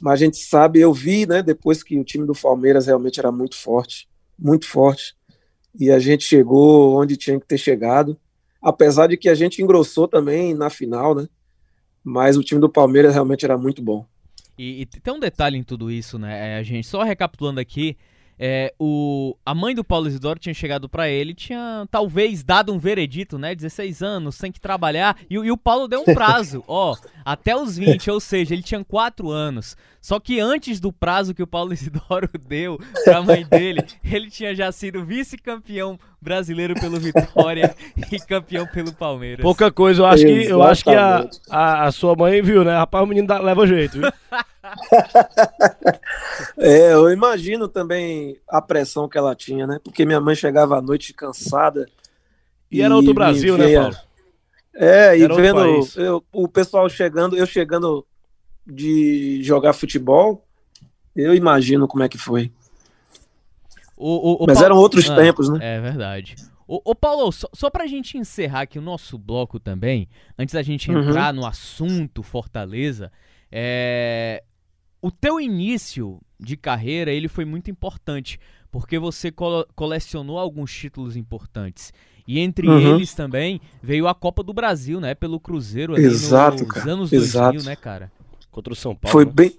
mas 0.00 0.14
a 0.14 0.24
gente 0.24 0.36
sabe, 0.36 0.80
eu 0.80 0.92
vi 0.92 1.26
né, 1.26 1.42
depois 1.42 1.82
que 1.82 1.98
o 1.98 2.04
time 2.04 2.26
do 2.26 2.34
Palmeiras 2.34 2.86
realmente 2.86 3.18
era 3.18 3.32
muito 3.32 3.56
forte, 3.56 4.08
muito 4.38 4.66
forte, 4.66 5.14
e 5.78 5.90
a 5.90 5.98
gente 5.98 6.24
chegou 6.24 7.00
onde 7.00 7.16
tinha 7.16 7.40
que 7.40 7.46
ter 7.46 7.58
chegado, 7.58 8.18
apesar 8.60 9.06
de 9.06 9.16
que 9.16 9.28
a 9.28 9.34
gente 9.34 9.62
engrossou 9.62 10.06
também 10.06 10.54
na 10.54 10.68
final, 10.68 11.14
né? 11.14 11.26
Mas 12.08 12.36
o 12.36 12.42
time 12.44 12.60
do 12.60 12.68
Palmeiras 12.68 13.14
realmente 13.14 13.44
era 13.44 13.58
muito 13.58 13.82
bom. 13.82 14.06
E, 14.56 14.82
e 14.82 14.86
tem 14.86 15.12
um 15.12 15.18
detalhe 15.18 15.58
em 15.58 15.64
tudo 15.64 15.90
isso, 15.90 16.20
né? 16.20 16.54
É, 16.54 16.58
a 16.58 16.62
gente 16.62 16.86
só 16.86 17.02
recapitulando 17.02 17.58
aqui, 17.58 17.96
é, 18.38 18.74
o, 18.78 19.36
a 19.44 19.54
mãe 19.54 19.74
do 19.74 19.82
Paulo 19.82 20.08
Isidoro 20.08 20.38
tinha 20.38 20.54
chegado 20.54 20.88
para 20.88 21.08
ele, 21.08 21.34
tinha 21.34 21.86
talvez 21.90 22.42
dado 22.42 22.72
um 22.72 22.78
veredito, 22.78 23.38
né? 23.38 23.54
16 23.54 24.02
anos, 24.02 24.38
tem 24.38 24.52
que 24.52 24.60
trabalhar. 24.60 25.16
E, 25.30 25.34
e 25.34 25.50
o 25.50 25.56
Paulo 25.56 25.88
deu 25.88 26.00
um 26.00 26.14
prazo, 26.14 26.62
ó, 26.68 26.94
até 27.24 27.56
os 27.56 27.76
20, 27.76 28.10
ou 28.10 28.20
seja, 28.20 28.54
ele 28.54 28.62
tinha 28.62 28.84
4 28.84 29.30
anos. 29.30 29.76
Só 30.06 30.20
que 30.20 30.38
antes 30.38 30.78
do 30.78 30.92
prazo 30.92 31.34
que 31.34 31.42
o 31.42 31.46
Paulo 31.48 31.72
Isidoro 31.72 32.28
deu 32.46 32.78
pra 33.04 33.22
mãe 33.22 33.44
dele, 33.44 33.84
ele 34.04 34.30
tinha 34.30 34.54
já 34.54 34.70
sido 34.70 35.04
vice-campeão 35.04 35.98
brasileiro 36.20 36.74
pelo 36.74 37.00
Vitória 37.00 37.74
e 38.12 38.20
campeão 38.20 38.66
pelo 38.66 38.92
Palmeiras. 38.92 39.42
Pouca 39.42 39.70
coisa, 39.72 40.02
eu 40.02 40.06
acho 40.06 40.24
que, 40.24 40.44
eu 40.44 40.62
acho 40.62 40.84
que 40.84 40.94
a, 40.94 41.28
a, 41.50 41.84
a, 41.86 41.92
sua 41.92 42.14
mãe 42.14 42.40
viu, 42.42 42.64
né? 42.64 42.76
Rapaz, 42.76 43.02
o 43.02 43.06
menino 43.06 43.26
dá, 43.26 43.40
leva 43.40 43.66
jeito, 43.66 43.98
viu? 43.98 44.12
é, 46.58 46.92
eu 46.92 47.10
imagino 47.10 47.68
também 47.68 48.38
a 48.48 48.60
pressão 48.60 49.08
que 49.08 49.18
ela 49.18 49.34
tinha, 49.34 49.66
né? 49.66 49.80
Porque 49.82 50.04
minha 50.04 50.20
mãe 50.20 50.34
chegava 50.34 50.78
à 50.78 50.82
noite 50.82 51.12
cansada. 51.12 51.88
E, 52.70 52.78
e 52.78 52.82
era 52.82 52.94
outro 52.94 53.14
Brasil, 53.14 53.56
né, 53.56 53.74
Paulo? 53.74 53.96
É, 54.74 55.16
e 55.18 55.26
vendo 55.28 55.60
eu, 55.96 56.22
o 56.32 56.46
pessoal 56.46 56.88
chegando, 56.88 57.36
eu 57.36 57.46
chegando 57.46 58.06
de 58.66 59.40
jogar 59.42 59.72
futebol, 59.72 60.44
eu 61.14 61.34
imagino 61.34 61.88
como 61.88 62.02
é 62.02 62.08
que 62.08 62.18
foi. 62.18 62.52
O, 63.96 64.32
o, 64.32 64.44
o 64.44 64.46
Mas 64.46 64.54
Paulo... 64.54 64.66
eram 64.66 64.76
outros 64.76 65.08
ah, 65.08 65.16
tempos, 65.16 65.48
né? 65.48 65.58
É 65.62 65.80
verdade. 65.80 66.36
Ô, 66.68 66.96
Paulo, 66.96 67.30
só, 67.30 67.48
só 67.54 67.70
pra 67.70 67.86
gente 67.86 68.18
encerrar 68.18 68.62
aqui 68.62 68.76
o 68.76 68.82
nosso 68.82 69.16
bloco 69.16 69.60
também, 69.60 70.08
antes 70.36 70.52
da 70.52 70.62
gente 70.62 70.90
uhum. 70.90 71.00
entrar 71.00 71.32
uhum. 71.32 71.40
no 71.40 71.46
assunto 71.46 72.24
Fortaleza, 72.24 73.12
é... 73.52 74.42
o 75.06 75.10
teu 75.12 75.40
início 75.40 76.20
de 76.38 76.56
carreira, 76.56 77.12
ele 77.12 77.28
foi 77.28 77.44
muito 77.44 77.70
importante, 77.70 78.40
porque 78.72 78.98
você 78.98 79.30
co 79.30 79.64
colecionou 79.76 80.36
alguns 80.36 80.74
títulos 80.74 81.16
importantes. 81.16 81.92
E 82.26 82.40
entre 82.40 82.66
uhum. 82.66 82.96
eles 82.96 83.14
também 83.14 83.60
veio 83.80 84.08
a 84.08 84.14
Copa 84.16 84.42
do 84.42 84.52
Brasil, 84.52 85.00
né? 85.00 85.14
Pelo 85.14 85.38
Cruzeiro 85.38 85.94
ali 85.94 86.06
exato, 86.06 86.64
nos 86.64 86.72
cara, 86.72 86.92
anos 86.92 87.12
exato. 87.12 87.52
2000, 87.52 87.70
né, 87.70 87.76
cara? 87.76 88.10
Contra 88.50 88.72
o 88.72 88.76
São 88.76 88.96
Paulo. 88.96 89.12
Foi 89.12 89.24
né? 89.24 89.30
bem, 89.32 89.56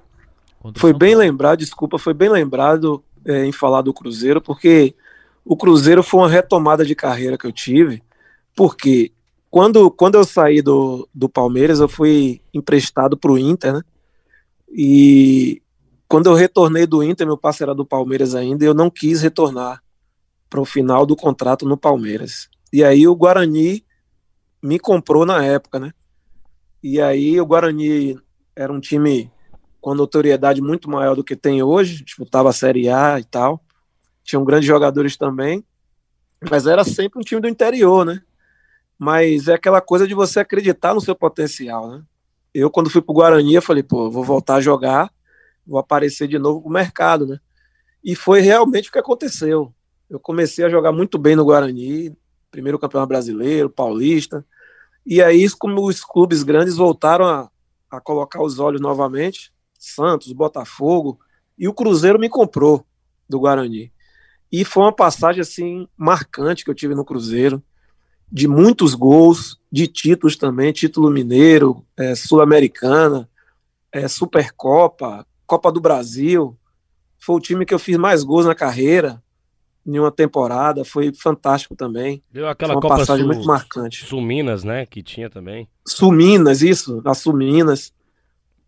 foi 0.75 0.91
bem 0.91 1.15
lembrado, 1.15 1.59
desculpa, 1.59 1.97
foi 1.97 2.13
bem 2.13 2.27
lembrado 2.27 3.01
é, 3.23 3.45
em 3.45 3.53
falar 3.53 3.81
do 3.83 3.93
Cruzeiro, 3.93 4.41
porque 4.41 4.93
o 5.45 5.55
Cruzeiro 5.55 6.03
foi 6.03 6.19
uma 6.19 6.29
retomada 6.29 6.83
de 6.83 6.93
carreira 6.93 7.37
que 7.37 7.47
eu 7.47 7.53
tive, 7.53 8.03
porque 8.53 9.13
quando, 9.49 9.89
quando 9.89 10.15
eu 10.15 10.25
saí 10.25 10.61
do, 10.61 11.07
do 11.15 11.29
Palmeiras, 11.29 11.79
eu 11.79 11.87
fui 11.87 12.41
emprestado 12.53 13.15
para 13.15 13.31
o 13.31 13.37
Inter, 13.37 13.75
né? 13.75 13.81
E 14.69 15.61
quando 16.07 16.27
eu 16.27 16.33
retornei 16.33 16.85
do 16.85 17.03
Inter, 17.03 17.27
meu 17.27 17.37
parceiro 17.37 17.71
era 17.71 17.77
do 17.77 17.85
Palmeiras 17.85 18.35
ainda, 18.35 18.63
eu 18.63 18.73
não 18.73 18.89
quis 18.89 19.21
retornar 19.21 19.83
para 20.49 20.61
o 20.61 20.65
final 20.65 21.05
do 21.05 21.15
contrato 21.15 21.65
no 21.65 21.77
Palmeiras. 21.77 22.49
E 22.71 22.83
aí 22.83 23.07
o 23.07 23.15
Guarani 23.15 23.85
me 24.61 24.79
comprou 24.79 25.25
na 25.25 25.43
época, 25.43 25.79
né? 25.79 25.93
E 26.81 27.01
aí 27.01 27.39
o 27.39 27.45
Guarani 27.45 28.19
era 28.55 28.71
um 28.71 28.79
time 28.79 29.31
com 29.81 29.93
notoriedade 29.93 30.61
muito 30.61 30.89
maior 30.89 31.15
do 31.15 31.23
que 31.23 31.35
tem 31.35 31.61
hoje, 31.61 32.03
disputava 32.03 32.49
a 32.49 32.53
Série 32.53 32.89
A 32.89 33.19
e 33.19 33.23
tal. 33.23 33.63
Tinham 34.23 34.43
grandes 34.43 34.67
jogadores 34.67 35.15
também, 35.15 35.63
mas 36.49 36.67
era 36.67 36.83
sempre 36.83 37.19
um 37.19 37.23
time 37.23 37.41
do 37.41 37.47
interior, 37.47 38.05
né? 38.05 38.21
Mas 38.97 39.47
é 39.47 39.53
aquela 39.53 39.79
coisa 39.79 40.07
de 40.07 40.13
você 40.13 40.39
acreditar 40.39 40.93
no 40.93 41.01
seu 41.01 41.15
potencial, 41.15 41.89
né? 41.89 42.03
Eu, 42.53 42.69
quando 42.69 42.89
fui 42.89 43.01
pro 43.01 43.13
Guarani, 43.13 43.55
eu 43.55 43.61
falei, 43.61 43.83
pô, 43.83 44.09
vou 44.09 44.23
voltar 44.23 44.55
a 44.55 44.61
jogar, 44.61 45.11
vou 45.65 45.79
aparecer 45.79 46.27
de 46.27 46.39
novo 46.39 46.61
pro 46.61 46.71
mercado, 46.71 47.25
né? 47.27 47.39
E 48.03 48.15
foi 48.15 48.41
realmente 48.41 48.89
o 48.89 48.91
que 48.91 48.99
aconteceu. 48.99 49.73
Eu 50.09 50.19
comecei 50.19 50.63
a 50.65 50.69
jogar 50.69 50.91
muito 50.91 51.17
bem 51.17 51.35
no 51.35 51.45
Guarani, 51.45 52.15
primeiro 52.49 52.79
campeão 52.79 53.05
brasileiro, 53.05 53.69
paulista, 53.69 54.45
e 55.09 55.21
aí, 55.21 55.49
como 55.51 55.87
os 55.87 56.03
clubes 56.03 56.43
grandes 56.43 56.75
voltaram 56.75 57.25
a, 57.25 57.49
a 57.89 58.01
colocar 58.01 58.43
os 58.43 58.59
olhos 58.59 58.81
novamente, 58.81 59.53
Santos, 59.79 60.33
Botafogo, 60.33 61.17
e 61.57 61.65
o 61.65 61.73
Cruzeiro 61.73 62.19
me 62.19 62.27
comprou 62.27 62.85
do 63.29 63.39
Guarani. 63.39 63.89
E 64.51 64.65
foi 64.65 64.83
uma 64.83 64.91
passagem 64.91 65.39
assim 65.39 65.87
marcante 65.95 66.65
que 66.65 66.69
eu 66.69 66.75
tive 66.75 66.93
no 66.93 67.05
Cruzeiro, 67.05 67.63
de 68.29 68.49
muitos 68.49 68.93
gols, 68.93 69.56
de 69.77 69.87
títulos 69.87 70.35
também, 70.35 70.73
título 70.73 71.11
mineiro, 71.11 71.85
é, 71.95 72.15
sul-americana, 72.15 73.29
é, 73.91 74.07
Supercopa, 74.07 75.23
Copa 75.45 75.71
do 75.71 75.79
Brasil. 75.79 76.57
Foi 77.19 77.35
o 77.35 77.39
time 77.39 77.63
que 77.63 77.75
eu 77.75 77.77
fiz 77.77 77.95
mais 77.95 78.23
gols 78.23 78.47
na 78.47 78.55
carreira 78.55 79.21
em 79.85 79.99
uma 79.99 80.11
temporada, 80.11 80.83
foi 80.83 81.13
fantástico 81.13 81.75
também. 81.75 82.23
Deu 82.31 82.47
aquela 82.47 82.73
foi 82.73 82.75
uma 82.77 82.81
Copa 82.81 82.97
passagem 82.97 83.23
Sul, 83.23 83.33
muito 83.35 83.47
marcante. 83.47 84.03
Suminas, 84.03 84.63
né, 84.63 84.83
que 84.87 85.03
tinha 85.03 85.29
também. 85.29 85.69
Suminas, 85.87 86.63
isso, 86.63 86.99
a 87.05 87.13
Suminas. 87.13 87.93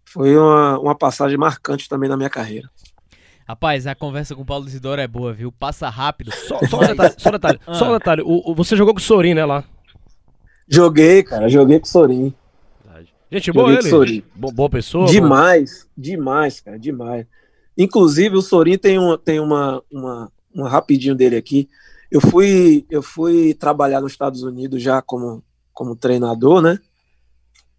Foi 0.05 0.37
uma, 0.37 0.77
uma 0.77 0.95
passagem 0.95 1.39
marcante 1.39 1.89
também 1.89 2.07
na 2.07 2.15
minha 2.17 2.29
carreira. 2.29 2.69
Rapaz, 3.47 3.87
a 3.87 3.95
conversa 3.95 4.35
com 4.35 4.43
o 4.43 4.45
Paulo 4.45 4.67
Isidoro 4.67 5.01
é 5.01 5.07
boa, 5.07 5.33
viu? 5.33 5.51
Passa 5.51 5.89
rápido. 5.89 6.31
Só, 6.31 6.59
só 6.67 6.77
um 6.77 6.85
detalhe, 6.85 7.15
só 7.17 7.29
um 7.29 7.31
detalhe. 7.31 7.59
Ah. 7.65 7.73
Só 7.73 7.89
um 7.89 7.93
detalhe. 7.93 8.21
O, 8.21 8.51
o, 8.51 8.53
você 8.53 8.75
jogou 8.75 8.93
com 8.93 8.99
o 8.99 9.03
Sorin, 9.03 9.33
né, 9.33 9.43
lá? 9.43 9.63
Joguei, 10.69 11.23
cara. 11.23 11.49
Joguei 11.49 11.79
com 11.79 11.85
o 11.85 11.89
Sorin. 11.89 12.33
Gente, 13.31 13.51
boa 13.51 13.71
ele. 13.71 13.81
Sorin. 13.83 14.23
boa 14.35 14.69
pessoa. 14.69 15.07
Demais, 15.07 15.83
boa. 15.83 15.89
demais, 15.97 16.59
cara, 16.59 16.79
demais. 16.79 17.27
Inclusive, 17.77 18.35
o 18.35 18.41
Sorin 18.41 18.77
tem, 18.77 18.97
uma, 18.97 19.17
tem 19.17 19.39
uma, 19.39 19.83
uma, 19.91 20.31
um 20.55 20.63
rapidinho 20.63 21.15
dele 21.15 21.35
aqui. 21.35 21.69
Eu 22.11 22.19
fui, 22.19 22.85
eu 22.89 23.03
fui 23.03 23.53
trabalhar 23.53 24.01
nos 24.01 24.11
Estados 24.11 24.41
Unidos 24.41 24.81
já 24.81 25.01
como, 25.01 25.43
como 25.71 25.95
treinador, 25.95 26.61
né? 26.61 26.79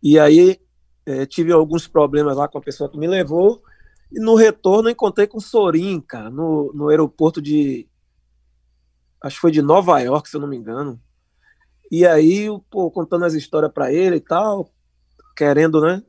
E 0.00 0.18
aí 0.18 0.59
é, 1.05 1.26
tive 1.26 1.53
alguns 1.53 1.88
problemas 1.88 2.37
lá 2.37 2.46
com 2.46 2.59
a 2.59 2.62
pessoa 2.62 2.88
que 2.88 2.98
me 2.98 3.09
levou. 3.09 3.61
E 4.12 4.20
no 4.20 4.37
retorno 4.37 4.88
encontrei 4.88 5.26
com 5.26 5.38
o 5.38 5.42
Sorin, 5.42 6.00
cara, 6.00 6.31
no, 6.31 6.72
no 6.72 6.88
aeroporto 6.88 7.42
de. 7.42 7.88
Acho 9.20 9.37
que 9.37 9.40
foi 9.40 9.50
de 9.50 9.62
Nova 9.62 9.98
York, 10.00 10.29
se 10.29 10.37
eu 10.37 10.40
não 10.40 10.48
me 10.48 10.57
engano. 10.57 11.00
E 11.90 12.07
aí, 12.07 12.46
pô, 12.70 12.90
contando 12.90 13.24
as 13.24 13.35
histórias 13.35 13.72
para 13.72 13.92
ele 13.92 14.16
e 14.16 14.20
tal, 14.20 14.70
querendo, 15.37 15.81
né? 15.81 16.03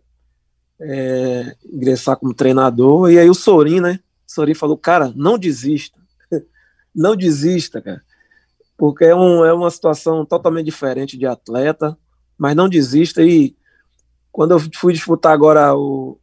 É, 0.79 1.55
ingressar 1.65 2.17
como 2.17 2.33
treinador. 2.33 3.11
E 3.11 3.17
aí 3.17 3.29
o 3.29 3.33
Sorin, 3.33 3.79
né? 3.79 3.99
O 4.27 4.31
Sorin 4.31 4.53
falou, 4.53 4.77
cara, 4.77 5.11
não 5.15 5.37
desista 5.37 5.99
não 6.93 7.15
desista, 7.15 7.81
cara. 7.81 8.01
Porque 8.77 9.05
é, 9.05 9.15
um, 9.15 9.45
é 9.45 9.53
uma 9.53 9.69
situação 9.69 10.25
totalmente 10.25 10.65
diferente 10.65 11.17
de 11.17 11.25
atleta, 11.25 11.97
mas 12.37 12.55
não 12.55 12.67
desista. 12.67 13.23
E 13.23 13.55
quando 14.31 14.51
eu 14.51 14.59
fui 14.75 14.93
disputar 14.93 15.33
agora 15.33 15.75
o, 15.75 16.19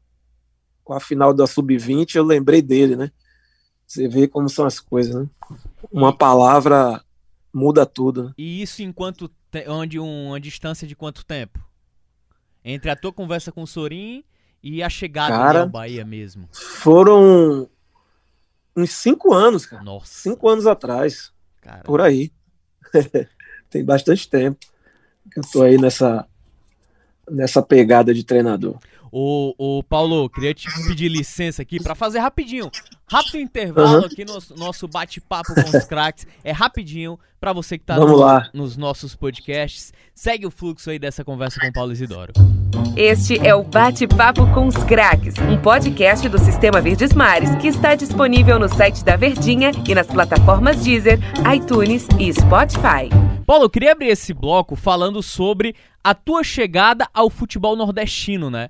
a 0.88 1.00
final 1.00 1.32
da 1.32 1.46
Sub-20, 1.46 2.16
eu 2.16 2.24
lembrei 2.24 2.62
dele, 2.62 2.96
né? 2.96 3.10
Você 3.86 4.08
vê 4.08 4.28
como 4.28 4.48
são 4.48 4.66
as 4.66 4.80
coisas, 4.80 5.14
né? 5.14 5.28
Uma 5.90 6.12
palavra 6.12 7.02
muda 7.52 7.86
tudo. 7.86 8.24
Né? 8.24 8.32
E 8.36 8.62
isso 8.62 8.82
em 8.82 8.92
quanto 8.92 9.30
onde 9.68 9.98
um, 9.98 10.28
uma 10.28 10.40
distância 10.40 10.86
de 10.86 10.94
quanto 10.94 11.24
tempo? 11.24 11.58
Entre 12.64 12.90
a 12.90 12.96
tua 12.96 13.12
conversa 13.12 13.50
com 13.50 13.62
o 13.62 13.66
Sorin 13.66 14.24
e 14.62 14.82
a 14.82 14.90
chegada 14.90 15.36
Cara, 15.36 15.60
ao 15.60 15.68
Bahia 15.68 16.04
mesmo? 16.04 16.48
Foram 16.52 17.68
uns 18.76 18.90
cinco 18.92 19.32
anos, 19.32 19.66
cara. 19.66 19.82
Nossa. 19.82 20.12
Cinco 20.12 20.48
anos 20.48 20.66
atrás. 20.66 21.32
Caramba. 21.60 21.84
Por 21.84 22.00
aí. 22.00 22.32
Tem 23.70 23.84
bastante 23.84 24.28
tempo 24.28 24.58
que 25.32 25.40
eu 25.40 25.44
tô 25.50 25.62
aí 25.62 25.76
nessa, 25.76 26.26
nessa 27.30 27.62
pegada 27.62 28.14
de 28.14 28.24
treinador. 28.24 28.78
O, 29.10 29.54
o 29.58 29.82
Paulo, 29.82 30.28
queria 30.28 30.52
te 30.52 30.68
pedir 30.86 31.08
licença 31.08 31.62
aqui 31.62 31.82
para 31.82 31.94
fazer 31.94 32.18
rapidinho, 32.18 32.70
rápido 33.10 33.38
intervalo 33.38 34.00
uhum. 34.00 34.04
aqui 34.04 34.24
no 34.24 34.38
nosso 34.56 34.86
bate-papo 34.86 35.54
com 35.54 35.76
os 35.76 35.84
craques. 35.84 36.26
É 36.44 36.52
rapidinho 36.52 37.18
para 37.40 37.52
você 37.52 37.78
que 37.78 37.84
tá 37.84 37.96
no, 37.96 38.18
nos 38.52 38.76
nossos 38.76 39.14
podcasts. 39.14 39.92
Segue 40.14 40.46
o 40.46 40.50
fluxo 40.50 40.90
aí 40.90 40.98
dessa 40.98 41.24
conversa 41.24 41.60
com 41.60 41.68
o 41.68 41.72
Paulo 41.72 41.92
Isidoro. 41.92 42.32
Este 42.96 43.38
é 43.46 43.54
o 43.54 43.62
Bate-Papo 43.62 44.52
com 44.52 44.66
os 44.66 44.76
Craques, 44.84 45.34
um 45.38 45.56
podcast 45.60 46.28
do 46.28 46.38
Sistema 46.38 46.80
Verdes 46.80 47.12
Mares 47.12 47.54
que 47.56 47.68
está 47.68 47.94
disponível 47.94 48.58
no 48.58 48.68
site 48.68 49.04
da 49.04 49.16
Verdinha 49.16 49.70
e 49.88 49.94
nas 49.94 50.06
plataformas 50.06 50.82
Deezer, 50.82 51.18
iTunes 51.54 52.06
e 52.18 52.32
Spotify. 52.32 53.08
Paulo, 53.46 53.64
eu 53.64 53.70
queria 53.70 53.92
abrir 53.92 54.08
esse 54.08 54.34
bloco 54.34 54.74
falando 54.74 55.22
sobre 55.22 55.74
a 56.02 56.12
tua 56.12 56.42
chegada 56.42 57.06
ao 57.14 57.30
futebol 57.30 57.76
nordestino, 57.76 58.50
né? 58.50 58.68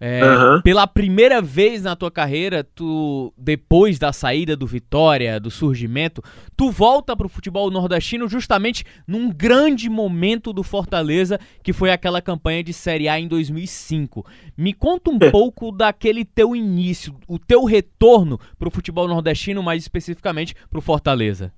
É, 0.00 0.22
uhum. 0.22 0.60
Pela 0.62 0.86
primeira 0.86 1.40
vez 1.40 1.82
na 1.82 1.94
tua 1.94 2.10
carreira, 2.10 2.64
tu 2.64 3.32
depois 3.38 3.98
da 3.98 4.12
saída 4.12 4.56
do 4.56 4.66
Vitória, 4.66 5.38
do 5.38 5.50
surgimento, 5.50 6.22
tu 6.56 6.70
volta 6.70 7.16
pro 7.16 7.28
futebol 7.28 7.70
nordestino 7.70 8.28
justamente 8.28 8.84
num 9.06 9.30
grande 9.30 9.88
momento 9.88 10.52
do 10.52 10.62
Fortaleza, 10.62 11.38
que 11.62 11.72
foi 11.72 11.90
aquela 11.90 12.20
campanha 12.20 12.62
de 12.62 12.72
Série 12.72 13.08
A 13.08 13.18
em 13.18 13.28
2005. 13.28 14.26
Me 14.56 14.72
conta 14.72 15.10
um 15.10 15.18
é. 15.20 15.30
pouco 15.30 15.70
daquele 15.70 16.24
teu 16.24 16.54
início, 16.54 17.14
o 17.28 17.38
teu 17.38 17.64
retorno 17.64 18.38
pro 18.58 18.70
futebol 18.70 19.06
nordestino, 19.06 19.62
mais 19.62 19.82
especificamente 19.82 20.54
pro 20.68 20.80
Fortaleza. 20.80 21.52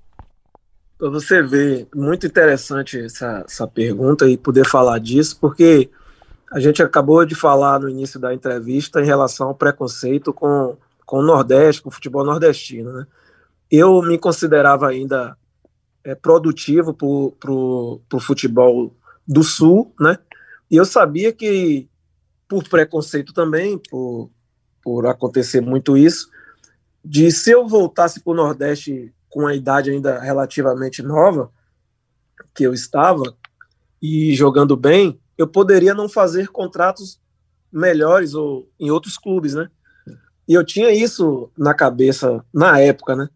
Para 0.97 1.09
você 1.09 1.43
ver, 1.43 1.87
muito 1.93 2.25
interessante 2.25 2.99
essa, 2.99 3.43
essa 3.47 3.67
pergunta 3.67 4.27
e 4.27 4.35
poder 4.35 4.65
falar 4.65 4.97
disso, 4.99 5.37
porque 5.39 5.89
a 6.51 6.59
gente 6.59 6.81
acabou 6.81 7.25
de 7.25 7.35
falar 7.35 7.79
no 7.79 7.89
início 7.89 8.19
da 8.19 8.33
entrevista 8.33 9.01
em 9.01 9.05
relação 9.05 9.47
ao 9.47 9.55
preconceito 9.55 10.33
com, 10.33 10.77
com 11.05 11.19
o 11.19 11.23
Nordeste, 11.23 11.81
com 11.81 11.89
o 11.89 11.91
futebol 11.91 12.23
nordestino. 12.23 12.93
Né? 12.93 13.07
Eu 13.69 14.01
me 14.01 14.17
considerava 14.17 14.87
ainda 14.87 15.37
é, 16.03 16.15
produtivo 16.15 16.93
para 16.93 17.51
o 17.51 18.19
futebol 18.21 18.95
do 19.27 19.43
Sul, 19.43 19.93
né? 19.99 20.17
e 20.71 20.77
eu 20.77 20.85
sabia 20.85 21.33
que, 21.33 21.89
por 22.47 22.67
preconceito 22.67 23.33
também, 23.33 23.77
por, 23.77 24.31
por 24.81 25.05
acontecer 25.05 25.59
muito 25.59 25.97
isso, 25.97 26.29
de 27.03 27.29
se 27.29 27.51
eu 27.51 27.67
voltasse 27.67 28.21
para 28.21 28.31
o 28.31 28.35
Nordeste 28.35 29.13
com 29.29 29.45
a 29.45 29.53
idade 29.53 29.91
ainda 29.91 30.19
relativamente 30.19 31.01
nova, 31.03 31.51
que 32.55 32.63
eu 32.63 32.73
estava, 32.73 33.35
e 34.01 34.33
jogando 34.33 34.77
bem, 34.77 35.19
eu 35.37 35.47
poderia 35.47 35.93
não 35.93 36.09
fazer 36.09 36.47
contratos 36.49 37.19
melhores 37.71 38.33
ou 38.33 38.69
em 38.79 38.89
outros 38.89 39.17
clubes, 39.17 39.53
né? 39.53 39.69
E 40.47 40.53
eu 40.53 40.65
tinha 40.65 40.91
isso 40.91 41.51
na 41.57 41.73
cabeça 41.73 42.43
na 42.53 42.79
época, 42.79 43.15
né? 43.15 43.29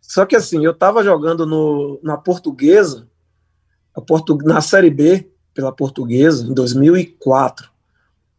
Só 0.00 0.26
que 0.26 0.36
assim, 0.36 0.64
eu 0.64 0.72
estava 0.72 1.02
jogando 1.02 1.46
no, 1.46 1.98
na 2.02 2.18
Portuguesa, 2.18 3.08
Portu, 4.06 4.36
na 4.44 4.60
Série 4.60 4.90
B 4.90 5.30
pela 5.54 5.72
Portuguesa 5.72 6.44
em 6.46 6.52
2004. 6.52 7.70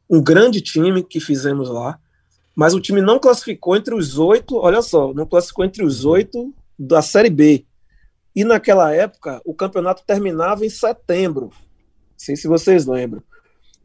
Um 0.09 0.21
grande 0.21 0.61
time 0.61 1.03
que 1.03 1.19
fizemos 1.19 1.69
lá, 1.69 1.99
mas 2.55 2.73
o 2.73 2.81
time 2.81 3.01
não 3.01 3.17
classificou 3.17 3.75
entre 3.75 3.95
os 3.95 4.19
oito, 4.19 4.57
olha 4.57 4.81
só, 4.81 5.13
não 5.13 5.25
classificou 5.25 5.65
entre 5.65 5.83
os 5.83 6.05
oito 6.05 6.53
da 6.77 7.01
Série 7.01 7.29
B. 7.29 7.65
E 8.35 8.43
naquela 8.43 8.93
época, 8.93 9.41
o 9.45 9.53
campeonato 9.53 10.03
terminava 10.05 10.65
em 10.65 10.69
setembro 10.69 11.51
sei 12.23 12.35
se 12.35 12.47
vocês 12.47 12.85
lembram. 12.85 13.21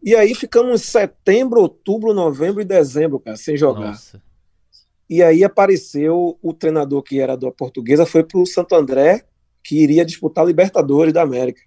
E 0.03 0.15
aí 0.15 0.35
ficamos 0.35 0.83
setembro, 0.83 1.61
outubro, 1.61 2.15
novembro 2.15 2.61
e 2.61 2.65
dezembro, 2.65 3.19
cara, 3.19 3.37
sem 3.37 3.57
jogar. 3.57 3.89
Nossa. 3.89 4.23
E 5.11 5.23
aí 5.23 5.43
apareceu 5.43 6.39
o 6.43 6.53
treinador 6.53 7.03
que 7.03 7.19
era 7.19 7.37
da 7.37 7.51
portuguesa, 7.51 8.07
foi 8.07 8.23
para 8.23 8.39
o 8.39 8.47
Santo 8.47 8.75
André, 8.75 9.25
que 9.65 9.83
iria 9.83 10.05
disputar 10.05 10.45
a 10.45 10.47
Libertadores 10.47 11.13
da 11.13 11.23
América. 11.23 11.63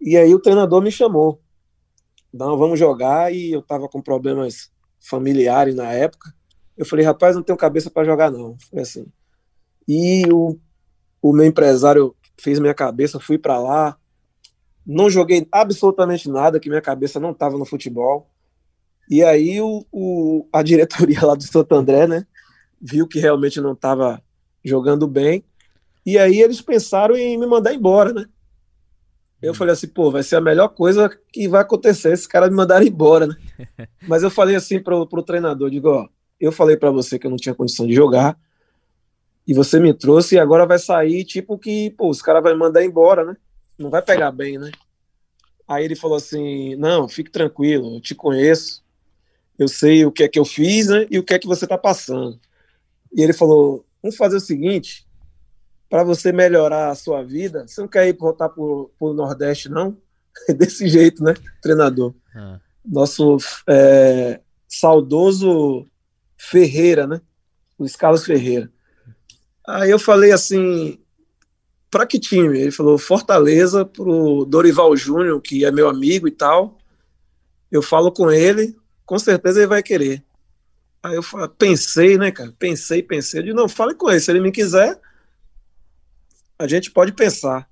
E 0.00 0.16
aí 0.16 0.34
o 0.34 0.40
treinador 0.40 0.82
me 0.82 0.90
chamou. 0.90 1.40
Não, 2.32 2.56
vamos 2.58 2.78
jogar. 2.78 3.32
E 3.32 3.52
eu 3.52 3.62
tava 3.62 3.88
com 3.88 4.02
problemas 4.02 4.70
familiares 5.00 5.74
na 5.74 5.92
época. 5.92 6.32
Eu 6.76 6.84
falei, 6.84 7.04
rapaz, 7.04 7.34
não 7.34 7.42
tenho 7.42 7.58
cabeça 7.58 7.90
para 7.90 8.04
jogar, 8.04 8.30
não. 8.30 8.56
Foi 8.70 8.80
assim. 8.80 9.06
E 9.86 10.24
o, 10.30 10.56
o 11.22 11.32
meu 11.32 11.46
empresário 11.46 12.14
fez 12.40 12.58
minha 12.58 12.74
cabeça, 12.74 13.18
fui 13.18 13.38
para 13.38 13.58
lá, 13.58 13.97
não 14.88 15.10
joguei 15.10 15.46
absolutamente 15.52 16.30
nada, 16.30 16.58
que 16.58 16.70
minha 16.70 16.80
cabeça 16.80 17.20
não 17.20 17.32
estava 17.32 17.58
no 17.58 17.66
futebol. 17.66 18.30
E 19.10 19.22
aí 19.22 19.60
o, 19.60 19.84
o, 19.92 20.48
a 20.50 20.62
diretoria 20.64 21.26
lá 21.26 21.34
do 21.34 21.42
Santo 21.42 21.74
André, 21.74 22.06
né, 22.06 22.26
viu 22.80 23.06
que 23.06 23.18
realmente 23.18 23.60
não 23.60 23.74
estava 23.74 24.22
jogando 24.64 25.06
bem. 25.06 25.44
E 26.06 26.16
aí 26.16 26.40
eles 26.40 26.62
pensaram 26.62 27.14
em 27.14 27.36
me 27.36 27.46
mandar 27.46 27.74
embora, 27.74 28.14
né? 28.14 28.24
Eu 29.42 29.54
falei 29.54 29.74
assim, 29.74 29.86
pô, 29.86 30.10
vai 30.10 30.22
ser 30.22 30.36
a 30.36 30.40
melhor 30.40 30.68
coisa 30.68 31.08
que 31.32 31.46
vai 31.46 31.60
acontecer 31.60 32.12
esse 32.12 32.26
cara 32.26 32.48
me 32.48 32.56
mandar 32.56 32.82
embora, 32.82 33.26
né? 33.26 33.36
Mas 34.08 34.22
eu 34.22 34.30
falei 34.30 34.56
assim 34.56 34.82
pro, 34.82 35.06
pro 35.06 35.22
treinador, 35.22 35.70
digo, 35.70 35.90
ó, 35.90 36.08
eu 36.40 36.50
falei 36.50 36.78
para 36.78 36.90
você 36.90 37.18
que 37.18 37.26
eu 37.26 37.30
não 37.30 37.36
tinha 37.36 37.54
condição 37.54 37.86
de 37.86 37.92
jogar, 37.92 38.38
e 39.46 39.52
você 39.54 39.78
me 39.78 39.94
trouxe, 39.94 40.34
e 40.34 40.38
agora 40.38 40.66
vai 40.66 40.78
sair, 40.78 41.24
tipo 41.24 41.58
que, 41.58 41.90
pô, 41.90 42.08
os 42.08 42.22
caras 42.22 42.42
vão 42.42 42.52
me 42.52 42.58
mandar 42.58 42.84
embora, 42.84 43.24
né? 43.24 43.36
Não 43.78 43.90
vai 43.90 44.02
pegar 44.02 44.32
bem, 44.32 44.58
né? 44.58 44.70
Aí 45.66 45.84
ele 45.84 45.94
falou 45.94 46.16
assim: 46.16 46.74
Não, 46.76 47.08
fique 47.08 47.30
tranquilo, 47.30 47.96
eu 47.96 48.00
te 48.00 48.14
conheço, 48.14 48.82
eu 49.58 49.68
sei 49.68 50.04
o 50.04 50.12
que 50.12 50.22
é 50.22 50.28
que 50.28 50.38
eu 50.38 50.44
fiz 50.44 50.88
né, 50.88 51.06
e 51.10 51.18
o 51.18 51.22
que 51.22 51.34
é 51.34 51.38
que 51.38 51.46
você 51.46 51.64
está 51.64 51.76
passando. 51.76 52.40
E 53.12 53.22
ele 53.22 53.32
falou: 53.32 53.84
Vamos 54.02 54.16
fazer 54.16 54.36
o 54.36 54.40
seguinte, 54.40 55.06
para 55.88 56.02
você 56.02 56.32
melhorar 56.32 56.90
a 56.90 56.94
sua 56.94 57.22
vida, 57.22 57.66
você 57.66 57.80
não 57.80 57.88
quer 57.88 58.08
ir 58.08 58.16
voltar 58.16 58.48
para 58.48 58.62
o 58.62 59.12
Nordeste, 59.14 59.68
não? 59.68 59.96
Desse 60.56 60.88
jeito, 60.88 61.22
né, 61.22 61.34
treinador? 61.62 62.14
Ah. 62.34 62.60
Nosso 62.84 63.36
é, 63.68 64.40
saudoso 64.66 65.86
Ferreira, 66.36 67.06
né? 67.06 67.20
Luiz 67.78 67.94
Carlos 67.94 68.24
Ferreira. 68.24 68.70
Aí 69.66 69.90
eu 69.90 69.98
falei 69.98 70.32
assim: 70.32 70.98
para 71.90 72.06
que 72.06 72.18
time? 72.18 72.58
Ele 72.58 72.70
falou 72.70 72.98
Fortaleza 72.98 73.84
pro 73.84 74.44
Dorival 74.44 74.96
Júnior, 74.96 75.40
que 75.40 75.64
é 75.64 75.70
meu 75.70 75.88
amigo 75.88 76.28
e 76.28 76.30
tal. 76.30 76.78
Eu 77.70 77.82
falo 77.82 78.12
com 78.12 78.30
ele, 78.30 78.76
com 79.04 79.18
certeza 79.18 79.60
ele 79.60 79.66
vai 79.66 79.82
querer. 79.82 80.22
Aí 81.02 81.14
eu 81.14 81.22
pensei, 81.56 82.18
né, 82.18 82.30
cara? 82.30 82.52
Pensei, 82.58 83.02
pensei. 83.02 83.40
Eu 83.40 83.44
disse, 83.44 83.56
não, 83.56 83.68
fale 83.68 83.94
com 83.94 84.10
ele. 84.10 84.20
Se 84.20 84.30
ele 84.30 84.40
me 84.40 84.50
quiser, 84.50 85.00
a 86.58 86.66
gente 86.66 86.90
pode 86.90 87.12
pensar. 87.12 87.68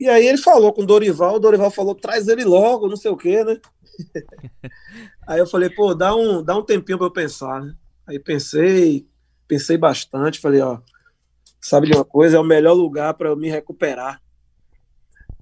E 0.00 0.08
aí 0.08 0.26
ele 0.26 0.38
falou 0.38 0.72
com 0.72 0.82
o 0.82 0.86
Dorival, 0.86 1.36
o 1.36 1.40
Dorival 1.40 1.70
falou, 1.70 1.94
traz 1.94 2.28
ele 2.28 2.44
logo, 2.44 2.88
não 2.88 2.96
sei 2.96 3.10
o 3.10 3.16
quê, 3.16 3.42
né? 3.42 3.60
aí 5.26 5.40
eu 5.40 5.46
falei, 5.46 5.68
pô, 5.70 5.94
dá 5.94 6.14
um, 6.14 6.42
dá 6.42 6.56
um 6.56 6.62
tempinho 6.62 6.98
para 6.98 7.06
eu 7.08 7.12
pensar, 7.12 7.60
né? 7.62 7.74
Aí 8.06 8.18
pensei, 8.18 9.06
pensei 9.46 9.76
bastante, 9.76 10.40
falei, 10.40 10.60
ó, 10.60 10.78
sabe 11.68 11.88
de 11.88 11.96
uma 11.96 12.04
coisa? 12.04 12.36
É 12.36 12.40
o 12.40 12.44
melhor 12.44 12.74
lugar 12.74 13.14
para 13.14 13.28
eu 13.28 13.36
me 13.36 13.48
recuperar. 13.48 14.20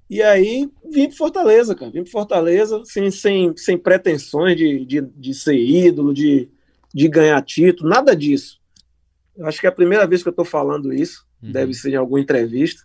E 0.09 0.21
aí 0.21 0.69
vim 0.89 1.07
para 1.07 1.17
Fortaleza, 1.17 1.75
cara. 1.75 1.91
Vim 1.91 2.03
para 2.03 2.11
Fortaleza 2.11 2.81
sem, 2.85 3.11
sem, 3.11 3.55
sem 3.57 3.77
pretensões 3.77 4.55
de, 4.55 4.85
de, 4.85 5.01
de 5.01 5.33
ser 5.33 5.57
ídolo, 5.57 6.13
de, 6.13 6.49
de 6.93 7.07
ganhar 7.07 7.41
título, 7.41 7.89
nada 7.89 8.15
disso. 8.15 8.59
Eu 9.35 9.45
acho 9.45 9.59
que 9.59 9.67
é 9.67 9.69
a 9.69 9.73
primeira 9.73 10.07
vez 10.07 10.23
que 10.23 10.29
eu 10.29 10.31
estou 10.31 10.45
falando 10.45 10.93
isso, 10.93 11.25
uhum. 11.43 11.51
deve 11.51 11.73
ser 11.73 11.91
em 11.91 11.95
alguma 11.95 12.19
entrevista. 12.19 12.83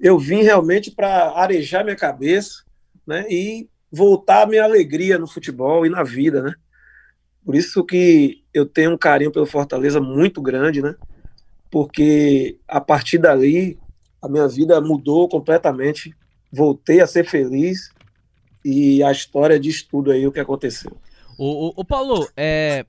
Eu 0.00 0.18
vim 0.18 0.42
realmente 0.42 0.90
para 0.90 1.30
arejar 1.30 1.84
minha 1.84 1.96
cabeça 1.96 2.64
né, 3.06 3.24
e 3.30 3.68
voltar 3.90 4.42
a 4.42 4.46
minha 4.46 4.64
alegria 4.64 5.18
no 5.18 5.28
futebol 5.28 5.86
e 5.86 5.88
na 5.88 6.02
vida, 6.02 6.42
né? 6.42 6.54
Por 7.44 7.54
isso 7.54 7.84
que 7.84 8.42
eu 8.52 8.66
tenho 8.66 8.92
um 8.92 8.98
carinho 8.98 9.30
pelo 9.30 9.46
Fortaleza 9.46 10.00
muito 10.00 10.42
grande, 10.42 10.82
né? 10.82 10.96
Porque 11.70 12.58
a 12.66 12.80
partir 12.80 13.18
dali 13.18 13.78
a 14.20 14.28
minha 14.28 14.48
vida 14.48 14.80
mudou 14.80 15.28
completamente. 15.28 16.14
Voltei 16.52 17.00
a 17.00 17.06
ser 17.06 17.24
feliz 17.24 17.90
e 18.64 19.02
a 19.02 19.12
história 19.12 19.58
diz 19.58 19.82
tudo 19.82 20.10
aí 20.10 20.26
o 20.26 20.32
que 20.32 20.40
aconteceu. 20.40 20.96
O, 21.38 21.68
o, 21.68 21.72
o 21.76 21.84
Paulo, 21.84 22.28
é, 22.36 22.86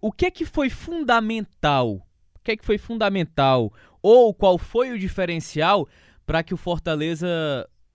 o 0.00 0.10
que 0.10 0.26
é 0.26 0.30
que 0.30 0.44
foi 0.44 0.70
fundamental? 0.70 2.06
O 2.34 2.40
que 2.42 2.52
é 2.52 2.56
que 2.56 2.64
foi 2.64 2.78
fundamental? 2.78 3.72
Ou 4.02 4.32
qual 4.32 4.58
foi 4.58 4.90
o 4.92 4.98
diferencial 4.98 5.88
para 6.24 6.42
que 6.42 6.54
o 6.54 6.56
Fortaleza, 6.56 7.28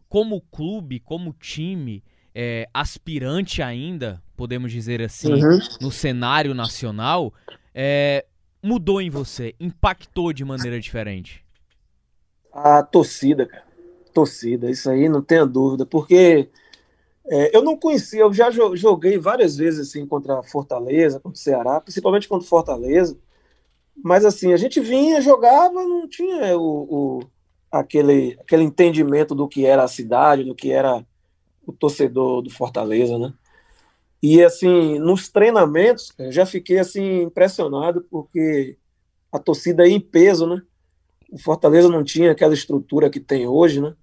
como 0.08 0.42
clube, 0.42 1.00
como 1.00 1.34
time, 1.34 2.04
é, 2.34 2.68
aspirante 2.74 3.62
ainda, 3.62 4.22
podemos 4.36 4.72
dizer 4.72 5.02
assim, 5.02 5.34
uhum. 5.34 5.60
no 5.82 5.92
cenário 5.92 6.54
nacional, 6.54 7.34
é, 7.74 8.26
mudou 8.62 9.02
em 9.02 9.10
você? 9.10 9.56
Impactou 9.60 10.32
de 10.32 10.46
maneira 10.46 10.80
diferente? 10.80 11.44
A 12.52 12.84
torcida, 12.84 13.46
cara. 13.46 13.64
Torcida, 14.14 14.70
isso 14.70 14.90
aí 14.90 15.08
não 15.08 15.22
tenha 15.22 15.46
dúvida, 15.46 15.86
porque 15.86 16.50
é, 17.26 17.56
eu 17.56 17.64
não 17.64 17.78
conhecia, 17.78 18.20
eu 18.20 18.34
já 18.34 18.52
joguei 18.52 19.18
várias 19.18 19.56
vezes 19.56 19.88
assim 19.88 20.06
contra 20.06 20.44
Fortaleza, 20.44 21.20
contra 21.20 21.40
Ceará, 21.40 21.80
principalmente 21.80 22.28
contra 22.28 22.46
Fortaleza, 22.46 23.18
mas 24.04 24.26
assim, 24.26 24.52
a 24.52 24.58
gente 24.58 24.82
vinha, 24.82 25.22
jogava, 25.22 25.82
não 25.84 26.10
tinha 26.10 26.58
o, 26.58 27.20
o, 27.20 27.20
aquele, 27.72 28.38
aquele 28.42 28.64
entendimento 28.64 29.34
do 29.34 29.48
que 29.48 29.66
era 29.66 29.84
a 29.84 29.88
cidade, 29.88 30.44
do 30.44 30.56
que 30.56 30.72
era 30.72 31.06
o 31.66 31.72
torcedor 31.72 32.42
do 32.42 32.50
Fortaleza, 32.50 33.18
né? 33.18 33.34
E 34.22 34.44
assim, 34.44 35.00
nos 35.00 35.30
treinamentos, 35.30 36.12
eu 36.20 36.32
já 36.32 36.46
fiquei 36.46 36.78
assim 36.78 37.24
impressionado 37.24 38.06
porque 38.10 38.78
a 39.32 39.40
torcida 39.40 39.88
ia 39.88 39.96
em 39.96 40.00
peso, 40.00 40.46
né? 40.46 40.62
O 41.32 41.40
Fortaleza 41.40 41.90
não 41.90 42.04
tinha 42.04 42.32
aquela 42.32 42.54
estrutura 42.54 43.10
que 43.10 43.20
tem 43.20 43.48
hoje, 43.48 43.82
né? 43.82 43.96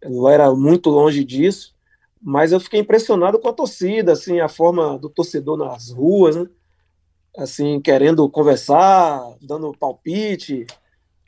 Ela 0.00 0.32
era 0.32 0.54
muito 0.54 0.90
longe 0.90 1.22
disso, 1.24 1.74
Mas 2.20 2.50
eu 2.50 2.58
fiquei 2.58 2.80
impressionado 2.80 3.38
com 3.38 3.48
a 3.48 3.52
torcida, 3.52 4.12
assim, 4.12 4.40
a 4.40 4.48
forma 4.48 4.98
do 4.98 5.08
torcedor 5.08 5.56
nas 5.56 5.90
ruas, 5.90 6.34
né? 6.34 6.46
Assim, 7.36 7.80
querendo 7.80 8.28
conversar, 8.28 9.22
dando 9.40 9.72
palpite, 9.78 10.66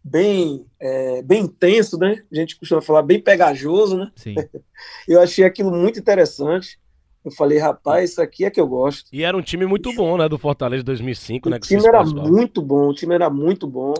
bem, 0.02 0.66
é, 0.80 1.22
bem 1.22 1.44
intenso, 1.44 1.96
né? 1.96 2.24
A 2.32 2.34
gente 2.34 2.58
costuma 2.58 2.82
falar 2.82 3.02
bem 3.02 3.20
pegajoso, 3.20 3.96
né? 3.96 4.10
Sim. 4.16 4.34
Eu 5.06 5.20
achei 5.20 5.44
aquilo 5.44 5.70
muito 5.70 6.00
interessante. 6.00 6.80
Eu 7.24 7.30
falei, 7.30 7.59
rapaz, 7.59 8.11
isso 8.11 8.22
aqui 8.22 8.44
é 8.44 8.50
que 8.50 8.61
eu 8.61 8.66
gosto. 8.66 9.09
E 9.12 9.22
era 9.22 9.37
um 9.37 9.42
time 9.42 9.66
muito 9.66 9.92
bom, 9.92 10.16
né? 10.16 10.28
Do 10.28 10.38
Fortaleza 10.38 10.83
2005, 10.83 11.48
o 11.48 11.50
né? 11.50 11.59
que 11.59 11.68
time 11.68 11.87
era 11.87 12.02
muito 12.04 12.62
bom, 12.62 12.88
o 12.88 12.94
time 12.94 13.14
era 13.14 13.28
muito 13.28 13.66
bom. 13.66 13.92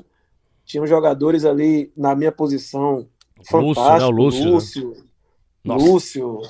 Tinham 0.65 0.87
jogadores 0.87 1.45
ali 1.45 1.93
na 1.97 2.15
minha 2.15 2.33
posição 2.33 3.07
Lúcio, 3.53 3.83
né? 3.83 4.05
O. 4.05 4.11
Lúcio. 4.11 4.45
né? 4.45 4.51
Lúcio, 4.51 4.97
Nossa. 5.65 5.85
Lúcio, 5.85 6.41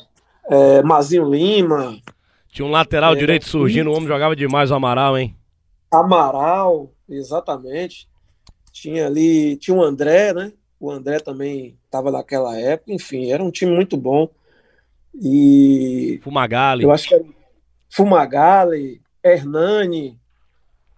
é, 0.48 0.83
Mazinho 0.83 1.28
Lima, 1.28 1.98
Tinha 2.52 2.66
um 2.66 2.70
lateral 2.70 3.14
É, 3.14 3.16
direito 3.16 3.48
surgindo, 3.48 3.90
o 3.90 3.94
homem 3.94 4.09
jogava 4.09 4.37
demais 4.37 4.70
o 4.70 4.74
Amaral, 4.74 5.18
hein? 5.18 5.37
Amaral, 5.90 6.92
exatamente. 7.09 8.09
Tinha 8.72 9.06
ali, 9.06 9.56
tinha 9.56 9.76
o 9.76 9.83
André, 9.83 10.33
né? 10.33 10.52
O 10.78 10.90
André 10.90 11.18
também 11.18 11.76
estava 11.85 12.11
naquela 12.11 12.56
época. 12.56 12.92
Enfim, 12.92 13.30
era 13.30 13.42
um 13.42 13.50
time 13.50 13.72
muito 13.74 13.96
bom. 13.96 14.28
E 15.14 16.20
Fumagalli. 16.22 16.84
eu 16.84 16.90
acho 16.92 17.08
que 17.08 17.14
era 17.14 17.24
Fumagalli, 17.88 19.02
Hernani, 19.24 20.18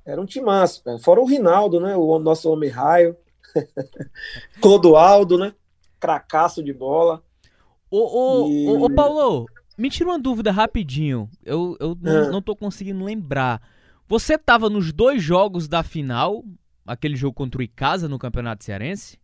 era 0.05 0.21
um 0.21 0.27
timaço, 0.27 0.83
cara. 0.85 0.99
Fora 0.99 1.21
o 1.21 1.25
Rinaldo, 1.27 1.81
né? 1.81 1.97
O 1.97 2.19
nosso 2.19 2.51
homem 2.51 2.69
raio. 2.71 3.17
Clodoaldo, 4.61 5.39
né? 5.39 5.55
Cracaço 6.01 6.63
de 6.63 6.73
bola. 6.73 7.23
Ô, 7.91 7.99
ô, 8.45 8.49
E- 8.51 8.67
ô, 8.69 8.85
ô, 8.85 8.91
Paulo, 8.95 9.47
me 9.77 9.89
tira 9.91 10.11
uma 10.11 10.19
dúvida 10.19 10.51
rapidinho. 10.51 11.29
Eu, 11.45 11.77
eu 11.81 11.97
não, 12.01 12.13
Ah. 12.13 12.31
não 12.31 12.43
tô 12.43 12.57
conseguindo 12.57 13.05
lembrar. 13.05 13.61
Você 14.09 14.37
tava 14.37 14.69
nos 14.69 14.93
dois 14.93 15.23
jogos 15.23 15.69
da 15.69 15.83
final, 15.83 16.45
aquele 16.87 17.17
jogo 17.17 17.35
contra 17.35 17.61
o 17.61 17.63
Icasa 17.63 18.09
no 18.09 18.19
Campeonato 18.19 18.65
Cearense? 18.65 19.19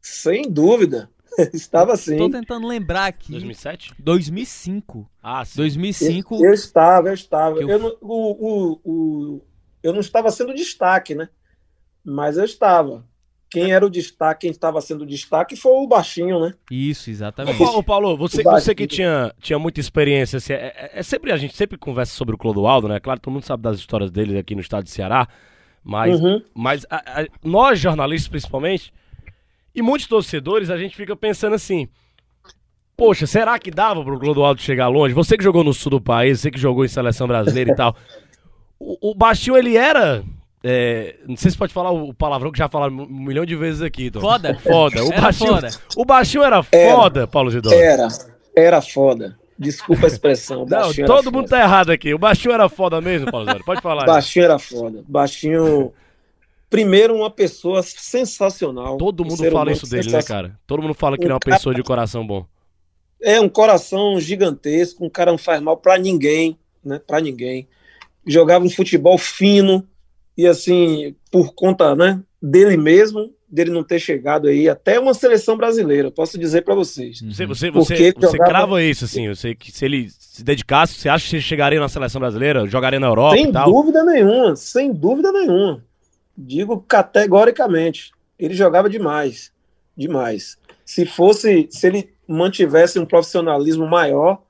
Sem 0.00 0.50
dúvida. 0.50 1.10
Estava 1.52 1.92
assim. 1.94 2.16
Tô 2.16 2.30
tentando 2.30 2.66
lembrar 2.66 3.06
aqui. 3.06 3.32
2007? 3.32 3.94
2005. 3.98 5.08
Ah, 5.22 5.44
sim. 5.44 5.56
2005. 5.58 6.34
Eu, 6.36 6.44
eu 6.46 6.52
estava, 6.54 7.08
eu 7.08 7.14
estava. 7.14 7.60
Eu- 7.60 7.68
Eu, 7.68 7.78
não- 7.78 7.96
o, 8.00 8.30
o, 8.30 8.80
o- 8.84 9.44
eu 9.82 9.92
não 9.92 10.00
estava 10.00 10.30
sendo 10.30 10.54
destaque, 10.54 11.14
né? 11.14 11.28
Mas 12.04 12.36
eu 12.36 12.44
estava. 12.44 13.04
Quem 13.50 13.72
era 13.72 13.86
o 13.86 13.90
destaque, 13.90 14.40
quem 14.42 14.50
estava 14.50 14.80
sendo 14.80 15.06
destaque 15.06 15.54
foi 15.54 15.70
o 15.72 15.86
baixinho, 15.86 16.40
né? 16.40 16.54
Isso, 16.68 17.08
Ô, 17.08 17.12
exatamente. 17.12 17.56
Paulo, 17.58 17.84
Paulo, 17.84 18.16
você, 18.16 18.42
você 18.42 18.74
que 18.74 18.84
tinha, 18.84 19.32
tinha 19.40 19.58
muita 19.60 19.78
experiência, 19.78 20.38
assim, 20.38 20.54
é, 20.54 20.72
é- 20.76 20.90
é 20.94 21.02
sempre 21.04 21.30
a 21.30 21.36
gente 21.36 21.54
sempre 21.54 21.78
conversa 21.78 22.14
sobre 22.16 22.34
o 22.34 22.38
Clodoaldo, 22.38 22.88
né? 22.88 22.98
Claro, 22.98 23.20
todo 23.20 23.32
mundo 23.32 23.44
sabe 23.44 23.62
das 23.62 23.78
histórias 23.78 24.10
dele 24.10 24.36
aqui 24.38 24.56
no 24.56 24.60
estado 24.60 24.82
de 24.82 24.90
Ceará, 24.90 25.28
mas, 25.84 26.20
Uhum. 26.20 26.42
mas 26.52 26.84
a- 26.90 27.20
a- 27.22 27.26
nós 27.44 27.78
jornalistas 27.78 28.28
principalmente 28.28 28.92
e 29.74 29.82
muitos 29.82 30.06
torcedores 30.06 30.70
a 30.70 30.76
gente 30.76 30.96
fica 30.96 31.14
pensando 31.16 31.54
assim, 31.54 31.88
poxa, 32.96 33.26
será 33.26 33.58
que 33.58 33.70
dava 33.70 34.04
pro 34.04 34.18
Clodoaldo 34.18 34.60
chegar 34.60 34.88
longe? 34.88 35.14
Você 35.14 35.36
que 35.36 35.44
jogou 35.44 35.64
no 35.64 35.74
sul 35.74 35.90
do 35.90 36.00
país, 36.00 36.40
você 36.40 36.50
que 36.50 36.58
jogou 36.58 36.84
em 36.84 36.88
seleção 36.88 37.26
brasileira 37.26 37.72
e 37.72 37.74
tal, 37.76 37.96
o, 38.78 39.10
o 39.10 39.14
Baixinho 39.14 39.56
ele 39.56 39.76
era 39.76 40.22
é, 40.66 41.16
não 41.28 41.36
sei 41.36 41.50
se 41.50 41.58
pode 41.58 41.74
falar 41.74 41.90
o 41.90 42.14
palavrão 42.14 42.50
que 42.50 42.56
já 42.58 42.70
falaram 42.70 42.94
um 42.96 43.06
milhão 43.06 43.44
de 43.44 43.54
vezes 43.54 43.82
aqui, 43.82 44.10
Tom. 44.10 44.20
Foda. 44.20 44.54
Foda. 44.54 45.04
O 45.04 45.12
Era 45.12 45.20
baixinho, 45.20 45.50
foda. 45.54 45.68
o 45.94 46.04
baixinho 46.06 46.42
era 46.42 46.66
Era. 46.72 46.96
foda, 46.96 47.26
Paulo 47.26 47.50
Zidoro. 47.50 47.76
Era. 47.76 48.08
Era 48.56 48.80
foda. 48.80 49.36
Desculpa 49.58 50.06
a 50.06 50.08
expressão. 50.08 50.64
Não, 50.64 50.90
todo 50.94 51.18
era 51.18 51.30
mundo 51.30 51.48
foda. 51.48 51.48
tá 51.48 51.60
errado 51.60 51.90
aqui. 51.90 52.14
O 52.14 52.18
baixinho 52.18 52.54
era 52.54 52.66
foda 52.70 52.98
mesmo, 53.02 53.30
Paulo 53.30 53.44
Zidoro. 53.44 53.64
Pode 53.64 53.82
falar. 53.82 54.06
Baixinho 54.06 54.44
era 54.46 54.58
foda. 54.58 55.04
Baixinho. 55.06 55.92
Primeiro, 56.74 57.14
uma 57.14 57.30
pessoa 57.30 57.84
sensacional. 57.84 58.96
Todo 58.96 59.22
Um 59.22 59.26
mundo 59.28 59.50
fala 59.50 59.70
isso 59.70 59.88
dele, 59.88 60.10
né, 60.10 60.22
cara? 60.22 60.58
Todo 60.66 60.82
mundo 60.82 60.92
fala 60.94 61.16
que 61.16 61.22
ele 61.24 61.30
é 61.30 61.34
uma 61.34 61.38
pessoa 61.38 61.72
de 61.72 61.84
coração 61.84 62.26
bom. 62.26 62.44
É 63.22 63.40
um 63.40 63.48
coração 63.48 64.18
gigantesco, 64.20 65.04
um 65.04 65.08
cara 65.08 65.30
não 65.30 65.38
faz 65.38 65.60
mal 65.62 65.76
pra 65.76 65.96
ninguém, 65.96 66.58
né? 66.84 67.00
Para 67.06 67.20
ninguém. 67.20 67.68
Jogava 68.26 68.64
um 68.64 68.70
futebol 68.70 69.16
fino 69.16 69.86
e 70.36 70.48
assim, 70.48 71.14
por 71.30 71.54
conta, 71.54 71.94
né, 71.94 72.20
dele 72.42 72.76
mesmo, 72.76 73.30
dele 73.48 73.70
não 73.70 73.84
ter 73.84 74.00
chegado 74.00 74.48
aí 74.48 74.68
até 74.68 74.98
uma 74.98 75.14
seleção 75.14 75.56
brasileira, 75.56 76.10
posso 76.10 76.36
dizer 76.36 76.62
pra 76.62 76.74
vocês. 76.74 77.20
Você, 77.20 77.46
você, 77.46 77.70
você, 77.70 77.94
você 78.12 78.26
jogava- 78.32 78.44
crava 78.44 78.82
isso, 78.82 79.04
assim. 79.04 79.26
Eu 79.26 79.36
sei 79.36 79.54
que 79.54 79.70
se 79.70 79.84
ele 79.84 80.08
se 80.10 80.42
dedicasse, 80.42 80.94
você 80.94 81.08
acha 81.08 81.28
que 81.30 81.36
ele 81.36 81.42
chegaria 81.42 81.78
na 81.78 81.88
seleção 81.88 82.20
brasileira, 82.20 82.66
jogaria 82.66 82.98
na 82.98 83.06
Europa 83.06 83.36
Sem 83.36 83.48
e 83.48 83.52
tal? 83.52 83.70
dúvida 83.70 84.02
nenhuma, 84.04 84.56
sem 84.56 84.92
dúvida 84.92 85.30
nenhuma. 85.30 85.84
Digo 86.36 86.80
categoricamente, 86.80 88.12
ele 88.38 88.54
jogava 88.54 88.90
demais, 88.90 89.52
demais. 89.96 90.58
Se 90.84 91.06
fosse, 91.06 91.68
se 91.70 91.86
ele 91.86 92.12
mantivesse 92.26 92.98
um 92.98 93.06
profissionalismo 93.06 93.86
maior, 93.88 94.42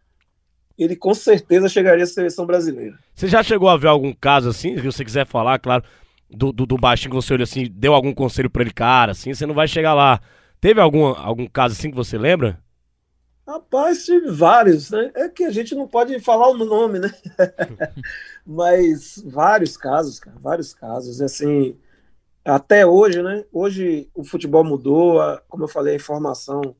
ele 0.79 0.97
com 0.97 1.14
certeza 1.14 1.68
chegaria 1.68 2.05
à 2.05 2.07
seleção 2.07 2.47
brasileira. 2.47 2.99
Você 3.14 3.29
já 3.29 3.42
chegou 3.42 3.68
a 3.68 3.77
ver 3.77 3.88
algum 3.88 4.12
caso 4.12 4.49
assim, 4.49 4.77
se 4.77 4.83
você 4.83 5.05
quiser 5.05 5.27
falar, 5.27 5.59
claro, 5.59 5.85
do, 6.31 6.53
do, 6.53 6.66
do 6.66 6.77
baixinho 6.77 7.11
que 7.11 7.16
você 7.16 7.35
olhou 7.35 7.44
assim, 7.44 7.66
deu 7.70 7.94
algum 7.94 8.12
conselho 8.12 8.51
pra 8.51 8.62
ele, 8.62 8.73
cara, 8.73 9.12
assim, 9.12 9.33
você 9.33 9.47
não 9.47 9.55
vai 9.55 9.68
chegar 9.68 9.94
lá. 9.94 10.20
Teve 10.61 10.81
algum, 10.81 11.07
algum 11.07 11.47
caso 11.47 11.75
assim 11.75 11.90
que 11.90 11.97
você 11.97 12.16
lembra? 12.16 12.59
Rapaz, 13.46 14.04
tive 14.04 14.30
vários, 14.30 14.90
né? 14.90 15.11
É 15.14 15.28
que 15.28 15.44
a 15.44 15.50
gente 15.50 15.74
não 15.74 15.87
pode 15.87 16.18
falar 16.20 16.48
o 16.48 16.57
nome, 16.57 16.98
né? 16.98 17.11
Mas 18.46 19.22
vários 19.26 19.76
casos, 19.76 20.18
cara, 20.18 20.37
vários 20.40 20.72
casos. 20.74 21.20
Assim, 21.20 21.76
até 22.44 22.87
hoje, 22.87 23.22
né? 23.22 23.44
Hoje 23.52 24.09
o 24.14 24.24
futebol 24.24 24.64
mudou, 24.64 25.20
a- 25.20 25.42
como 25.48 25.64
eu 25.64 25.68
falei, 25.68 25.92
a 25.94 25.96
informação 25.96 26.74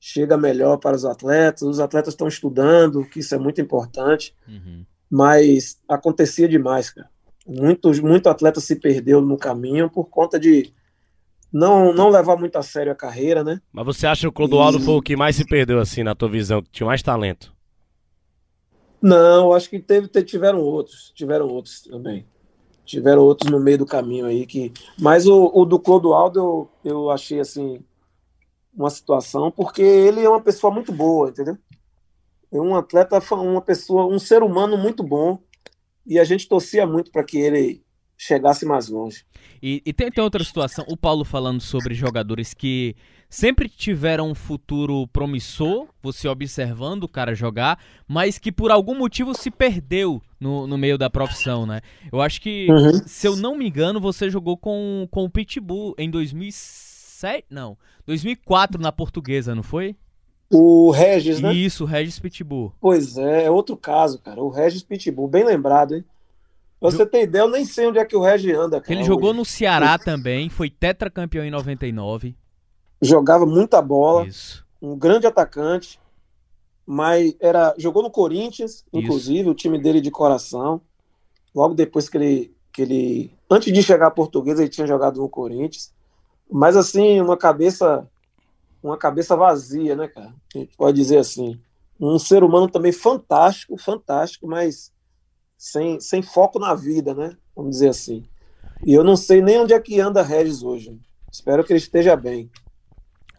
chega 0.00 0.36
melhor 0.36 0.78
para 0.78 0.96
os 0.96 1.04
atletas, 1.04 1.62
os 1.62 1.78
atletas 1.80 2.14
estão 2.14 2.26
estudando, 2.26 3.04
que 3.04 3.20
isso 3.20 3.34
é 3.34 3.38
muito 3.38 3.60
importante, 3.60 4.34
Uhum. 4.48 4.84
mas 5.10 5.78
acontecia 5.88 6.48
demais, 6.48 6.90
cara. 6.90 7.08
Muitos, 7.46 8.00
muito 8.00 8.28
atleta 8.28 8.60
se 8.60 8.76
perdeu 8.76 9.20
no 9.20 9.36
caminho 9.36 9.90
por 9.90 10.06
conta 10.08 10.40
de 10.40 10.72
não, 11.52 11.92
não 11.92 12.08
levar 12.08 12.36
muito 12.36 12.56
a 12.56 12.62
sério 12.62 12.92
a 12.92 12.94
carreira, 12.94 13.42
né? 13.42 13.60
Mas 13.72 13.84
você 13.84 14.06
acha 14.06 14.22
que 14.22 14.28
o 14.28 14.32
Clodoaldo 14.32 14.80
foi 14.80 14.94
o 14.94 15.02
que 15.02 15.16
mais 15.16 15.36
se 15.36 15.44
perdeu, 15.44 15.80
assim, 15.80 16.02
na 16.02 16.14
tua 16.14 16.28
visão, 16.28 16.62
que 16.62 16.70
tinha 16.70 16.86
mais 16.86 17.02
talento? 17.02 17.52
Não, 19.02 19.52
acho 19.52 19.70
que 19.70 19.78
teve, 19.78 20.08
te- 20.08 20.22
tiveram 20.22 20.60
outros, 20.60 21.10
tiveram 21.14 21.48
outros 21.48 21.82
também. 21.82 22.26
Tiveram 22.84 23.22
outros 23.22 23.50
no 23.50 23.60
meio 23.60 23.78
do 23.78 23.86
caminho 23.86 24.26
aí 24.26 24.44
que, 24.46 24.72
mas 24.98 25.26
o, 25.26 25.50
o 25.54 25.64
do 25.64 25.78
Clodoaldo 25.78 26.38
eu, 26.38 26.70
eu 26.84 27.10
achei 27.10 27.40
assim 27.40 27.82
uma 28.74 28.90
situação 28.90 29.50
porque 29.50 29.82
ele 29.82 30.20
é 30.20 30.28
uma 30.28 30.40
pessoa 30.40 30.72
muito 30.72 30.92
boa, 30.92 31.30
entendeu? 31.30 31.56
É 32.52 32.60
um 32.60 32.74
atleta, 32.74 33.20
uma 33.32 33.62
pessoa, 33.62 34.06
um 34.06 34.18
ser 34.18 34.42
humano 34.42 34.76
muito 34.76 35.02
bom 35.04 35.38
e 36.04 36.18
a 36.18 36.24
gente 36.24 36.48
torcia 36.48 36.84
muito 36.86 37.12
para 37.12 37.22
que 37.22 37.38
ele 37.38 37.82
chegasse 38.20 38.66
mais 38.66 38.86
longe. 38.90 39.24
E, 39.62 39.82
e 39.84 39.94
tem, 39.94 40.10
tem 40.10 40.22
outra 40.22 40.44
situação, 40.44 40.84
o 40.86 40.94
Paulo 40.96 41.24
falando 41.24 41.58
sobre 41.62 41.94
jogadores 41.94 42.52
que 42.52 42.94
sempre 43.30 43.66
tiveram 43.66 44.28
um 44.28 44.34
futuro 44.34 45.06
promissor, 45.08 45.86
você 46.02 46.28
observando 46.28 47.04
o 47.04 47.08
cara 47.08 47.34
jogar, 47.34 47.82
mas 48.06 48.38
que 48.38 48.52
por 48.52 48.70
algum 48.70 48.94
motivo 48.94 49.32
se 49.32 49.50
perdeu 49.50 50.20
no, 50.38 50.66
no 50.66 50.76
meio 50.76 50.98
da 50.98 51.08
profissão, 51.08 51.64
né? 51.64 51.80
Eu 52.12 52.20
acho 52.20 52.42
que, 52.42 52.66
Uhum. 52.70 53.00
se 53.06 53.26
eu 53.26 53.36
não 53.36 53.56
me 53.56 53.66
engano, 53.66 53.98
você 53.98 54.28
jogou 54.28 54.54
com, 54.58 55.08
com 55.10 55.24
o 55.24 55.30
Pitbull 55.30 55.94
em 55.96 56.10
2007, 56.10 57.46
não, 57.48 57.78
2004 58.06 58.78
na 58.82 58.92
Portuguesa, 58.92 59.54
não 59.54 59.62
foi? 59.62 59.96
O 60.52 60.90
Regis, 60.90 61.40
né? 61.40 61.54
Isso, 61.54 61.86
Regis 61.86 62.18
Pitbull. 62.18 62.74
Pois 62.80 63.16
é, 63.16 63.44
é 63.44 63.50
outro 63.50 63.76
caso, 63.78 64.18
cara. 64.18 64.42
O 64.42 64.50
Regis 64.50 64.82
Pitbull, 64.82 65.28
bem 65.28 65.44
lembrado, 65.44 65.94
hein? 65.94 66.04
Você 66.80 67.04
ter 67.04 67.24
ideia, 67.24 67.42
eu 67.42 67.48
nem 67.48 67.64
sei 67.64 67.88
onde 67.88 67.98
é 67.98 68.04
que 68.04 68.16
o 68.16 68.22
Regis 68.22 68.56
anda, 68.56 68.80
cara. 68.80 68.92
Ele 68.92 69.04
jogou 69.04 69.30
hoje. 69.30 69.38
no 69.38 69.44
Ceará 69.44 69.98
também, 69.98 70.48
foi 70.48 70.70
tetracampeão 70.70 71.44
em 71.44 71.50
99. 71.50 72.34
Jogava 73.02 73.44
muita 73.44 73.82
bola. 73.82 74.26
Isso. 74.26 74.64
um 74.80 74.96
grande 74.96 75.26
atacante, 75.26 76.00
mas 76.86 77.34
era 77.38 77.74
jogou 77.76 78.02
no 78.02 78.10
Corinthians, 78.10 78.84
inclusive, 78.92 79.50
o 79.50 79.54
time 79.54 79.78
dele 79.78 80.00
de 80.00 80.10
coração. 80.10 80.80
Logo 81.54 81.74
depois 81.74 82.08
que 82.08 82.16
ele, 82.16 82.56
que 82.72 82.82
ele 82.82 83.34
antes 83.50 83.72
de 83.72 83.82
chegar 83.82 84.06
a 84.06 84.10
Portuguesa, 84.10 84.62
ele 84.62 84.70
tinha 84.70 84.86
jogado 84.86 85.20
no 85.20 85.28
Corinthians. 85.28 85.92
Mas 86.50 86.76
assim, 86.76 87.20
uma 87.20 87.36
cabeça 87.36 88.08
uma 88.82 88.96
cabeça 88.96 89.36
vazia, 89.36 89.94
né, 89.94 90.08
cara? 90.08 90.32
A 90.54 90.58
gente 90.58 90.76
pode 90.76 90.96
dizer 90.96 91.18
assim. 91.18 91.60
Um 92.00 92.18
ser 92.18 92.42
humano 92.42 92.66
também 92.66 92.92
fantástico, 92.92 93.76
fantástico, 93.76 94.46
mas 94.46 94.90
sem, 95.60 96.00
sem 96.00 96.22
foco 96.22 96.58
na 96.58 96.74
vida, 96.74 97.14
né? 97.14 97.36
Vamos 97.54 97.72
dizer 97.72 97.90
assim. 97.90 98.24
E 98.82 98.94
eu 98.94 99.04
não 99.04 99.14
sei 99.14 99.42
nem 99.42 99.60
onde 99.60 99.74
é 99.74 99.78
que 99.78 100.00
anda 100.00 100.22
Regis 100.22 100.62
hoje. 100.62 100.98
Espero 101.30 101.62
que 101.62 101.70
ele 101.74 101.78
esteja 101.78 102.16
bem. 102.16 102.50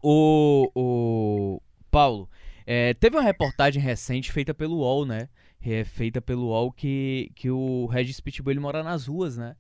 O, 0.04 0.70
o 0.76 1.62
Paulo, 1.90 2.30
É, 2.66 2.94
teve 2.94 3.18
uma 3.18 3.24
reportagem 3.24 3.82
recente 3.82 4.32
feita 4.32 4.54
pelo 4.54 4.78
UOL, 4.78 5.04
né? 5.04 5.30
É, 5.66 5.84
feita 5.84 6.22
pelo 6.22 6.50
UOL 6.50 6.72
que, 6.72 7.32
que 7.36 7.50
o 7.50 7.88
Regis 7.88 8.20
Pitbull 8.20 8.52
ele 8.52 8.60
mora 8.60 8.84
nas 8.84 9.08
ruas, 9.08 9.36
né? 9.36 9.56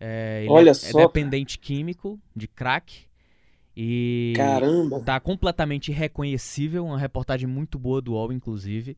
É, 0.00 0.40
ele 0.40 0.50
Olha 0.50 0.70
é, 0.70 0.74
só, 0.74 0.98
é 0.98 1.02
dependente 1.02 1.58
químico 1.58 2.18
de 2.34 2.48
crack. 2.48 3.04
E 3.76 4.32
Caramba. 4.34 5.00
tá 5.00 5.20
completamente 5.20 5.90
irreconhecível. 5.90 6.86
Uma 6.86 6.98
reportagem 6.98 7.46
muito 7.46 7.78
boa 7.78 8.00
do 8.00 8.14
UOL, 8.14 8.32
inclusive. 8.32 8.96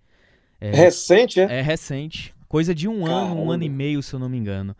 É, 0.60 0.70
Recente, 0.70 1.40
é? 1.40 1.58
é 1.58 1.60
recente. 1.60 2.37
Coisa 2.48 2.74
de 2.74 2.88
um 2.88 3.06
ano, 3.06 3.34
um 3.34 3.36
Caramba. 3.36 3.54
ano 3.54 3.62
e 3.64 3.68
meio, 3.68 4.02
se 4.02 4.14
eu 4.14 4.18
não 4.18 4.28
me 4.28 4.38
engano. 4.38 4.74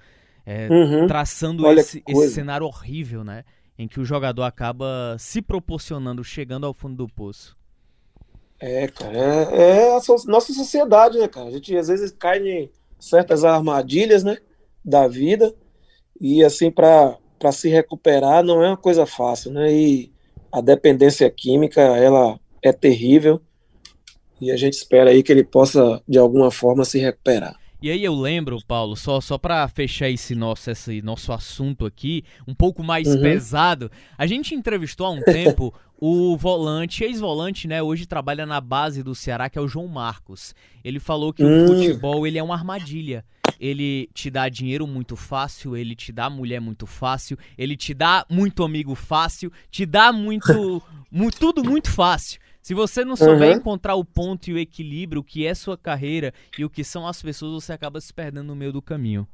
É, 0.47 0.69
Uhum. 0.69 1.07
traçando 1.07 1.71
esse, 1.73 2.03
esse 2.09 2.33
cenário 2.33 2.67
horrível, 2.67 3.23
né? 3.23 3.45
Em 3.79 3.87
que 3.87 4.01
o 4.01 4.05
jogador 4.05 4.43
acaba 4.45 5.15
se 5.19 5.43
proporcionando, 5.43 6.25
chegando 6.25 6.65
ao 6.67 6.73
fundo 6.73 6.97
do 6.97 7.07
poço. 7.13 7.57
É, 8.61 8.89
cara, 8.89 9.17
é, 9.17 9.57
é 9.91 9.97
a 9.97 10.01
so- 10.01 10.25
nossa 10.27 10.53
sociedade, 10.53 11.19
né, 11.19 11.29
cara? 11.29 11.47
A 11.49 11.51
gente 11.53 11.77
às 11.77 11.89
vezes 11.89 12.11
cai 12.11 12.39
em 12.41 12.71
certas 12.99 13.45
armadilhas, 13.45 14.25
né, 14.25 14.39
da 14.85 15.07
vida, 15.07 15.55
e 16.21 16.43
assim, 16.45 16.71
para 16.71 17.17
para 17.39 17.53
se 17.53 17.69
recuperar 17.69 18.43
não 18.43 18.65
é 18.65 18.67
uma 18.69 18.77
coisa 18.77 19.07
fácil, 19.07 19.53
né? 19.53 19.73
E 19.73 20.13
a 20.51 20.61
dependência 20.61 21.31
química, 21.31 21.81
ela 21.81 22.37
é 22.61 22.73
terrível, 22.73 23.41
e 24.41 24.51
a 24.51 24.57
gente 24.57 24.75
espera 24.75 25.11
aí 25.11 25.23
que 25.23 25.33
ele 25.33 25.45
possa, 25.45 26.03
de 26.09 26.19
alguma 26.19 26.51
forma, 26.51 26.85
se 26.85 26.99
recuperar. 26.99 27.57
E 27.81 27.93
aí 27.93 28.03
eu 28.03 28.13
lembro, 28.13 28.59
Paulo, 28.67 28.97
só, 28.97 29.21
só 29.21 29.39
para 29.39 29.67
fechar 29.69 30.11
esse 30.11 30.35
nosso, 30.35 30.69
esse 30.69 31.01
nosso 31.01 31.33
assunto 31.33 31.87
aqui, 31.87 32.25
um 32.47 32.53
pouco 32.53 32.83
mais 32.83 33.15
Uhum. 33.15 33.21
pesado, 33.23 33.89
a 34.17 34.27
gente 34.27 34.53
entrevistou 34.53 35.07
há 35.07 35.11
um 35.11 35.23
tempo 35.23 35.73
o 36.01 36.37
volante, 36.37 37.05
ex-volante, 37.05 37.69
né, 37.69 37.81
hoje 37.81 38.05
trabalha 38.05 38.45
na 38.45 38.61
base 38.61 39.01
do 39.01 39.15
Ceará, 39.15 39.49
que 39.49 39.57
é 39.59 39.63
o 39.63 39.69
João 39.69 39.87
Marcos. 39.87 40.57
Ele 40.83 40.99
falou 40.99 41.33
que 41.33 41.45
Hum. 41.45 41.63
o 41.65 41.67
futebol, 41.69 42.27
ele 42.27 42.37
é 42.39 42.43
uma 42.43 42.55
armadilha. 42.55 43.25
Ele 43.61 44.09
te 44.15 44.29
dá 44.31 44.49
dinheiro 44.49 44.87
muito 44.87 45.15
fácil, 45.17 45.77
ele 45.77 45.95
te 45.97 46.13
dá 46.13 46.29
mulher 46.31 46.61
muito 46.61 46.87
fácil, 46.87 47.37
ele 47.57 47.77
te 47.77 47.93
dá 47.95 48.25
muito 48.29 48.63
amigo 48.65 48.95
fácil, 48.97 49.53
te 49.71 49.85
dá 49.87 50.13
muito, 50.13 50.81
mu- 51.11 51.31
tudo 51.31 51.65
muito 51.65 51.91
fácil. 51.91 52.41
Se 52.69 52.75
você 52.75 53.03
não 53.03 53.17
souber 53.17 53.49
Uhum. 53.49 53.57
encontrar 53.57 53.95
o 53.95 54.05
ponto 54.05 54.51
e 54.51 54.53
o 54.53 54.59
equilíbrio, 54.59 55.23
o 55.23 55.25
que 55.25 55.47
é 55.47 55.55
sua 55.55 55.75
carreira 55.75 56.35
e 56.59 56.67
o 56.67 56.69
que 56.69 56.85
são 56.85 57.07
as 57.07 57.23
pessoas, 57.23 57.65
você 57.65 57.73
acaba 57.73 57.99
se 57.99 58.13
perdendo 58.13 58.49
no 58.49 58.55
meio 58.55 58.71
do 58.71 58.83
caminho. 58.83 59.27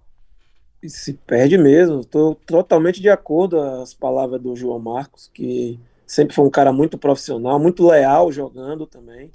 E 0.81 0.89
se 0.89 1.15
perde 1.15 1.59
mesmo. 1.59 1.99
Estou 1.99 2.37
totalmente 2.37 3.03
de 3.03 3.09
acordo 3.09 3.57
com 3.57 3.83
as 3.83 3.93
palavras 3.93 4.41
do 4.41 4.55
João 4.55 4.79
Marcos, 4.79 5.29
que 5.35 5.81
sempre 6.07 6.33
foi 6.33 6.45
um 6.45 6.51
cara 6.51 6.73
muito 6.73 6.97
profissional, 6.97 7.59
muito 7.59 7.85
leal 7.85 8.31
jogando 8.31 8.87
também. 8.87 9.33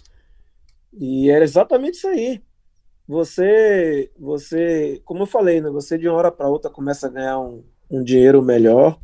E 0.93 1.29
era 1.29 1.43
exatamente 1.43 1.95
isso 1.95 2.07
aí. 2.07 2.41
Você, 3.05 4.09
você, 4.17 5.01
como 5.03 5.23
eu 5.23 5.27
falei, 5.27 5.59
né? 5.59 5.69
Você 5.71 5.97
de 5.97 6.07
uma 6.07 6.15
hora 6.17 6.31
para 6.31 6.47
outra 6.47 6.71
começa 6.71 7.07
a 7.07 7.09
ganhar 7.09 7.37
um, 7.37 7.65
um 7.91 8.01
dinheiro 8.01 8.41
melhor. 8.41 8.97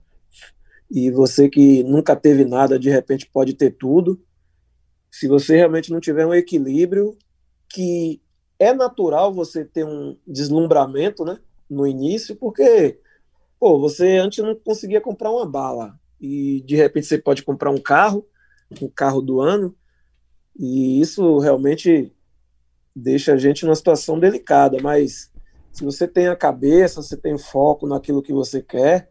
E 0.89 1.11
você 1.11 1.49
que 1.49 1.83
nunca 1.83 2.15
teve 2.15 2.45
nada, 2.45 2.79
de 2.79 2.89
repente 2.89 3.27
pode 3.29 3.55
ter 3.55 3.71
tudo. 3.71 4.24
Se 5.18 5.30
você 5.30 5.55
realmente 5.55 5.93
não 5.93 6.01
tiver 6.01 6.26
um 6.26 6.34
equilíbrio, 6.34 7.18
que 7.70 8.22
é 8.59 8.74
natural 8.74 9.34
você 9.34 9.63
ter 9.63 9.86
um 9.86 10.18
deslumbramento, 10.28 11.24
né? 11.24 11.39
no 11.70 11.88
início, 11.88 12.36
porque 12.36 12.99
pô, 13.57 13.80
você 13.80 14.18
antes 14.18 14.43
não 14.43 14.53
conseguia 14.53 14.99
comprar 14.99 15.32
uma 15.32 15.45
bala 15.45 15.97
e 16.20 16.61
de 16.66 16.76
repente 16.76 17.07
você 17.07 17.18
pode 17.18 17.43
comprar 17.43 17.72
um 17.72 17.78
carro, 17.78 18.28
um 18.82 18.89
carro 18.89 19.22
do 19.22 19.39
ano, 19.39 19.74
e 20.53 20.99
isso 20.99 21.39
realmente 21.39 22.13
deixa 22.93 23.36
a 23.36 23.38
gente 23.38 23.63
numa 23.63 23.74
situação 23.74 24.20
delicada, 24.20 24.80
mas 24.82 25.32
se 25.72 25.86
você 25.86 26.09
tem 26.09 26.28
a 26.28 26.36
cabeça, 26.36 27.01
você 27.01 27.16
tem 27.16 27.38
foco 27.38 27.88
naquilo 27.88 28.22
que 28.22 28.34
você 28.34 28.61
quer, 28.61 29.09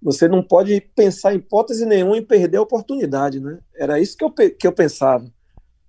você 0.00 0.28
não 0.28 0.44
pode 0.44 0.80
pensar 0.94 1.34
em 1.34 1.38
hipótese 1.38 1.84
nenhuma 1.84 2.16
em 2.16 2.24
perder 2.24 2.58
a 2.58 2.62
oportunidade, 2.62 3.40
né? 3.40 3.58
Era 3.74 3.98
isso 3.98 4.16
que 4.16 4.22
eu, 4.22 4.30
que 4.30 4.64
eu 4.64 4.72
pensava. 4.72 5.28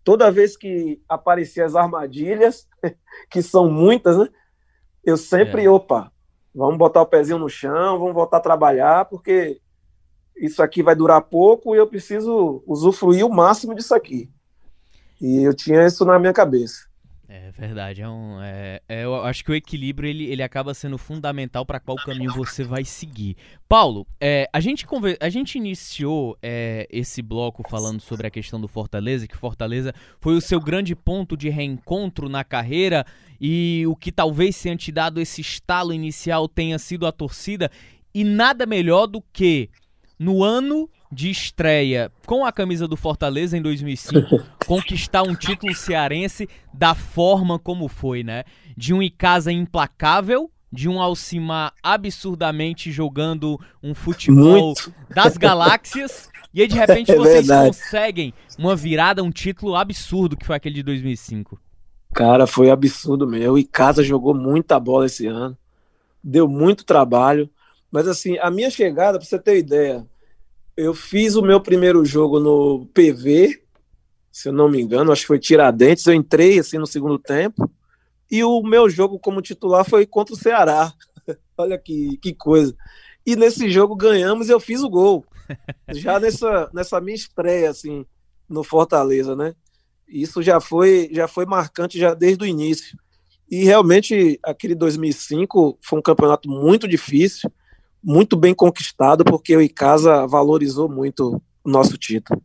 Toda 0.03 0.31
vez 0.31 0.57
que 0.57 1.01
apareciam 1.07 1.65
as 1.65 1.75
armadilhas, 1.75 2.67
que 3.29 3.41
são 3.41 3.69
muitas, 3.69 4.17
né? 4.17 4.27
eu 5.03 5.17
sempre, 5.17 5.65
É. 5.65 5.69
opa, 5.69 6.11
vamos 6.53 6.77
botar 6.77 7.01
o 7.01 7.05
pezinho 7.05 7.39
no 7.39 7.49
chão, 7.49 7.99
vamos 7.99 8.13
voltar 8.13 8.37
a 8.37 8.41
trabalhar, 8.41 9.05
porque 9.05 9.59
isso 10.37 10.61
aqui 10.61 10.81
vai 10.81 10.95
durar 10.95 11.21
pouco 11.21 11.75
e 11.75 11.77
eu 11.77 11.87
preciso 11.87 12.63
usufruir 12.65 13.25
o 13.25 13.29
máximo 13.33 13.75
disso 13.75 13.93
aqui. 13.93 14.29
E 15.19 15.43
eu 15.43 15.53
tinha 15.53 15.85
isso 15.85 16.03
na 16.03 16.17
minha 16.17 16.33
cabeça. 16.33 16.90
É 17.33 17.49
verdade, 17.49 18.01
é 18.01 18.09
um, 18.09 18.41
é- 18.41 18.81
é, 18.89 19.05
eu 19.05 19.15
acho 19.23 19.45
que 19.45 19.51
o 19.51 19.55
equilíbrio 19.55 20.09
ele, 20.09 20.25
ele 20.25 20.43
acaba 20.43 20.73
sendo 20.73 20.97
fundamental 20.97 21.65
para 21.65 21.79
qual 21.79 21.95
caminho 21.95 22.33
você 22.33 22.61
vai 22.61 22.83
seguir. 22.83 23.37
Paulo, 23.69 24.05
é, 24.19 24.49
a, 24.51 24.59
gente 24.59 24.85
conver- 24.85 25.17
a 25.17 25.29
gente 25.29 25.57
iniciou 25.57 26.37
é, 26.43 26.85
esse 26.91 27.21
bloco 27.21 27.63
falando 27.69 28.01
sobre 28.01 28.27
a 28.27 28.29
questão 28.29 28.59
do 28.59 28.67
Fortaleza, 28.67 29.29
que 29.29 29.37
Fortaleza 29.37 29.93
foi 30.19 30.35
o 30.35 30.41
seu 30.41 30.59
grande 30.59 30.93
ponto 30.93 31.37
de 31.37 31.47
reencontro 31.47 32.27
na 32.27 32.43
carreira 32.43 33.05
e 33.39 33.85
o 33.87 33.95
que 33.95 34.11
talvez 34.11 34.61
tenha 34.61 34.75
te 34.75 34.91
dado 34.91 35.21
esse 35.21 35.39
estalo 35.39 35.93
inicial 35.93 36.49
tenha 36.49 36.77
sido 36.77 37.07
a 37.07 37.13
torcida 37.13 37.71
e 38.13 38.25
nada 38.25 38.65
melhor 38.65 39.07
do 39.07 39.21
que 39.31 39.69
no 40.19 40.43
ano 40.43 40.89
de 41.11 41.29
estreia 41.29 42.11
com 42.25 42.45
a 42.45 42.51
camisa 42.51 42.87
do 42.87 42.95
Fortaleza 42.95 43.57
em 43.57 43.61
2005 43.61 44.43
conquistar 44.65 45.23
um 45.23 45.35
título 45.35 45.75
cearense 45.75 46.47
da 46.73 46.95
forma 46.95 47.59
como 47.59 47.87
foi, 47.87 48.23
né? 48.23 48.43
De 48.77 48.93
um 48.93 49.01
Icasa 49.01 49.51
implacável, 49.51 50.49
de 50.71 50.87
um 50.87 51.01
Alcimar 51.01 51.73
absurdamente 51.83 52.91
jogando 52.91 53.59
um 53.83 53.93
futebol 53.93 54.67
Muito. 54.67 54.93
das 55.13 55.35
galáxias, 55.35 56.29
e 56.53 56.61
aí 56.61 56.67
de 56.67 56.75
repente 56.77 57.11
É 57.11 57.15
vocês 57.15 57.47
verdade. 57.47 57.67
conseguem 57.67 58.33
uma 58.57 58.75
virada, 58.75 59.23
um 59.23 59.31
título 59.31 59.75
absurdo 59.75 60.37
que 60.37 60.45
foi 60.45 60.55
aquele 60.55 60.75
de 60.75 60.83
2005. 60.83 61.59
Cara, 62.13 62.45
foi 62.45 62.69
absurdo 62.69 63.25
mesmo. 63.27 63.57
E 63.57 63.63
casa 63.63 64.03
jogou 64.03 64.33
muita 64.33 64.79
bola 64.79 65.05
esse 65.05 65.27
ano. 65.27 65.57
Deu 66.23 66.47
muito 66.47 66.83
trabalho. 66.83 67.49
Mas 67.89 68.07
assim, 68.07 68.37
a 68.39 68.51
minha 68.51 68.69
chegada, 68.69 69.17
pra 69.17 69.25
você 69.25 69.39
ter 69.39 69.57
ideia, 69.57 70.05
eu 70.81 70.95
fiz 70.95 71.35
o 71.35 71.43
meu 71.43 71.61
primeiro 71.61 72.03
jogo 72.03 72.39
no 72.39 72.87
PV, 72.87 73.61
se 74.31 74.49
eu 74.49 74.53
não 74.53 74.67
me 74.67 74.81
engano, 74.81 75.11
acho 75.11 75.21
que 75.21 75.27
foi 75.27 75.37
Tiradentes. 75.37 76.07
Eu 76.07 76.13
entrei 76.13 76.57
assim 76.57 76.79
no 76.79 76.87
segundo 76.87 77.19
tempo. 77.19 77.69
E 78.29 78.43
o 78.43 78.63
meu 78.63 78.89
jogo 78.89 79.19
como 79.19 79.41
titular 79.41 79.87
foi 79.87 80.07
contra 80.07 80.33
o 80.33 80.37
Ceará. 80.37 80.91
Olha 81.55 81.77
que, 81.77 82.17
que 82.17 82.33
coisa. 82.33 82.75
E 83.23 83.35
nesse 83.35 83.69
jogo 83.69 83.95
ganhamos 83.95 84.49
e 84.49 84.51
eu 84.51 84.59
fiz 84.59 84.81
o 84.81 84.89
gol. 84.89 85.23
Já 85.93 86.19
nessa, 86.19 86.69
nessa 86.73 86.99
minha 86.99 87.15
estreia, 87.15 87.69
assim, 87.69 88.03
no 88.49 88.63
Fortaleza, 88.63 89.35
né? 89.35 89.53
Isso 90.07 90.41
já 90.41 90.59
foi, 90.59 91.09
já 91.11 91.25
foi 91.25 91.45
marcante 91.45 91.97
já 91.97 92.13
desde 92.13 92.43
o 92.43 92.47
início. 92.47 92.97
E 93.49 93.63
realmente 93.63 94.39
aquele 94.43 94.75
2005 94.75 95.77
foi 95.81 95.99
um 95.99 96.01
campeonato 96.01 96.49
muito 96.49 96.87
difícil, 96.87 97.51
muito 98.03 98.35
bem 98.35 98.53
conquistado, 98.53 99.23
porque 99.23 99.55
o 99.55 99.61
Icasa 99.61 100.25
valorizou 100.27 100.89
muito 100.89 101.41
o 101.63 101.69
nosso 101.69 101.97
título. 101.97 102.41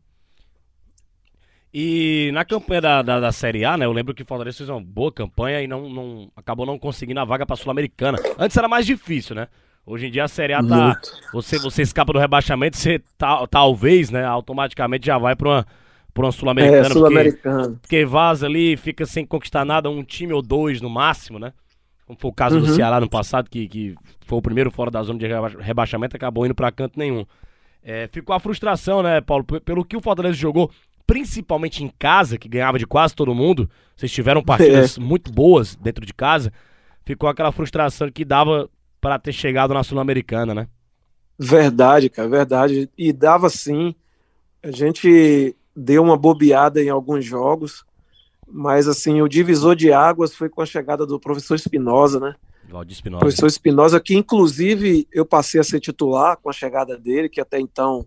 E 1.73 2.31
na 2.33 2.45
campanha 2.45 2.81
da, 2.81 3.03
da, 3.03 3.21
da 3.21 3.33
Série 3.33 3.65
A, 3.65 3.77
né? 3.77 3.85
Eu 3.85 3.93
lembro 3.93 4.15
que 4.15 4.23
o 4.23 4.27
Fortaleza 4.27 4.57
fez 4.57 4.69
uma 4.71 4.81
boa 4.81 5.13
campanha 5.13 5.61
e 5.61 5.67
não, 5.67 5.89
não 5.91 6.31
acabou 6.35 6.65
não 6.65 6.79
conseguindo 6.79 7.21
a 7.21 7.25
vaga 7.25 7.45
pra 7.45 7.57
Sul-Americana. 7.57 8.19
Antes 8.39 8.57
era 8.57 8.67
mais 8.69 8.87
difícil, 8.87 9.37
né? 9.37 9.49
Hoje 9.85 10.07
em 10.07 10.11
dia 10.11 10.25
a 10.25 10.29
Série 10.29 10.55
A 10.55 10.63
tá. 10.63 10.85
Muito. 10.87 11.11
Você, 11.33 11.59
você 11.59 11.83
escapa 11.83 12.13
do 12.13 12.19
rebaixamento, 12.19 12.77
você 12.77 12.99
ta- 13.19 13.47
talvez, 13.47 14.11
né? 14.11 14.25
Automaticamente 14.25 15.07
já 15.07 15.19
vai 15.19 15.37
pra 15.37 15.49
uma, 15.49 15.67
pra 16.15 16.23
uma 16.25 16.29
É, 16.31 16.33
Sul-Americana. 16.33 16.95
porque, 16.95 17.79
porque 17.83 18.05
vaza 18.07 18.47
ali, 18.47 18.77
fica 18.79 19.05
sem 19.05 19.27
conquistar 19.27 19.65
nada, 19.65 19.91
um 19.91 20.03
time 20.03 20.33
ou 20.33 20.41
dois 20.41 20.81
no 20.81 20.89
máximo, 20.89 21.39
né? 21.39 21.53
Como 22.07 22.19
foi 22.19 22.31
o 22.31 22.35
caso 22.35 22.61
do 22.61 22.67
Uhum. 22.67 22.75
Ceará 22.75 23.01
no 23.01 23.09
passado, 23.11 23.51
que, 23.51 23.67
que 23.69 23.95
foi 24.25 24.39
o 24.39 24.43
primeiro 24.43 24.71
fora 24.71 24.91
da 24.91 25.03
zona 25.03 25.19
de 25.19 25.27
reba- 25.27 25.49
rebaixamento, 25.59 26.17
acabou 26.17 26.47
indo 26.47 26.55
pra 26.55 26.71
canto 26.71 26.99
nenhum. 26.99 27.27
É, 27.83 28.09
ficou 28.13 28.35
a 28.35 28.41
frustração, 28.41 29.03
né, 29.03 29.21
Paulo? 29.21 29.45
Pelo 29.45 29.85
que 29.85 29.97
o 29.97 30.01
Fortaleza 30.01 30.35
jogou, 30.35 30.71
principalmente 31.07 31.85
em 31.85 31.89
casa, 31.99 32.37
que 32.39 32.49
ganhava 32.49 32.79
de 32.79 32.87
quase 32.87 33.15
todo 33.15 33.35
mundo, 33.35 33.69
vocês 33.97 34.11
tiveram 34.11 34.43
partidas 34.43 34.99
muito 34.99 35.31
boas 35.33 35.77
dentro 35.77 36.05
de 36.07 36.13
casa, 36.15 36.53
ficou 37.05 37.29
aquela 37.29 37.53
frustração 37.53 38.11
que 38.11 38.25
dava 38.25 38.69
pra 39.01 39.19
ter 39.19 39.33
chegado 39.33 39.73
na 39.75 39.85
Sul-Americana, 39.85 40.55
né? 40.55 40.69
Verdade, 41.39 42.09
cara, 42.09 42.29
verdade. 42.29 42.91
E 42.97 43.13
dava 43.13 43.49
sim. 43.51 43.95
A 44.63 44.71
gente 44.73 45.55
deu 45.77 46.03
uma 46.03 46.17
bobeada 46.17 46.83
em 46.83 46.89
alguns 46.89 47.25
jogos, 47.25 47.85
mas 48.47 48.87
assim, 48.87 49.21
o 49.21 49.29
divisor 49.29 49.75
de 49.75 49.93
águas 49.93 50.35
foi 50.35 50.49
com 50.49 50.63
a 50.63 50.67
chegada 50.67 51.05
do 51.05 51.19
professor 51.19 51.55
Espinosa, 51.55 52.21
né? 52.21 52.35
Valdir 52.69 52.95
Espinosa. 52.95 53.21
Professor 53.21 53.47
Espinosa, 53.47 54.01
que 54.01 54.15
inclusive 54.15 55.07
eu 55.13 55.25
passei 55.25 55.61
a 55.61 55.65
ser 55.65 55.81
titular 55.81 56.37
com 56.37 56.51
a 56.51 56.53
chegada 56.53 56.97
dele, 56.97 57.29
que 57.29 57.41
até 57.41 57.61
então 57.61 58.07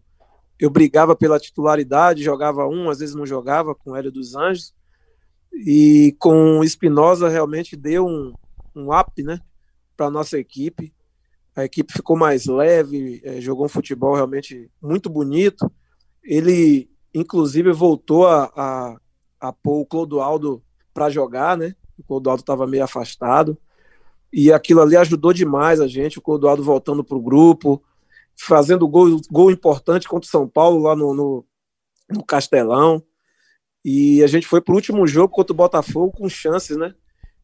eu 0.59 0.69
brigava 0.69 1.15
pela 1.15 1.39
titularidade, 1.39 2.23
jogava 2.23 2.67
um, 2.67 2.89
às 2.89 2.99
vezes 2.99 3.15
não 3.15 3.25
jogava 3.25 3.73
com 3.73 3.91
o 3.91 3.95
Hélio 3.95 4.11
dos 4.11 4.35
Anjos, 4.35 4.73
E 5.53 6.15
com 6.19 6.59
o 6.59 6.63
Espinosa 6.63 7.29
realmente 7.29 7.75
deu 7.75 8.05
um, 8.05 8.33
um 8.75 8.97
up 8.97 9.23
né, 9.23 9.39
para 9.95 10.07
a 10.07 10.11
nossa 10.11 10.37
equipe. 10.37 10.93
A 11.55 11.65
equipe 11.65 11.91
ficou 11.91 12.17
mais 12.17 12.45
leve, 12.45 13.21
é, 13.23 13.41
jogou 13.41 13.65
um 13.65 13.69
futebol 13.69 14.13
realmente 14.13 14.69
muito 14.81 15.09
bonito. 15.09 15.71
Ele, 16.23 16.89
inclusive, 17.13 17.71
voltou 17.71 18.27
a, 18.27 18.51
a, 18.55 18.97
a 19.39 19.53
pôr 19.53 19.81
o 19.81 19.85
Clodoaldo 19.85 20.61
para 20.93 21.09
jogar, 21.09 21.57
né? 21.57 21.75
O 21.97 22.03
Clodoaldo 22.03 22.41
estava 22.41 22.67
meio 22.67 22.83
afastado. 22.83 23.57
E 24.31 24.51
aquilo 24.51 24.81
ali 24.81 24.95
ajudou 24.95 25.33
demais 25.33 25.81
a 25.81 25.87
gente, 25.87 26.19
o 26.19 26.21
Clodoaldo 26.21 26.63
voltando 26.63 27.03
para 27.03 27.17
o 27.17 27.21
grupo, 27.21 27.83
fazendo 28.35 28.87
gol, 28.87 29.19
gol 29.29 29.51
importante 29.51 30.07
contra 30.07 30.27
o 30.27 30.31
São 30.31 30.47
Paulo 30.47 30.83
lá 30.83 30.95
no, 30.95 31.13
no, 31.13 31.45
no 32.09 32.23
Castelão. 32.23 33.03
E 33.83 34.23
a 34.23 34.27
gente 34.27 34.45
foi 34.45 34.61
para 34.61 34.73
o 34.73 34.75
último 34.75 35.07
jogo 35.07 35.33
contra 35.33 35.53
o 35.53 35.57
Botafogo 35.57 36.11
com 36.11 36.29
chances, 36.29 36.77
né? 36.77 36.93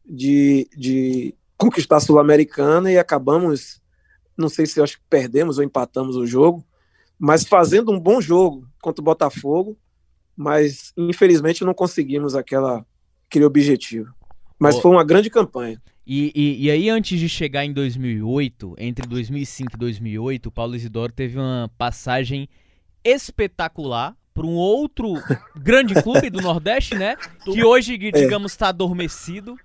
De, 0.04 0.68
de 0.76 1.34
conquistar 1.56 1.96
a 1.96 2.00
Sul-Americana 2.00 2.92
e 2.92 2.98
acabamos, 2.98 3.82
não 4.36 4.48
sei 4.48 4.66
se 4.66 4.78
eu 4.78 4.84
acho 4.84 4.98
que 4.98 5.04
perdemos 5.08 5.58
ou 5.58 5.64
empatamos 5.64 6.16
o 6.16 6.26
jogo, 6.26 6.64
mas 7.18 7.44
fazendo 7.44 7.90
um 7.90 7.98
bom 7.98 8.20
jogo 8.20 8.68
contra 8.80 9.00
o 9.00 9.04
Botafogo, 9.04 9.76
mas 10.36 10.92
infelizmente 10.96 11.64
não 11.64 11.74
conseguimos 11.74 12.34
aquela, 12.34 12.84
aquele 13.28 13.44
objetivo. 13.44 14.14
Mas 14.58 14.76
oh. 14.76 14.80
foi 14.80 14.90
uma 14.90 15.04
grande 15.04 15.30
campanha. 15.30 15.80
E, 16.06 16.30
e, 16.34 16.66
e, 16.66 16.70
aí, 16.70 16.88
antes 16.88 17.18
de 17.18 17.28
chegar 17.28 17.64
em 17.64 17.72
2008, 17.72 18.76
entre 18.78 19.06
2005 19.08 19.74
e 19.74 19.76
2008, 19.76 20.46
o 20.46 20.52
Paulo 20.52 20.76
Isidoro 20.76 21.12
teve 21.12 21.36
uma 21.36 21.68
passagem 21.76 22.48
espetacular 23.02 24.16
para 24.32 24.46
um 24.46 24.54
outro 24.54 25.14
grande 25.56 26.00
clube 26.00 26.30
do 26.30 26.40
Nordeste, 26.40 26.94
né? 26.94 27.16
Que 27.44 27.64
hoje, 27.64 27.94
é. 27.94 28.10
digamos, 28.12 28.52
está 28.52 28.68
adormecido. 28.68 29.56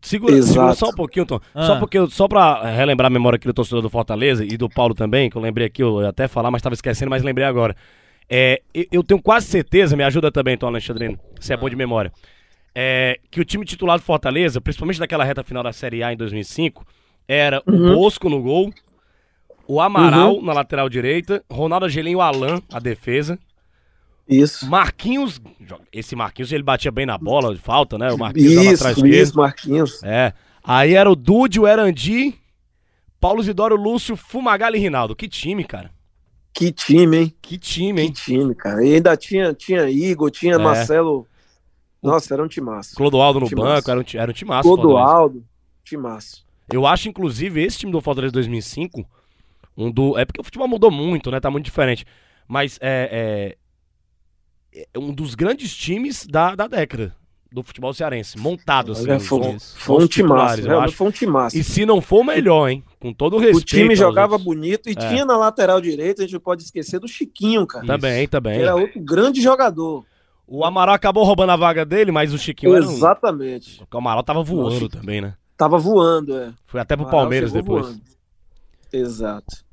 Segura, 0.00 0.42
segura, 0.42 0.74
só 0.74 0.88
um 0.88 0.94
pouquinho, 0.94 1.26
Tom. 1.26 1.40
Ah. 1.54 1.66
Só 1.66 1.78
porque 1.78 1.98
só 2.08 2.26
para 2.26 2.68
relembrar 2.70 3.06
a 3.06 3.10
memória 3.10 3.36
aqui 3.36 3.46
do 3.46 3.54
torcedor 3.54 3.82
do 3.82 3.90
Fortaleza 3.90 4.44
e 4.44 4.56
do 4.56 4.68
Paulo 4.68 4.94
também, 4.94 5.30
que 5.30 5.36
eu 5.36 5.42
lembrei 5.42 5.66
aqui, 5.66 5.82
eu 5.82 6.02
ia 6.02 6.08
até 6.08 6.26
falar, 6.26 6.50
mas 6.50 6.60
estava 6.60 6.74
esquecendo, 6.74 7.10
mas 7.10 7.22
lembrei 7.22 7.46
agora. 7.46 7.76
É, 8.28 8.62
eu 8.90 9.02
tenho 9.02 9.20
quase 9.20 9.46
certeza, 9.46 9.96
me 9.96 10.04
ajuda 10.04 10.32
também, 10.32 10.56
Tom 10.56 10.66
Alexandrino, 10.66 11.18
se 11.38 11.52
é 11.52 11.56
bom 11.56 11.68
de 11.68 11.76
memória 11.76 12.12
é, 12.74 13.18
que 13.30 13.40
o 13.40 13.44
time 13.44 13.64
titular 13.64 13.98
do 13.98 14.04
Fortaleza, 14.04 14.60
principalmente 14.60 14.98
daquela 14.98 15.24
reta 15.24 15.44
final 15.44 15.62
da 15.62 15.72
Série 15.72 16.02
A 16.02 16.12
em 16.12 16.16
2005, 16.16 16.86
era 17.28 17.62
uhum. 17.66 17.92
o 17.92 17.94
Bosco 17.94 18.28
no 18.28 18.42
gol, 18.42 18.72
o 19.66 19.80
Amaral 19.80 20.36
uhum. 20.36 20.42
na 20.42 20.52
lateral 20.52 20.88
direita, 20.88 21.44
Ronaldo 21.50 21.86
Angelim 21.86 22.12
e 22.12 22.16
o 22.16 22.20
Alan, 22.20 22.60
a 22.72 22.78
defesa. 22.78 23.38
Isso. 24.28 24.68
Marquinhos, 24.68 25.40
esse 25.92 26.16
Marquinhos 26.16 26.52
ele 26.52 26.62
batia 26.62 26.90
bem 26.90 27.04
na 27.04 27.18
bola 27.18 27.54
de 27.54 27.60
falta, 27.60 27.98
né? 27.98 28.10
O 28.12 28.18
Marquinhos 28.18 28.52
isso, 28.52 28.74
atrás 28.74 28.98
isso, 28.98 29.36
Marquinhos. 29.36 30.02
É. 30.02 30.32
Aí 30.64 30.94
era 30.94 31.10
o 31.10 31.16
Dude, 31.16 31.60
o 31.60 31.66
Erandi, 31.66 32.34
Paulo 33.20 33.42
Zidoro, 33.42 33.76
Lúcio, 33.76 34.16
Fumagalli 34.16 34.78
e 34.78 34.80
Rinaldo. 34.80 35.16
Que 35.16 35.28
time, 35.28 35.64
cara. 35.64 35.90
Que 36.52 36.70
time, 36.70 37.16
hein? 37.16 37.34
Que 37.40 37.58
time, 37.58 38.02
hein? 38.02 38.12
Que 38.12 38.20
time, 38.20 38.54
cara. 38.54 38.84
E 38.84 38.94
ainda 38.94 39.16
tinha, 39.16 39.54
tinha 39.54 39.88
Igor, 39.88 40.30
tinha 40.30 40.54
é. 40.54 40.58
Marcelo 40.58 41.26
nossa, 42.02 42.34
era 42.34 42.42
um 42.42 42.48
timaço. 42.48 42.96
Clodoaldo 42.96 43.38
no 43.38 43.46
timaço. 43.46 43.68
banco, 43.68 43.90
era 43.90 44.00
um, 44.00 44.04
era 44.14 44.30
um 44.30 44.34
timaço. 44.34 44.68
Clodoaldo, 44.68 45.44
timaço. 45.84 46.44
Eu 46.72 46.84
acho, 46.84 47.08
inclusive, 47.08 47.62
esse 47.62 47.78
time 47.78 47.92
do 47.92 48.00
Fortaleza 48.00 48.32
2005, 48.32 49.06
um 49.76 49.90
do... 49.90 50.18
É 50.18 50.24
porque 50.24 50.40
o 50.40 50.44
futebol 50.44 50.66
mudou 50.66 50.90
muito, 50.90 51.30
né? 51.30 51.38
Tá 51.38 51.50
muito 51.50 51.64
diferente. 51.64 52.04
Mas 52.48 52.76
é, 52.82 53.56
é, 54.72 54.86
é 54.92 54.98
um 54.98 55.12
dos 55.12 55.36
grandes 55.36 55.74
times 55.76 56.26
da, 56.26 56.56
da 56.56 56.66
década 56.66 57.14
do 57.52 57.62
futebol 57.62 57.92
cearense, 57.92 58.38
montado 58.38 58.92
assim. 58.92 59.18
foi, 59.20 59.58
foi 59.58 60.04
um 60.04 60.06
timaço, 60.06 60.62
realmente 60.62 60.96
foi 60.96 61.06
um 61.06 61.10
timaço. 61.10 61.56
E 61.56 61.62
se 61.62 61.84
não 61.84 62.00
for 62.00 62.24
melhor, 62.24 62.68
hein? 62.70 62.82
Com 63.02 63.12
todo 63.12 63.34
o 63.34 63.38
respeito. 63.40 63.62
O 63.62 63.64
time 63.64 63.96
jogava 63.96 64.34
outros. 64.34 64.44
bonito 64.44 64.88
e 64.88 64.92
é. 64.92 64.94
tinha 64.94 65.24
na 65.24 65.36
lateral 65.36 65.80
direita, 65.80 66.22
a 66.22 66.24
gente 66.24 66.34
não 66.34 66.40
pode 66.40 66.62
esquecer 66.62 67.00
do 67.00 67.08
Chiquinho, 67.08 67.66
cara. 67.66 67.84
Também, 67.84 68.28
também. 68.28 68.60
Era 68.60 68.76
outro 68.76 69.00
grande 69.00 69.42
jogador. 69.42 70.04
O 70.46 70.64
Amaral 70.64 70.94
acabou 70.94 71.24
roubando 71.24 71.50
a 71.50 71.56
vaga 71.56 71.84
dele, 71.84 72.12
mas 72.12 72.32
o 72.32 72.38
Chiquinho 72.38 72.76
Exatamente. 72.76 73.78
era 73.80 73.88
um... 73.90 73.96
O 73.96 73.98
Amaral 73.98 74.22
tava 74.22 74.40
voando 74.44 74.88
também, 74.88 75.20
né? 75.20 75.34
Tava 75.56 75.78
voando, 75.78 76.36
é. 76.36 76.52
Foi 76.64 76.80
até 76.80 76.96
pro 76.96 77.10
Palmeiras 77.10 77.50
depois. 77.50 77.86
Voando. 77.86 78.02
Exato. 78.92 79.64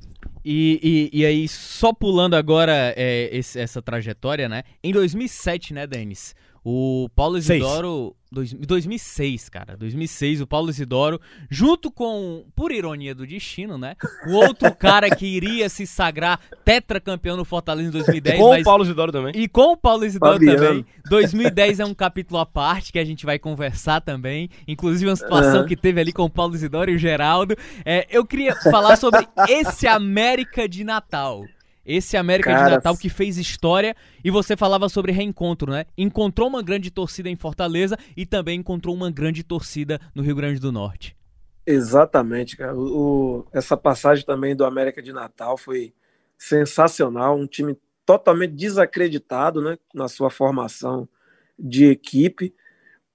E, 0.44 1.10
e, 1.14 1.20
e, 1.20 1.24
aí, 1.24 1.48
só 1.48 1.94
pulando 1.94 2.34
agora 2.34 2.96
é, 2.98 3.30
esse, 3.32 3.60
essa 3.60 3.80
trajetória, 3.80 4.50
né? 4.50 4.64
Em 4.84 4.92
2007, 4.92 5.72
né, 5.72 5.86
Denis? 5.86 6.34
O 6.66 7.08
Paulo 7.16 7.38
Isidoro. 7.38 8.16
Dois, 8.32 8.54
2006, 8.54 9.50
cara. 9.50 9.76
2006, 9.76 10.42
o 10.42 10.48
Paulo 10.48 10.70
Isidoro, 10.70 11.20
junto 11.50 11.90
com, 11.90 12.46
por 12.56 12.72
ironia 12.72 13.16
do 13.16 13.26
destino, 13.26 13.76
né? 13.76 13.96
O 14.28 14.34
outro 14.36 14.74
cara 14.78 15.10
que 15.10 15.26
iria 15.26 15.68
se 15.68 15.88
sagrar 15.88 16.40
tetracampeão 16.64 17.36
no 17.36 17.44
Fortaleza 17.44 17.90
em 17.90 17.92
2010. 17.92 18.38
Com 18.38 18.50
mas... 18.50 18.62
o 18.62 18.64
Paulo 18.64 18.84
Isidoro 18.84 19.12
também. 19.12 19.34
E 19.36 19.48
com 19.48 19.72
o 19.72 19.78
Paulo 19.78 20.06
Isidoro 20.06 20.34
Fabiano. 20.34 20.60
também. 20.60 20.86
2010 21.10 21.80
é 21.80 21.86
um 21.86 21.94
capítulo 21.96 22.40
à 22.40 22.46
parte 22.46 22.92
que 22.92 23.00
a 23.00 23.06
gente 23.06 23.26
vai 23.26 23.40
conversar 23.40 24.00
também. 24.00 24.48
Inclusive 24.68 25.10
uma 25.10 25.16
situação 25.16 25.66
que 25.66 25.76
teve 25.76 26.00
ali 26.00 26.14
com 26.14 26.26
o 26.26 26.30
Paulo 26.30 26.54
Isidoro 26.54 26.92
e 26.92 26.96
o 26.96 27.00
Geraldo. 27.00 27.56
É, 27.84 28.06
eu 28.12 28.24
queria 28.24 28.56
falar 28.56 28.96
sobre 28.96 29.28
esse 29.48 29.88
América 29.88 30.70
de 30.70 30.84
Natal. 30.84 31.46
Esse 31.90 32.16
América 32.16 32.52
Cara... 32.52 32.66
de 32.66 32.72
Natal 32.76 32.96
que 32.96 33.10
fez 33.10 33.40
história 33.40 33.96
e 34.24 34.30
você 34.30 34.56
falava 34.56 34.88
sobre 34.88 35.12
reencontro, 35.12 35.72
né? 35.72 35.86
Encontrou 35.98 36.48
uma 36.48 36.62
grande 36.62 36.92
torcida 36.92 37.30
em 37.30 37.36
Fortaleza 37.36 37.98
e 38.16 38.28
também 38.28 38.60
encontrou 38.60 38.94
uma 38.94 39.10
grande 39.10 39.44
torcida 39.44 40.00
no 40.14 40.22
Rio 40.22 40.36
Grande 40.36 40.60
do 40.60 40.72
Norte. 40.72 41.18
Exatamente, 41.66 42.56
cara. 42.56 42.78
O, 42.78 43.44
essa 43.52 43.76
passagem 43.76 44.24
também 44.24 44.56
do 44.56 44.66
América 44.66 45.02
de 45.02 45.12
Natal 45.12 45.58
foi 45.58 45.92
sensacional. 46.38 47.36
Um 47.36 47.48
time 47.48 47.76
totalmente 48.06 48.54
desacreditado, 48.54 49.60
né? 49.60 49.76
Na 49.92 50.08
sua 50.08 50.30
formação 50.30 51.10
de 51.58 51.86
equipe 51.86 52.54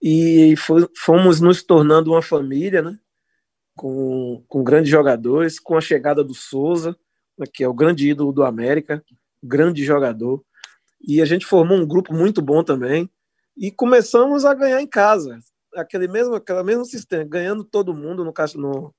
e 0.03 0.55
fomos 0.97 1.41
nos 1.41 1.63
tornando 1.63 2.11
uma 2.11 2.23
família, 2.23 2.83
né? 2.83 2.99
Com, 3.77 4.43
com 4.49 4.65
grandes 4.65 4.91
jogadores, 4.91 5.61
com 5.61 5.77
a 5.77 5.81
chegada 5.81 6.25
do 6.25 6.35
Souza 6.35 6.97
que 7.53 7.65
é 7.65 7.69
o 7.69 7.75
grande 7.75 8.09
ídolo 8.09 8.33
do 8.33 8.45
América, 8.45 9.05
grande 9.43 9.85
jogador. 9.85 10.45
E 11.01 11.21
a 11.21 11.25
gente 11.25 11.45
formou 11.45 11.77
um 11.77 11.87
grupo 11.87 12.15
muito 12.15 12.41
bom 12.41 12.63
também. 12.63 13.11
E 13.57 13.71
começamos 13.71 14.45
a 14.45 14.55
ganhar 14.55 14.81
em 14.81 14.87
casa. 14.87 15.39
Aquele 15.75 16.09
mesmo, 16.09 16.35
aquele 16.35 16.63
mesmo 16.63 16.85
sistema, 16.85 17.25
ganhando 17.25 17.65
todo 17.65 17.95
mundo 17.95 18.25
no, 18.25 18.33
no, 18.57 18.95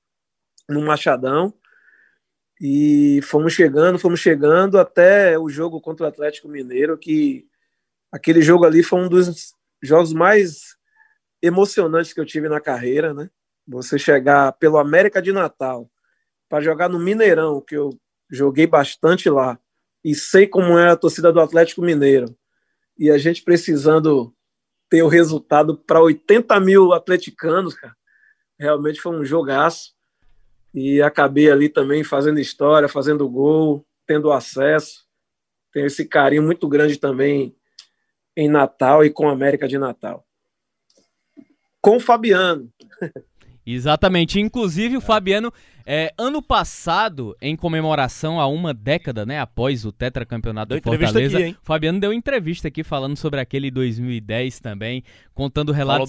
no 0.68 0.80
Machadão. 0.82 1.52
E 2.60 3.20
fomos 3.22 3.52
chegando, 3.52 3.98
fomos 3.98 4.20
chegando 4.20 4.78
até 4.78 5.38
o 5.38 5.48
jogo 5.48 5.80
contra 5.80 6.06
o 6.06 6.08
Atlético 6.08 6.48
Mineiro, 6.48 6.96
que 6.96 7.46
aquele 8.10 8.40
jogo 8.40 8.64
ali 8.64 8.82
foi 8.82 9.00
um 9.00 9.08
dos 9.08 9.52
jogos 9.82 10.12
mais 10.14 10.76
emocionantes 11.42 12.14
que 12.14 12.20
eu 12.20 12.24
tive 12.24 12.48
na 12.48 12.60
carreira, 12.60 13.12
né? 13.12 13.28
Você 13.68 13.98
chegar 13.98 14.52
pelo 14.52 14.78
América 14.78 15.20
de 15.20 15.32
Natal 15.32 15.90
para 16.48 16.62
jogar 16.62 16.88
no 16.88 16.98
Mineirão, 16.98 17.60
que 17.60 17.76
eu 17.76 17.90
joguei 18.30 18.66
bastante 18.66 19.28
lá 19.28 19.58
e 20.04 20.14
sei 20.14 20.46
como 20.46 20.78
é 20.78 20.90
a 20.90 20.96
torcida 20.96 21.32
do 21.32 21.40
Atlético 21.40 21.82
Mineiro. 21.82 22.36
E 22.98 23.10
a 23.10 23.18
gente 23.18 23.42
precisando 23.42 24.34
ter 24.88 25.02
o 25.02 25.08
resultado 25.08 25.76
para 25.76 26.00
80 26.00 26.58
mil 26.60 26.92
atleticanos, 26.92 27.74
cara. 27.74 27.96
Realmente 28.58 29.00
foi 29.00 29.16
um 29.18 29.24
jogaço. 29.24 29.94
E 30.72 31.02
acabei 31.02 31.50
ali 31.50 31.68
também 31.68 32.04
fazendo 32.04 32.38
história, 32.38 32.88
fazendo 32.88 33.28
gol, 33.28 33.86
tendo 34.06 34.30
acesso. 34.30 35.04
Tenho 35.72 35.86
esse 35.86 36.04
carinho 36.04 36.42
muito 36.42 36.68
grande 36.68 36.98
também 36.98 37.56
em 38.36 38.48
Natal 38.48 39.04
e 39.04 39.10
com 39.10 39.28
a 39.28 39.32
América 39.32 39.66
de 39.66 39.78
Natal. 39.78 40.26
Com 41.80 41.96
o 41.96 42.00
Fabiano. 42.00 42.72
Exatamente. 43.66 44.38
Inclusive, 44.38 44.96
o 44.96 45.00
Fabiano 45.00 45.52
é, 45.84 46.12
ano 46.18 46.42
passado, 46.42 47.36
em 47.40 47.54
comemoração 47.54 48.40
a 48.40 48.46
uma 48.46 48.74
década, 48.74 49.24
né, 49.24 49.38
após 49.38 49.84
o 49.84 49.92
tetracampeonato 49.92 50.70
deu 50.70 50.80
do 50.80 50.82
Fortaleza, 50.82 51.38
aqui, 51.38 51.56
Fabiano 51.62 52.00
deu 52.00 52.12
entrevista 52.12 52.66
aqui 52.66 52.82
falando 52.82 53.16
sobre 53.16 53.40
aquele 53.40 53.70
2010 53.70 54.58
também, 54.58 55.04
contando 55.32 55.70
relatos 55.70 56.08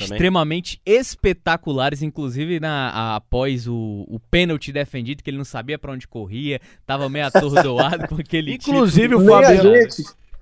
extremamente 0.00 0.80
espetaculares, 0.86 2.02
inclusive 2.02 2.60
na, 2.60 2.90
a, 2.90 3.16
após 3.16 3.66
o, 3.66 4.04
o 4.08 4.20
pênalti 4.30 4.72
defendido, 4.72 5.22
que 5.24 5.30
ele 5.30 5.38
não 5.38 5.44
sabia 5.44 5.78
para 5.78 5.92
onde 5.92 6.06
corria, 6.06 6.60
tava 6.86 7.08
meio 7.08 7.26
atordoado 7.26 8.06
com 8.08 8.16
aquele 8.16 8.54
Inclusive 8.54 9.08
título. 9.08 9.24
o 9.24 9.42
Fabiano... 9.42 9.72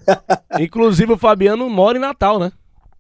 inclusive 0.60 1.12
o 1.12 1.16
Fabiano 1.16 1.68
mora 1.70 1.96
em 1.96 2.00
Natal, 2.00 2.38
né? 2.38 2.52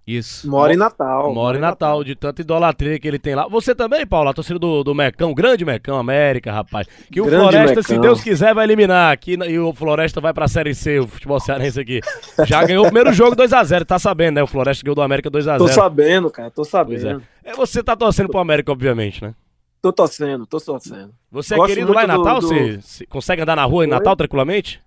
Isso. 0.06 0.46
Mora 0.50 0.74
em 0.74 0.76
Natal. 0.76 1.32
Mora 1.32 1.56
em 1.56 1.60
Natal, 1.62 2.04
de 2.04 2.14
tanta 2.14 2.42
idolatria 2.42 2.98
que 2.98 3.08
ele 3.08 3.18
tem 3.18 3.34
lá. 3.34 3.48
Você 3.48 3.74
também, 3.74 4.06
Paulo, 4.06 4.28
a 4.28 4.34
torcida 4.34 4.58
do, 4.58 4.84
do 4.84 4.94
Mecão, 4.94 5.32
grande 5.32 5.64
Mecão, 5.64 5.96
América, 5.98 6.52
rapaz. 6.52 6.86
Que 7.10 7.22
o 7.22 7.24
Grande 7.24 7.40
Floresta, 7.42 7.68
Mecão. 7.76 7.82
se 7.82 7.98
Deus 7.98 8.20
quiser, 8.20 8.52
vai 8.54 8.64
eliminar 8.66 9.10
aqui 9.12 9.32
e 9.32 9.58
o 9.58 9.72
Floresta 9.72 10.20
vai 10.20 10.34
pra 10.34 10.46
Série 10.46 10.74
C, 10.74 10.98
o 11.00 11.08
futebol 11.08 11.40
cearense 11.40 11.80
aqui. 11.80 12.00
Já 12.46 12.62
ganhou 12.66 12.82
o 12.82 12.86
primeiro 12.86 13.12
jogo 13.14 13.34
2x0, 13.34 13.86
tá 13.86 13.98
sabendo, 13.98 14.34
né? 14.34 14.42
O 14.42 14.46
Floresta 14.46 14.84
ganhou 14.84 14.94
do 14.94 15.00
América 15.00 15.30
Tô 15.30 15.38
2x0. 15.38 15.68
sabendo, 15.68 16.30
cara, 16.30 16.50
tô 16.50 16.56
Pois 16.56 16.68
sabendo. 16.68 17.22
é. 17.42 17.50
É, 17.50 17.54
Você 17.54 17.82
tá 17.82 17.96
torcendo 17.96 18.28
pro 18.28 18.40
América, 18.40 18.70
obviamente, 18.72 19.22
né? 19.24 19.34
Tô 19.80 19.90
torcendo, 19.90 20.46
tô 20.46 20.60
torcendo. 20.60 21.14
Você 21.30 21.54
é 21.54 21.56
Gosto 21.56 21.68
querido 21.70 21.92
lá 21.94 22.04
em 22.04 22.06
muito 22.06 22.18
do- 22.18 22.24
Natal? 22.24 22.40
do- 22.40 22.82
Você, 22.82 23.06
consegue 23.06 23.40
andar 23.40 23.56
na 23.56 23.64
rua 23.64 23.84
em? 23.84 23.88
Natal 23.88 24.14
tranquilamente? 24.16 24.82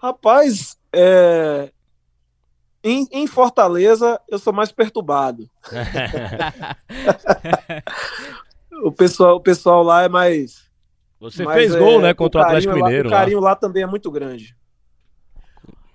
Rapaz, 0.00 0.76
é, 0.94 1.70
em, 2.82 3.06
em 3.10 3.26
Fortaleza 3.26 4.20
eu 4.28 4.38
sou 4.38 4.52
mais 4.52 4.72
perturbado. 4.72 5.48
O 8.82 8.92
pessoal, 8.92 9.36
o 9.36 9.40
pessoal 9.40 9.82
lá 9.82 10.04
é 10.04 10.08
mais. 10.08 10.68
Você 11.18 11.42
mais, 11.42 11.58
fez 11.58 11.74
é, 11.74 11.78
gol, 11.80 12.00
né, 12.00 12.14
contra 12.14 12.40
o, 12.40 12.44
Atlético 12.44 12.76
lá- 12.76 12.84
Mineiro. 12.84 13.08
O 13.08 13.10
lá. 13.10 13.18
carinho 13.18 13.40
lá 13.40 13.56
também 13.56 13.82
é 13.82 13.86
muito 13.86 14.08
grande. 14.10 14.56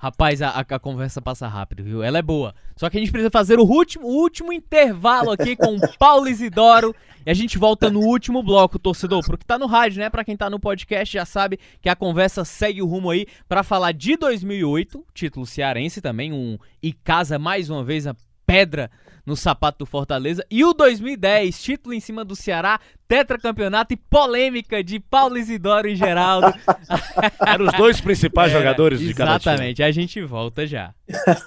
Rapaz, 0.03 0.41
a, 0.41 0.49
a- 0.49 0.79
conversa 0.79 1.21
passa 1.21 1.47
rápido, 1.47 1.81
viu? 1.81 2.03
Ela 2.03 2.17
é 2.17 2.21
boa. 2.21 2.53
Só 2.75 2.89
que 2.89 2.97
a 2.97 2.99
gente 2.99 3.09
precisa 3.09 3.31
fazer 3.31 3.57
o 3.57 3.63
último, 3.63 4.05
o 4.05 4.11
último 4.21 4.51
intervalo 4.51 5.31
aqui 5.31 5.55
com 5.55 5.77
o 5.77 5.79
Paulo 5.97 6.27
Isidoro. 6.27 6.93
E 7.25 7.31
a 7.31 7.33
gente 7.33 7.57
volta 7.57 7.89
no 7.89 8.01
último 8.01 8.43
bloco, 8.43 8.77
torcedor. 8.77 9.23
Pro 9.25 9.37
que 9.37 9.45
tá 9.45 9.57
no 9.57 9.65
rádio, 9.65 10.01
né? 10.01 10.09
Pra 10.09 10.25
quem 10.25 10.35
tá 10.35 10.49
no 10.49 10.59
podcast 10.59 11.13
já 11.13 11.23
sabe 11.23 11.57
que 11.81 11.87
a 11.87 11.95
conversa 11.95 12.43
segue 12.43 12.81
o 12.81 12.85
rumo 12.85 13.11
aí 13.11 13.25
pra 13.47 13.63
falar 13.63 13.93
de 13.93 14.17
2008, 14.17 15.05
título 15.13 15.45
cearense 15.45 16.01
também, 16.01 16.33
um 16.33 16.57
e 16.81 16.91
casa 16.91 17.39
mais 17.39 17.69
uma 17.69 17.81
vez 17.81 18.05
a 18.05 18.13
pedra 18.45 18.91
no 19.25 19.35
sapato 19.35 19.79
do 19.79 19.85
Fortaleza. 19.85 20.45
E 20.49 20.63
o 20.63 20.73
2010, 20.73 21.61
título 21.61 21.93
em 21.93 21.99
cima 21.99 22.25
do 22.25 22.35
Ceará, 22.35 22.79
tetracampeonato 23.07 23.93
e 23.93 23.97
polêmica 23.97 24.83
de 24.83 24.99
Paulo 24.99 25.37
Isidoro 25.37 25.87
e 25.87 25.95
Geraldo. 25.95 26.53
Eram 27.45 27.65
os 27.65 27.73
dois 27.73 28.01
principais 28.01 28.51
jogadores 28.51 28.99
de 28.99 29.13
cada 29.13 29.39
time. 29.39 29.53
Exatamente, 29.53 29.83
a 29.83 29.91
gente 29.91 30.21
volta 30.21 30.65
já. 30.65 30.93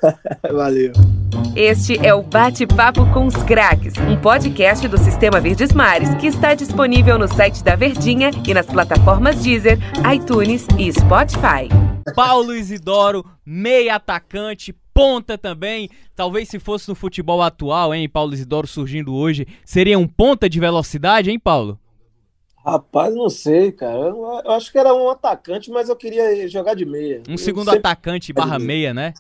Valeu. 0.51 0.93
Este 1.55 1.99
é 2.05 2.15
o 2.15 2.23
Bate-Papo 2.23 3.07
com 3.13 3.27
os 3.27 3.37
Craques, 3.43 3.95
um 3.99 4.21
podcast 4.21 4.87
do 4.89 4.99
Sistema 4.99 5.41
Verdes 5.41 5.73
Mares 5.73 6.15
que 6.17 6.27
está 6.27 6.55
disponível 6.55 7.19
no 7.19 7.29
site 7.29 7.63
da 7.63 7.75
Verdinha 7.75 8.31
e 8.47 8.55
nas 8.55 8.67
plataformas 8.67 9.43
Deezer, 9.43 9.79
iTunes 10.15 10.67
e 10.79 10.93
Spotify. 10.93 11.69
Paulo 12.15 12.55
Isidoro, 12.55 13.25
meia 13.45 13.97
atacante, 13.97 14.75
ponta 14.97 15.37
também. 15.39 15.89
Talvez 16.15 16.49
se 16.49 16.59
fosse 16.59 16.89
no 16.89 16.95
futebol 16.95 17.43
atual, 17.43 17.95
hein, 17.95 18.09
Paulo 18.09 18.33
Isidoro 18.35 18.67
surgindo 18.67 19.15
hoje, 19.15 19.47
seria 19.65 19.99
um 19.99 20.07
ponta 20.09 20.49
de 20.49 20.59
velocidade, 20.59 21.31
hein, 21.31 21.39
Paulo? 21.39 21.79
Rapaz, 22.65 23.15
não 23.15 23.29
sei, 23.31 23.71
cara. 23.71 23.97
Eu, 23.97 24.41
eu 24.45 24.51
acho 24.53 24.73
que 24.73 24.79
era 24.79 24.93
um 24.93 25.09
atacante, 25.09 25.71
mas 25.71 25.89
eu 25.89 25.95
queria 25.95 26.49
jogar 26.49 26.75
de 26.75 26.85
meia. 26.85 27.23
Um 27.29 27.33
Eu 27.33 27.39
segundo 27.39 27.65
sempre- 27.67 27.79
atacante 27.79 28.33
barra 28.33 28.59
meia, 28.59 28.93
né? 28.93 29.15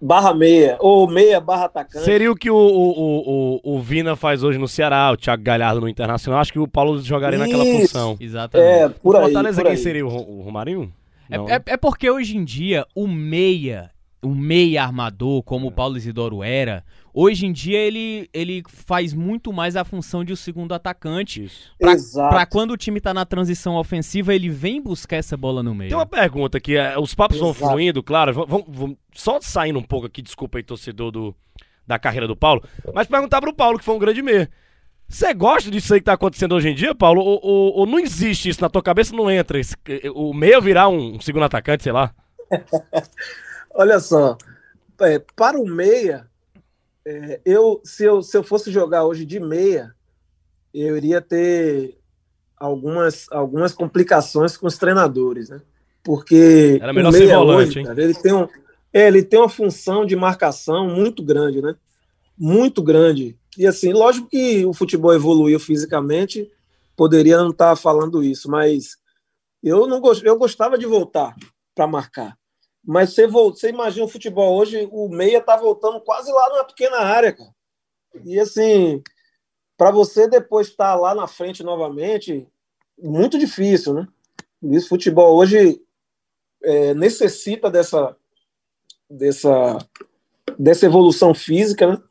Barra 0.00 0.32
meia, 0.32 0.76
ou 0.78 1.08
meia 1.08 1.40
barra 1.40 1.64
atacante. 1.64 2.04
Seria 2.04 2.30
o 2.30 2.36
que 2.36 2.48
o, 2.48 2.56
o, 2.56 3.60
o, 3.64 3.76
o 3.76 3.80
Vina 3.80 4.14
faz 4.14 4.44
hoje 4.44 4.56
no 4.56 4.68
Ceará, 4.68 5.10
o 5.10 5.16
Thiago 5.16 5.42
Galhardo 5.42 5.80
no 5.80 5.88
Internacional. 5.88 6.40
Acho 6.40 6.52
que 6.52 6.58
o 6.58 6.68
Paulo 6.68 7.00
jogaria 7.02 7.36
naquela 7.38 7.64
Isso. 7.64 7.80
função. 7.80 8.16
Exatamente. 8.20 8.68
É, 8.68 8.88
por 8.90 9.14
o 9.14 9.18
aí. 9.18 9.24
Fortaleza 9.24 9.56
por 9.56 9.64
quem 9.66 9.72
aí. 9.76 9.82
seria 9.82 10.06
o, 10.06 10.38
o 10.38 10.42
Romarinho? 10.42 10.92
É, 11.28 11.36
é- 11.56 11.62
é 11.74 11.76
porque 11.76 12.08
hoje 12.08 12.36
em 12.36 12.44
dia 12.44 12.86
o 12.94 13.08
meia, 13.08 13.90
o 14.22 14.34
meia 14.34 14.82
armador, 14.82 15.42
como 15.42 15.68
o 15.68 15.72
Paulo 15.72 15.96
Isidoro 15.96 16.42
era, 16.42 16.84
hoje 17.14 17.46
em 17.46 17.52
dia 17.52 17.78
ele, 17.78 18.28
ele 18.34 18.62
faz 18.68 19.14
muito 19.14 19.52
mais 19.52 19.76
a 19.76 19.84
função 19.84 20.24
de 20.24 20.32
o 20.32 20.36
segundo 20.36 20.74
atacante. 20.74 21.44
Isso. 21.44 21.70
Pra, 21.78 21.92
Exato. 21.92 22.34
pra 22.34 22.44
quando 22.46 22.72
o 22.72 22.76
time 22.76 23.00
tá 23.00 23.14
na 23.14 23.24
transição 23.24 23.76
ofensiva, 23.76 24.34
ele 24.34 24.48
vem 24.48 24.82
buscar 24.82 25.16
essa 25.18 25.36
bola 25.36 25.62
no 25.62 25.74
meio. 25.74 25.90
Tem 25.90 25.96
uma 25.98 26.04
pergunta 26.06 26.58
que 26.58 26.76
é, 26.76 26.98
os 26.98 27.14
papos 27.14 27.38
vão 27.38 27.50
Exato. 27.50 27.70
fluindo, 27.70 28.02
claro. 28.02 28.32
Vão, 28.34 28.46
vão- 28.46 28.64
vão- 28.68 28.98
só 29.14 29.38
saindo 29.40 29.78
um 29.78 29.84
pouco 29.84 30.06
aqui, 30.06 30.20
desculpa 30.20 30.58
aí, 30.58 30.64
torcedor 30.64 31.10
do, 31.12 31.34
da 31.86 31.98
carreira 31.98 32.26
do 32.26 32.34
Paulo. 32.36 32.62
Mas 32.92 33.06
perguntar 33.06 33.40
pro 33.40 33.54
Paulo, 33.54 33.78
que 33.78 33.84
foi 33.84 33.94
um 33.94 33.98
grande 34.00 34.20
meia. 34.22 34.50
Você 35.08 35.32
gosta 35.32 35.70
disso 35.70 35.94
aí 35.94 36.00
que 36.00 36.04
tá 36.04 36.12
acontecendo 36.14 36.54
hoje 36.54 36.68
em 36.68 36.74
dia, 36.74 36.94
Paulo? 36.94 37.22
Ou, 37.22 37.40
ou- 37.42 37.72
ou 37.78 37.86
não 37.86 37.98
existe 37.98 38.48
isso 38.50 38.60
na 38.60 38.68
tua 38.68 38.82
cabeça? 38.82 39.14
Não 39.16 39.30
entra 39.30 39.58
esse- 39.60 39.74
o 40.14 40.34
meia 40.34 40.60
virar 40.60 40.88
um 40.88 41.18
segundo 41.20 41.44
atacante, 41.44 41.84
sei 41.84 41.92
lá? 41.92 42.12
Olha 43.78 44.00
só, 44.00 44.36
é, 45.02 45.20
para 45.36 45.56
o 45.56 45.64
meia, 45.64 46.28
é, 47.06 47.40
eu, 47.44 47.80
se 47.84 48.02
eu 48.02 48.20
se 48.24 48.36
eu 48.36 48.42
fosse 48.42 48.72
jogar 48.72 49.04
hoje 49.04 49.24
de 49.24 49.38
meia, 49.38 49.94
eu 50.74 50.96
iria 50.96 51.20
ter 51.20 51.96
algumas, 52.56 53.26
algumas 53.30 53.72
complicações 53.72 54.56
com 54.56 54.66
os 54.66 54.76
treinadores, 54.76 55.48
né? 55.48 55.60
Porque 56.02 56.80
Era 56.82 56.92
melhor 56.92 57.10
o 57.10 57.12
ser 57.12 57.26
meia 57.26 57.38
volante, 57.38 57.68
hoje, 57.68 57.78
hein? 57.78 57.86
cara, 57.86 58.02
ele 58.02 58.14
tem 58.14 58.32
um, 58.32 58.48
é, 58.92 59.06
ele 59.06 59.22
tem 59.22 59.38
uma 59.38 59.48
função 59.48 60.04
de 60.04 60.16
marcação 60.16 60.88
muito 60.88 61.22
grande, 61.22 61.62
né? 61.62 61.76
Muito 62.36 62.82
grande. 62.82 63.38
E 63.56 63.64
assim, 63.64 63.92
lógico 63.92 64.28
que 64.28 64.66
o 64.66 64.72
futebol 64.72 65.14
evoluiu 65.14 65.60
fisicamente, 65.60 66.50
poderia 66.96 67.38
não 67.38 67.50
estar 67.50 67.76
falando 67.76 68.24
isso, 68.24 68.50
mas 68.50 68.96
eu 69.62 69.86
não 69.86 70.02
eu 70.24 70.36
gostava 70.36 70.76
de 70.76 70.84
voltar 70.84 71.36
para 71.76 71.86
marcar. 71.86 72.37
Mas 72.88 73.12
você, 73.12 73.26
você 73.26 73.68
imagina 73.68 74.06
o 74.06 74.08
futebol 74.08 74.56
hoje, 74.56 74.88
o 74.90 75.10
meia 75.10 75.42
tá 75.42 75.54
voltando 75.58 76.00
quase 76.00 76.32
lá 76.32 76.48
numa 76.48 76.64
pequena 76.64 76.96
área, 76.96 77.34
cara. 77.34 77.50
E 78.24 78.40
assim, 78.40 79.02
para 79.76 79.90
você 79.90 80.26
depois 80.26 80.68
estar 80.68 80.94
lá 80.94 81.14
na 81.14 81.26
frente 81.26 81.62
novamente, 81.62 82.48
muito 82.98 83.38
difícil, 83.38 83.92
né? 83.92 84.08
Isso, 84.62 84.88
futebol 84.88 85.36
hoje 85.36 85.84
é, 86.64 86.94
necessita 86.94 87.70
dessa, 87.70 88.16
dessa, 89.10 89.76
dessa 90.58 90.86
evolução 90.86 91.34
física, 91.34 91.88
né? 91.88 92.02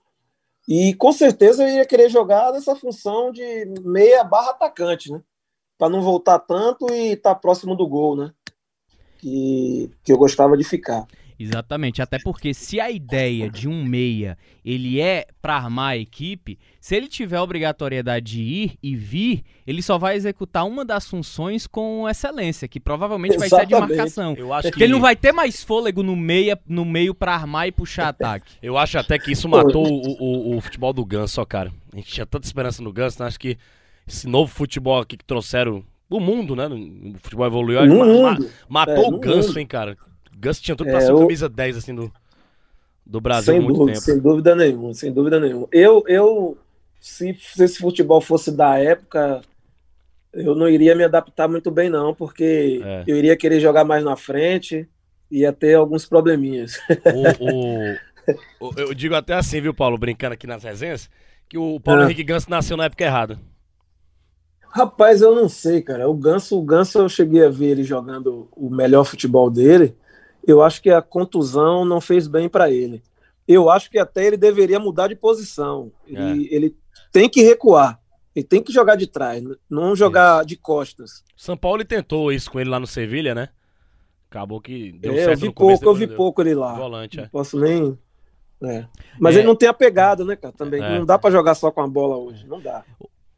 E 0.69 0.93
com 0.93 1.11
certeza 1.11 1.63
eu 1.63 1.77
ia 1.77 1.87
querer 1.87 2.07
jogar 2.07 2.53
nessa 2.53 2.75
função 2.75 3.31
de 3.31 3.65
meia 3.83 4.23
barra 4.23 4.51
atacante, 4.51 5.11
né? 5.11 5.23
Para 5.75 5.89
não 5.89 6.03
voltar 6.03 6.37
tanto 6.37 6.85
e 6.93 7.13
estar 7.13 7.33
próximo 7.33 7.75
do 7.75 7.87
gol, 7.87 8.15
né? 8.15 8.31
Que, 9.17 9.89
que 10.03 10.11
eu 10.11 10.17
gostava 10.17 10.55
de 10.57 10.63
ficar. 10.63 11.05
Exatamente, 11.39 12.01
até 12.01 12.17
porque 12.17 12.51
se 12.51 12.79
a 12.79 12.89
ideia 12.89 13.47
de 13.47 13.67
um 13.69 13.83
meia 13.85 14.35
ele 14.65 14.99
é 14.99 15.27
pra 15.39 15.55
armar 15.55 15.89
a 15.91 15.97
equipe, 15.97 16.57
se 16.81 16.95
ele 16.95 17.07
tiver 17.07 17.37
a 17.37 17.43
obrigatoriedade 17.43 18.25
de 18.25 18.41
ir 18.41 18.71
e 18.81 18.95
vir, 18.95 19.43
ele 19.67 19.83
só 19.83 19.99
vai 19.99 20.15
executar 20.15 20.65
uma 20.65 20.83
das 20.83 21.07
funções 21.07 21.67
com 21.67 22.09
excelência, 22.09 22.67
que 22.67 22.79
provavelmente 22.79 23.37
vai 23.37 23.49
ser 23.49 23.55
a 23.55 23.63
de 23.65 23.71
Exatamente. 23.73 23.97
marcação. 23.97 24.33
Eu 24.35 24.51
acho 24.51 24.63
que, 24.63 24.71
Porque 24.71 24.83
ele 24.85 24.93
não 24.93 24.99
vai 24.99 25.15
ter 25.15 25.31
mais 25.31 25.63
fôlego 25.63 26.01
no 26.01 26.15
meia, 26.15 26.59
no 26.67 26.83
meio 26.83 27.13
pra 27.13 27.35
armar 27.35 27.67
e 27.67 27.71
puxar 27.71 28.07
ataque. 28.07 28.55
Eu 28.59 28.75
acho 28.75 28.97
até 28.97 29.19
que 29.19 29.31
isso 29.31 29.47
matou 29.47 29.85
o, 29.87 30.23
o- 30.53 30.57
o 30.57 30.61
futebol 30.61 30.91
do 30.91 31.05
Ganso, 31.05 31.39
ó, 31.39 31.45
cara. 31.45 31.71
A 31.93 31.97
gente 31.97 32.11
tinha 32.11 32.25
tanta 32.25 32.47
esperança 32.47 32.81
no 32.81 32.91
Ganso, 32.91 33.21
né? 33.21 33.27
Acho 33.27 33.39
que 33.39 33.59
esse 34.07 34.27
novo 34.27 34.51
futebol 34.51 34.99
aqui 34.99 35.15
que 35.15 35.23
trouxeram 35.23 35.83
o 36.09 36.19
mundo, 36.19 36.55
né? 36.55 36.67
O 36.67 37.19
futebol 37.21 37.45
evoluiu. 37.47 37.85
No 37.85 37.99
ma- 37.99 38.05
ma- 38.05 38.13
mundo. 38.33 38.49
matou 38.69 38.95
É, 39.05 39.07
o 39.07 39.19
Ganso, 39.19 39.47
mundo. 39.49 39.59
hein, 39.59 39.67
cara. 39.67 39.97
O 40.35 40.39
Ganso 40.39 40.61
tinha 40.61 40.75
tudo 40.75 40.87
É, 40.89 40.91
pra 40.91 41.01
ser 41.01 41.11
eu- 41.11 41.17
o 41.17 41.19
camisa 41.21 41.49
10, 41.49 41.77
assim, 41.77 41.93
do, 41.95 42.11
do 43.05 43.19
Brasil 43.21 43.53
há 43.53 43.57
sem 43.57 43.63
muito 43.65 43.77
dúvida, 43.79 43.93
tempo. 43.99 44.05
sem 44.05 44.19
dúvida 44.19 44.55
nenhuma, 44.55 44.93
sem 44.93 45.11
dúvida 45.13 45.39
nenhuma. 45.39 45.67
Eu, 45.71 46.03
eu 46.07 46.57
se, 46.99 47.33
se 47.35 47.63
esse 47.63 47.79
futebol 47.79 48.21
fosse 48.21 48.51
da 48.51 48.77
época, 48.77 49.41
eu 50.33 50.55
não 50.55 50.67
iria 50.69 50.95
me 50.95 51.03
adaptar 51.03 51.47
muito 51.47 51.71
bem, 51.71 51.89
não, 51.89 52.13
porque 52.13 52.81
É. 52.83 53.03
eu 53.07 53.17
iria 53.17 53.35
querer 53.37 53.59
jogar 53.59 53.83
mais 53.83 54.03
na 54.03 54.15
frente, 54.15 54.87
ia 55.31 55.51
ter 55.51 55.73
alguns 55.75 56.05
probleminhas. 56.05 56.77
O, 58.59 58.67
o- 58.67 58.73
eu 58.77 58.93
digo 58.93 59.15
até 59.15 59.33
assim, 59.33 59.61
viu, 59.61 59.73
Paulo, 59.73 59.97
brincando 59.97 60.33
aqui 60.33 60.45
nas 60.47 60.63
resenhas, 60.63 61.09
que 61.49 61.57
o 61.57 61.79
Paulo 61.79 62.01
Ah. 62.01 62.05
Henrique 62.05 62.23
Ganso 62.23 62.49
nasceu 62.49 62.75
na 62.77 62.85
época 62.85 63.03
errada. 63.03 63.39
Rapaz, 64.77 65.21
eu 65.21 65.33
não 65.33 65.49
sei, 65.49 65.81
cara. 65.81 66.07
O 66.07 66.13
Ganso, 66.13 66.57
o 66.57 66.61
Ganso, 66.61 66.99
eu 66.99 67.09
cheguei 67.09 67.43
a 67.43 67.49
ver 67.49 67.67
ele 67.71 67.83
jogando 67.83 68.47
o 68.55 68.69
melhor 68.69 69.03
futebol 69.05 69.49
dele. 69.49 69.95
Eu 70.45 70.61
acho 70.61 70.81
que 70.81 70.89
a 70.91 71.01
contusão 71.01 71.83
não 71.83 71.99
fez 71.99 72.27
bem 72.27 72.47
para 72.47 72.69
ele. 72.69 73.01
Eu 73.47 73.69
acho 73.69 73.89
que 73.89 73.97
até 73.97 74.25
ele 74.25 74.37
deveria 74.37 74.79
mudar 74.79 75.07
de 75.07 75.15
posição. 75.15 75.91
Ele, 76.05 76.47
ele 76.51 76.75
tem 77.11 77.27
que 77.27 77.41
recuar. 77.41 77.99
Ele 78.35 78.45
tem 78.45 78.61
que 78.61 78.71
jogar 78.71 78.95
de 78.95 79.07
trás, 79.07 79.43
não 79.67 79.95
jogar 79.95 80.45
de 80.45 80.55
costas. 80.55 81.23
São 81.35 81.57
Paulo 81.57 81.83
tentou 81.83 82.31
isso 82.31 82.51
com 82.51 82.59
ele 82.59 82.69
lá 82.69 82.79
no 82.79 82.85
Sevilha, 82.85 83.33
né? 83.33 83.49
Acabou 84.29 84.61
que 84.61 84.91
deu 84.91 85.13
É, 85.13 85.21
eu 85.21 85.23
certo 85.25 85.39
vi 85.39 85.45
no 85.47 85.53
começo, 85.53 85.81
pouco, 85.81 85.95
eu 85.95 85.99
vi 85.99 86.05
deu. 86.05 86.15
pouco 86.15 86.41
ele 86.43 86.53
lá. 86.53 86.75
Volante, 86.75 87.19
é. 87.19 87.23
Não 87.23 87.29
posso 87.29 87.59
nem. 87.59 87.97
é. 88.63 88.85
Mas 89.19 89.35
É. 89.35 89.39
ele 89.39 89.47
não 89.47 89.55
tem 89.55 89.67
a 89.67 89.73
pegada, 89.73 90.23
né, 90.23 90.35
cara? 90.35 90.53
Também 90.55 90.83
É. 90.83 90.99
não 90.99 91.05
dá 91.05 91.17
para 91.17 91.31
jogar 91.31 91.55
só 91.55 91.71
com 91.71 91.81
a 91.81 91.87
bola 91.87 92.15
hoje. 92.17 92.45
Não 92.45 92.59
dá. 92.61 92.83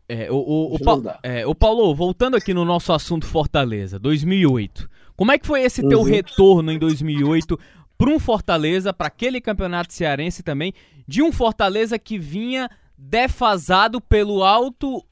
É, 0.09 0.31
o, 0.31 0.35
o, 0.37 0.75
o, 0.75 0.79
Pa- 0.79 1.19
é, 1.21 1.45
o 1.45 1.53
Paulo, 1.53 1.93
voltando 1.93 2.35
aqui 2.35 2.51
no 2.53 2.65
nosso 2.65 2.91
assunto 2.91 3.27
Fortaleza, 3.27 3.99
2008. 3.99 4.89
Como 5.15 5.31
é 5.31 5.37
que 5.37 5.45
foi 5.45 5.61
esse 5.61 5.87
teu 5.87 5.99
Uhum. 5.99 6.03
retorno 6.05 6.71
em 6.71 6.79
2008 6.79 7.59
para 7.95 8.09
um 8.09 8.17
Fortaleza, 8.17 8.91
para 8.91 9.07
aquele 9.07 9.39
campeonato 9.39 9.93
cearense 9.93 10.41
também, 10.41 10.73
de 11.07 11.21
um 11.21 11.31
Fortaleza 11.31 11.99
que 11.99 12.17
vinha 12.17 12.69
defasado 12.97 14.01
pelo 14.01 14.43
alto, 14.43 15.05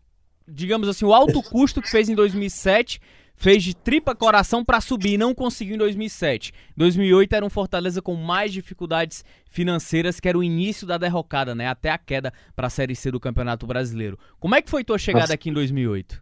digamos 0.47 0.87
assim, 0.87 1.05
o 1.05 1.13
alto 1.13 1.43
custo 1.43 1.81
que 1.81 1.89
fez 1.91 2.09
em 2.09 2.15
2007 2.15 2.99
fez 3.38 3.63
de 3.63 3.75
tripa 3.75 4.15
coração 4.15 4.65
para 4.65 4.81
subir 4.81 5.13
e 5.13 5.17
não 5.17 5.33
conseguiu 5.33 5.75
em 5.75 5.77
2007. 5.77 6.51
2008 6.75 7.33
era 7.33 7.45
um 7.45 7.49
Fortaleza 7.49 8.01
com 8.01 8.15
mais 8.15 8.51
dificuldades 8.51 9.23
financeiras, 9.49 10.19
que 10.19 10.27
era 10.27 10.38
o 10.38 10.43
início 10.43 10.85
da 10.88 10.97
derrocada, 10.97 11.53
né? 11.53 11.67
Até 11.67 11.91
a 11.91 11.97
queda 11.97 12.33
para 12.55 12.67
a 12.67 12.69
Série 12.69 12.95
C 12.95 13.11
do 13.11 13.19
Campeonato 13.19 13.67
Brasileiro. 13.67 14.17
Como 14.39 14.55
é 14.55 14.61
que 14.61 14.69
foi 14.69 14.83
tua 14.83 14.97
chegada 14.97 15.33
aqui 15.33 15.49
em 15.49 15.53
2008? 15.53 16.21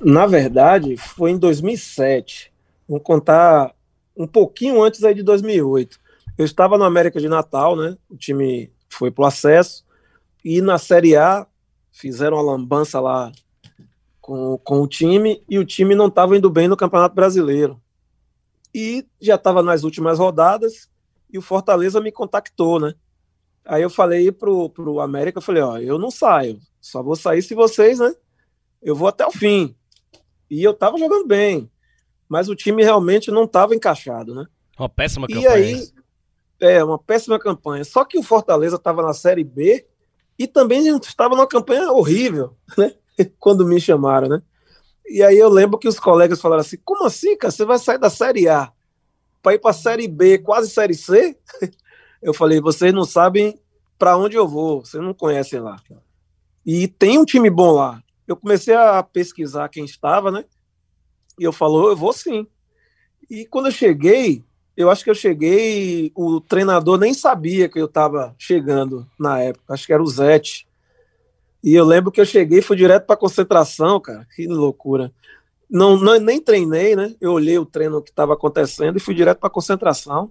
Na 0.00 0.26
verdade, 0.26 0.96
foi 0.96 1.30
em 1.30 1.38
2007. 1.38 2.50
Vou 2.88 2.98
contar 2.98 3.74
um 4.16 4.26
pouquinho 4.26 4.82
antes 4.82 5.04
aí 5.04 5.14
de 5.14 5.22
2008. 5.22 6.00
Eu 6.38 6.44
estava 6.44 6.78
no 6.78 6.84
América 6.84 7.20
de 7.20 7.28
Natal, 7.28 7.76
né? 7.76 7.96
O 8.08 8.16
time 8.16 8.72
foi 8.88 9.10
pro 9.10 9.24
acesso 9.24 9.84
e 10.44 10.60
na 10.60 10.78
Série 10.78 11.16
A 11.16 11.46
fizeram 11.92 12.38
uma 12.38 12.52
lambança 12.52 12.98
lá 12.98 13.30
com, 14.24 14.56
com 14.64 14.80
o 14.80 14.88
time 14.88 15.44
e 15.46 15.58
o 15.58 15.66
time 15.66 15.94
não 15.94 16.06
estava 16.06 16.34
indo 16.34 16.48
bem 16.48 16.66
no 16.66 16.78
Campeonato 16.78 17.14
Brasileiro. 17.14 17.78
E 18.74 19.06
já 19.20 19.34
estava 19.34 19.62
nas 19.62 19.84
últimas 19.84 20.18
rodadas 20.18 20.88
e 21.30 21.36
o 21.36 21.42
Fortaleza 21.42 22.00
me 22.00 22.10
contactou, 22.10 22.80
né? 22.80 22.94
Aí 23.66 23.82
eu 23.82 23.90
falei 23.90 24.32
pro, 24.32 24.70
pro 24.70 24.98
América, 25.00 25.36
eu 25.36 25.42
falei, 25.42 25.62
ó, 25.62 25.76
eu 25.76 25.98
não 25.98 26.10
saio, 26.10 26.58
só 26.80 27.02
vou 27.02 27.14
sair 27.14 27.42
se 27.42 27.54
vocês, 27.54 27.98
né? 27.98 28.14
Eu 28.82 28.96
vou 28.96 29.08
até 29.08 29.26
o 29.26 29.30
fim. 29.30 29.76
E 30.50 30.64
eu 30.64 30.72
tava 30.72 30.96
jogando 30.96 31.26
bem, 31.26 31.70
mas 32.26 32.48
o 32.48 32.54
time 32.56 32.82
realmente 32.82 33.30
não 33.30 33.46
tava 33.46 33.74
encaixado, 33.74 34.34
né? 34.34 34.46
Uma 34.78 34.88
péssima 34.88 35.26
E 35.28 35.34
campanha. 35.34 35.50
aí, 35.52 35.88
é, 36.60 36.82
uma 36.82 36.98
péssima 36.98 37.38
campanha. 37.38 37.84
Só 37.84 38.06
que 38.06 38.16
o 38.16 38.22
Fortaleza 38.22 38.76
estava 38.76 39.02
na 39.02 39.12
Série 39.12 39.44
B 39.44 39.86
e 40.38 40.46
também 40.46 40.88
estava 40.96 41.36
numa 41.36 41.46
campanha 41.46 41.92
horrível, 41.92 42.56
né? 42.78 42.94
Quando 43.38 43.66
me 43.66 43.80
chamaram, 43.80 44.28
né? 44.28 44.42
E 45.06 45.22
aí 45.22 45.38
eu 45.38 45.48
lembro 45.48 45.78
que 45.78 45.88
os 45.88 45.98
colegas 45.98 46.40
falaram 46.40 46.62
assim: 46.62 46.78
como 46.84 47.04
assim, 47.04 47.36
cara? 47.36 47.50
Você 47.50 47.64
vai 47.64 47.78
sair 47.78 47.98
da 47.98 48.10
Série 48.10 48.48
A 48.48 48.72
para 49.42 49.54
ir 49.54 49.58
para 49.58 49.72
Série 49.72 50.08
B, 50.08 50.38
quase 50.38 50.70
Série 50.70 50.94
C? 50.94 51.36
Eu 52.22 52.32
falei: 52.32 52.60
vocês 52.60 52.92
não 52.92 53.04
sabem 53.04 53.60
para 53.98 54.16
onde 54.16 54.34
eu 54.34 54.48
vou, 54.48 54.84
vocês 54.84 55.02
não 55.02 55.12
conhecem 55.12 55.60
lá. 55.60 55.76
E 56.64 56.88
tem 56.88 57.18
um 57.18 57.24
time 57.24 57.50
bom 57.50 57.72
lá. 57.72 58.02
Eu 58.26 58.34
comecei 58.34 58.74
a 58.74 59.02
pesquisar 59.02 59.68
quem 59.68 59.84
estava, 59.84 60.30
né? 60.30 60.44
E 61.38 61.44
eu 61.44 61.52
falou: 61.52 61.90
eu 61.90 61.96
vou 61.96 62.12
sim. 62.14 62.46
E 63.28 63.44
quando 63.44 63.66
eu 63.66 63.72
cheguei, 63.72 64.42
eu 64.76 64.90
acho 64.90 65.04
que 65.04 65.10
eu 65.10 65.14
cheguei, 65.14 66.10
o 66.14 66.40
treinador 66.40 66.98
nem 66.98 67.12
sabia 67.12 67.68
que 67.68 67.78
eu 67.78 67.86
estava 67.86 68.34
chegando 68.38 69.06
na 69.18 69.40
época, 69.40 69.74
acho 69.74 69.86
que 69.86 69.92
era 69.92 70.02
o 70.02 70.06
Zete. 70.06 70.66
E 71.64 71.74
eu 71.74 71.82
lembro 71.82 72.12
que 72.12 72.20
eu 72.20 72.26
cheguei 72.26 72.58
e 72.58 72.62
fui 72.62 72.76
direto 72.76 73.06
para 73.06 73.16
concentração, 73.16 73.98
cara, 73.98 74.28
que 74.36 74.46
loucura. 74.46 75.10
Não, 75.68 75.96
não, 75.96 76.20
nem 76.20 76.38
treinei, 76.38 76.94
né? 76.94 77.16
Eu 77.18 77.32
olhei 77.32 77.58
o 77.58 77.64
treino 77.64 78.02
que 78.02 78.10
estava 78.10 78.34
acontecendo 78.34 78.98
e 78.98 79.00
fui 79.00 79.14
direto 79.14 79.38
para 79.38 79.48
concentração. 79.48 80.30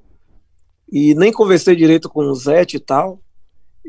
E 0.92 1.16
nem 1.16 1.32
conversei 1.34 1.76
direito 1.76 2.08
com 2.08 2.24
o 2.26 2.36
Zete 2.36 2.78
e 2.78 2.80
tal. 2.80 3.20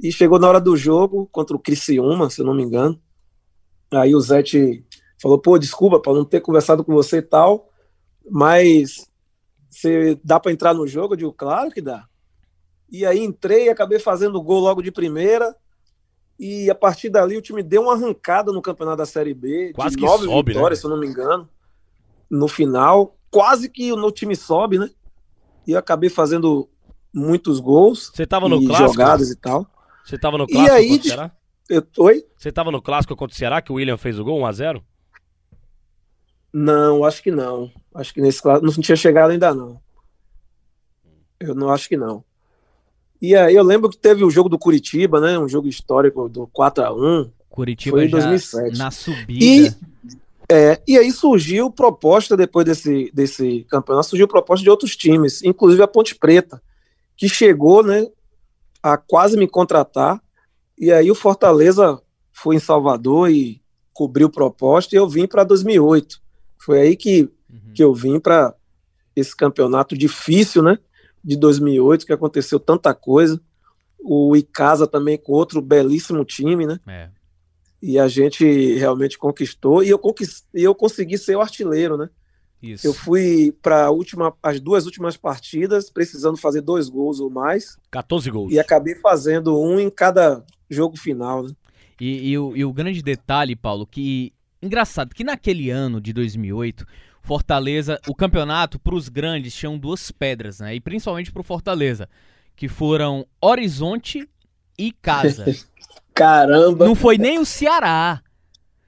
E 0.03 0.11
chegou 0.11 0.39
na 0.39 0.49
hora 0.49 0.59
do 0.59 0.75
jogo 0.75 1.29
contra 1.31 1.55
o 1.55 1.59
Criciúma, 1.59 2.31
se 2.31 2.43
não 2.43 2.55
me 2.55 2.63
engano. 2.63 2.99
Aí 3.93 4.15
o 4.15 4.21
Zete 4.23 4.83
falou: 5.21 5.39
pô, 5.39 5.59
desculpa 5.59 6.01
para 6.01 6.15
não 6.15 6.25
ter 6.25 6.41
conversado 6.41 6.83
com 6.83 6.95
você 6.95 7.19
e 7.19 7.23
tal, 7.23 7.69
mas 8.31 9.07
você 9.69 10.19
dá 10.25 10.41
para 10.41 10.51
entrar 10.51 10.73
no 10.73 10.87
jogo? 10.87 11.13
Eu 11.13 11.19
digo, 11.19 11.33
claro 11.35 11.71
que 11.71 11.83
dá. 11.83 12.07
E 12.91 13.05
aí 13.05 13.19
entrei, 13.23 13.69
acabei 13.69 13.99
fazendo 13.99 14.41
gol 14.41 14.61
logo 14.61 14.81
de 14.81 14.91
primeira. 14.91 15.55
E 16.39 16.69
a 16.71 16.75
partir 16.75 17.09
dali 17.11 17.37
o 17.37 17.43
time 17.43 17.63
deu 17.63 17.83
uma 17.83 17.93
arrancada 17.95 18.53
no 18.53 18.61
campeonato 18.61 18.99
da 18.99 19.07
Série 19.07 19.33
B, 19.35 19.73
Quase 19.75 19.95
de 19.95 20.01
que 20.03 20.07
nove 20.07 20.25
sobe, 20.25 20.53
né? 20.53 20.55
vitórias, 20.57 20.81
se 20.81 20.87
eu 20.87 20.91
não 20.91 20.99
me 20.99 21.07
engano. 21.07 21.49
No 22.31 22.49
final, 22.49 23.17
quase 23.31 23.69
que 23.69 23.93
o 23.93 23.97
meu 23.97 24.11
time 24.11 24.35
sobe, 24.35 24.79
né? 24.79 24.91
E 25.67 25.73
eu 25.73 25.79
acabei 25.79 26.11
fazendo 26.11 26.69
muitos 27.13 27.61
gols 27.61 28.11
Você 28.13 28.27
tava 28.27 28.49
no 28.49 28.61
e 28.61 28.67
clássico? 28.67 28.91
jogadas 28.93 29.31
e 29.31 29.37
tal. 29.37 29.67
Você 30.05 30.19
tava 30.19 30.37
no 30.37 30.47
clássico 30.47 30.75
aí, 30.77 30.89
contra 30.89 31.03
o 31.05 31.09
Ceará? 31.09 31.31
Eu, 31.71 31.87
oi? 31.99 32.25
Você 32.37 32.53
tava 32.53 32.71
no 32.71 32.83
clássico 32.83 33.17
contra 33.17 33.35
o 33.35 33.39
Ceará 33.39 33.63
que 33.63 33.71
o 33.73 33.77
William 33.77 33.97
fez 33.97 34.19
o 34.19 34.25
gol 34.25 34.41
1x0? 34.41 34.83
Não, 36.53 37.05
acho 37.05 37.23
que 37.23 37.31
não. 37.31 37.71
Acho 37.95 38.13
que 38.13 38.21
nesse 38.21 38.43
clássico 38.43 38.67
não 38.67 38.73
tinha 38.83 38.97
chegado 38.97 39.31
ainda 39.31 39.55
não. 39.55 39.81
Eu 41.41 41.55
não 41.55 41.71
acho 41.71 41.89
que 41.89 41.97
não. 41.97 42.25
E 43.25 43.35
aí 43.35 43.55
eu 43.55 43.63
lembro 43.65 43.89
que 43.89 43.97
teve 43.97 44.23
o 44.23 44.31
jogo 44.31 44.51
do 44.51 44.59
Curitiba, 44.59 45.19
né? 45.19 45.39
Um 45.39 45.49
jogo 45.49 45.67
histórico 45.67 46.29
do 46.29 46.47
4 46.49 46.85
a 46.85 46.93
1 46.93 47.31
Curitiba 47.49 47.97
Foi 47.97 48.05
em 48.05 48.09
já 48.11 48.19
2007. 48.19 48.77
na 48.77 48.91
subida. 48.91 49.45
E, 49.45 49.73
é, 50.53 50.79
e 50.87 50.99
aí 50.99 51.11
surgiu 51.11 51.71
proposta 51.71 52.37
depois 52.37 52.67
desse, 52.67 53.11
desse 53.15 53.65
campeonato, 53.71 54.09
surgiu 54.09 54.29
proposta 54.29 54.63
de 54.63 54.69
outros 54.69 54.95
times, 54.95 55.43
inclusive 55.43 55.83
a 55.83 55.87
Ponte 55.89 56.15
Preta, 56.17 56.61
que 57.17 57.27
chegou 57.27 57.83
né, 57.83 58.07
a 58.83 58.99
quase 58.99 59.39
me 59.39 59.49
contratar. 59.49 60.21
E 60.79 60.93
aí 60.93 61.11
o 61.11 61.15
Fortaleza 61.15 61.99
foi 62.31 62.57
em 62.57 62.61
Salvador 62.61 63.31
e 63.31 63.63
cobriu 63.95 64.29
proposta 64.29 64.95
e 64.95 64.99
eu 64.99 65.09
vim 65.09 65.27
para 65.27 65.45
2008. 65.45 66.21
Foi 66.59 66.79
aí 66.81 66.95
que, 66.97 67.23
Uhum. 67.49 67.73
que 67.75 67.83
eu 67.83 67.95
vim 67.95 68.19
para 68.21 68.53
esse 69.17 69.35
campeonato 69.35 69.97
difícil, 69.97 70.63
né? 70.63 70.79
De 71.25 71.37
2008, 71.37 72.05
que 72.05 72.13
aconteceu 72.13 72.61
tanta 72.61 72.95
coisa. 72.95 73.41
O 73.99 74.37
Icasa 74.37 74.87
também 74.87 75.17
com 75.17 75.33
outro 75.33 75.63
belíssimo 75.63 76.25
time, 76.25 76.67
né? 76.67 76.79
É. 76.87 77.09
E 77.81 77.99
a 77.99 78.07
gente 78.09 78.75
realmente 78.75 79.19
conquistou. 79.19 79.83
E 79.83 79.89
eu, 79.89 79.99
conquist... 79.99 80.45
e 80.55 80.63
eu 80.63 80.75
consegui 80.75 81.17
ser 81.17 81.37
o 81.37 81.41
artilheiro, 81.41 81.97
né? 81.97 82.11
Isso. 82.63 82.87
Eu 82.87 82.95
fui 82.95 83.57
para 83.63 83.91
última... 83.91 84.35
as 84.43 84.61
duas 84.61 84.87
últimas 84.87 85.17
partidas, 85.17 85.91
precisando 85.91 86.37
fazer 86.37 86.61
dois 86.61 86.89
gols 86.89 87.21
ou 87.21 87.31
mais, 87.31 87.77
14 87.91 88.31
gols. 88.31 88.53
e 88.53 88.59
acabei 88.59 88.95
fazendo 88.97 89.59
um 89.59 89.79
em 89.79 89.91
cada 89.91 90.45
jogo 90.69 90.97
final, 90.97 91.43
né? 91.43 91.51
E, 92.01 92.31
e 92.31 92.39
o, 92.39 92.57
e 92.57 92.65
o 92.65 92.73
grande 92.73 93.03
detalhe, 93.03 93.55
Paulo, 93.55 93.87
que 93.87 94.33
engraçado 94.61 95.15
que 95.15 95.23
naquele 95.23 95.71
ano 95.71 96.01
de 96.01 96.13
2008, 96.13 96.87
Fortaleza, 97.25 97.99
o 98.07 98.15
campeonato 98.15 98.79
para 98.79 98.95
os 98.95 99.09
grandes 99.09 99.55
tinham 99.55 99.79
duas 99.79 100.11
pedras, 100.11 100.61
né? 100.61 100.75
E 100.75 100.81
principalmente 100.81 101.33
para 101.33 101.41
o 101.41 101.45
Fortaleza, 101.45 102.07
que 102.55 102.69
foram 102.69 103.27
Horizonte 103.41 104.29
e 104.79 104.93
Casa. 104.93 105.47
Caramba! 106.13 106.85
Não 106.85 106.95
foi 106.95 107.17
nem 107.17 107.39
o 107.39 107.47
Ceará. 107.47 108.21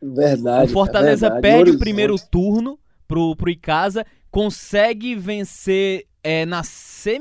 Verdade. 0.03 0.71
o 0.71 0.73
Fortaleza 0.75 1.31
verdade. 1.31 1.41
perde 1.43 1.71
o 1.71 1.79
primeiro 1.79 2.17
turno 2.31 2.79
pro, 3.09 3.35
pro 3.35 3.49
Icasa, 3.49 4.05
consegue 4.31 5.15
vencer 5.15 6.07
é, 6.23 6.45
na 6.45 6.63
semifinal. 6.63 7.17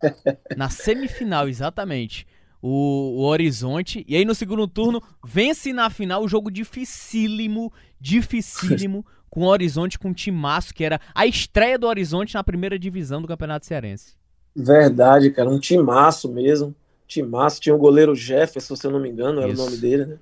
na 0.56 0.70
semifinal, 0.70 1.48
exatamente. 1.48 2.28
O, 2.62 3.18
o 3.18 3.22
Horizonte. 3.22 4.04
E 4.06 4.16
aí 4.16 4.24
no 4.24 4.34
segundo 4.34 4.68
turno, 4.68 5.02
vence 5.24 5.72
na 5.72 5.88
final 5.88 6.22
o 6.22 6.28
jogo 6.28 6.50
dificílimo, 6.50 7.72
dificílimo, 8.00 9.04
com 9.30 9.42
o 9.42 9.48
Horizonte 9.48 9.98
com 9.98 10.08
um 10.08 10.12
timaço, 10.12 10.74
que 10.74 10.84
era 10.84 11.00
a 11.14 11.26
estreia 11.26 11.78
do 11.78 11.86
Horizonte 11.86 12.34
na 12.34 12.44
primeira 12.44 12.78
divisão 12.78 13.22
do 13.22 13.28
Campeonato 13.28 13.66
Cearense. 13.66 14.14
Verdade, 14.54 15.30
cara. 15.30 15.48
Um 15.48 15.60
timaço 15.60 16.28
mesmo. 16.30 16.74
Timaço. 17.06 17.60
Tinha 17.60 17.74
o 17.74 17.78
goleiro 17.78 18.14
Jefferson, 18.14 18.76
se 18.76 18.86
eu 18.86 18.90
não 18.90 19.00
me 19.00 19.08
engano, 19.08 19.40
era 19.40 19.52
Isso. 19.52 19.62
o 19.62 19.64
nome 19.64 19.76
dele, 19.76 20.06
né? 20.06 20.18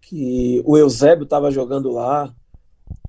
Que 0.00 0.62
o 0.64 0.76
Eusébio 0.76 1.24
estava 1.24 1.50
jogando 1.50 1.90
lá. 1.90 2.32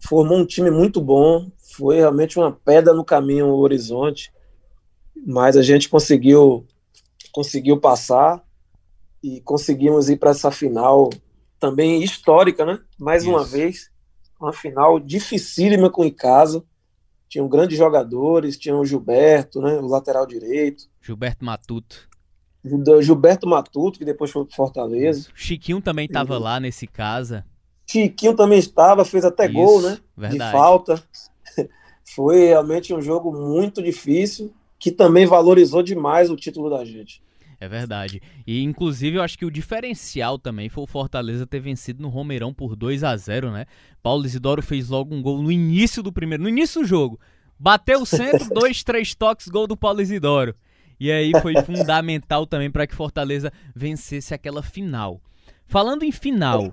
Formou 0.02 0.38
um 0.38 0.46
time 0.46 0.70
muito 0.70 1.02
bom. 1.02 1.50
Foi 1.58 1.98
realmente 1.98 2.38
uma 2.38 2.52
pedra 2.52 2.94
no 2.94 3.04
caminho 3.04 3.48
o 3.48 3.60
Horizonte. 3.60 4.32
Mas 5.26 5.58
a 5.58 5.62
gente 5.62 5.90
conseguiu 5.90 6.66
conseguiu 7.32 7.80
passar 7.80 8.44
e 9.24 9.42
conseguimos 9.42 10.10
ir 10.10 10.18
para 10.18 10.32
essa 10.32 10.52
final 10.52 11.10
também 11.60 12.02
histórica, 12.04 12.66
né? 12.66 12.80
Mais 12.98 13.26
uma 13.26 13.42
Isso. 13.42 13.52
vez, 13.52 13.92
uma 14.40 14.54
final 14.54 15.00
dificílima 15.00 15.90
com 15.90 16.04
o 16.04 16.06
Icasa. 16.06 16.64
Tinham 17.28 17.48
grandes 17.48 17.78
jogadores, 17.78 18.58
tinham 18.58 18.80
o 18.80 18.86
Gilberto, 18.86 19.62
né, 19.62 19.74
o 19.78 19.86
lateral 19.88 20.26
direito, 20.26 20.86
Gilberto 21.02 21.46
Matuto. 21.46 22.10
Gil- 22.66 23.02
Gilberto 23.02 23.48
Matuto, 23.48 24.00
que 24.00 24.06
depois 24.06 24.32
foi 24.32 24.46
pro 24.46 24.56
Fortaleza. 24.56 25.30
Chiquinho 25.36 25.80
também 25.82 26.08
tava 26.08 26.38
lá 26.40 26.60
nesse 26.60 26.88
casa. 26.88 27.46
Chiquinho 27.86 28.36
também 28.36 28.58
estava, 28.60 29.06
fez 29.06 29.24
até 29.26 29.46
Isso, 29.46 29.54
gol, 29.54 29.82
né? 29.82 30.00
Verdade. 30.18 30.52
De 30.52 30.58
falta. 30.58 31.04
Foi 32.16 32.48
realmente 32.48 32.94
um 32.94 33.02
jogo 33.02 33.32
muito 33.32 33.82
difícil, 33.84 34.52
que 34.80 34.92
também 34.92 35.26
valorizou 35.26 35.84
demais 35.84 36.30
o 36.30 36.36
título 36.36 36.70
da 36.70 36.86
gente. 36.86 37.22
É 37.60 37.68
verdade. 37.68 38.22
E 38.48 38.64
inclusive 38.64 39.18
eu 39.18 39.22
acho 39.22 39.38
que 39.38 39.46
o 39.46 39.52
diferencial 39.52 40.40
também 40.40 40.70
foi 40.70 40.84
o 40.84 40.88
Fortaleza 40.88 41.46
ter 41.46 41.60
vencido 41.60 42.02
no 42.02 42.08
Romeirão 42.08 42.54
por 42.54 42.76
2 42.76 43.04
a 43.04 43.16
0 43.18 43.52
né? 43.52 43.66
Paulo 44.02 44.26
Isidoro 44.26 44.62
fez 44.62 44.88
logo 44.88 45.14
um 45.14 45.22
gol 45.22 45.42
no 45.42 45.52
início 45.52 46.02
do 46.02 46.14
primeiro, 46.14 46.42
no 46.42 46.50
início 46.50 46.82
do 46.82 46.88
jogo. 46.88 47.20
Bateu 47.60 48.02
o 48.02 48.06
centro, 48.06 48.48
dois, 48.56 48.82
três 48.82 49.14
toques, 49.14 49.50
gol 49.50 49.68
do 49.68 49.76
Paulo 49.76 50.02
Isidoro. 50.02 50.56
E 50.98 51.12
aí 51.12 51.34
foi 51.42 51.54
fundamental 51.64 52.48
também 52.48 52.72
para 52.72 52.88
que 52.88 52.96
Fortaleza 52.96 53.52
vencesse 53.76 54.34
aquela 54.34 54.64
final. 54.64 55.22
Falando 55.66 56.04
em 56.04 56.12
final, 56.14 56.72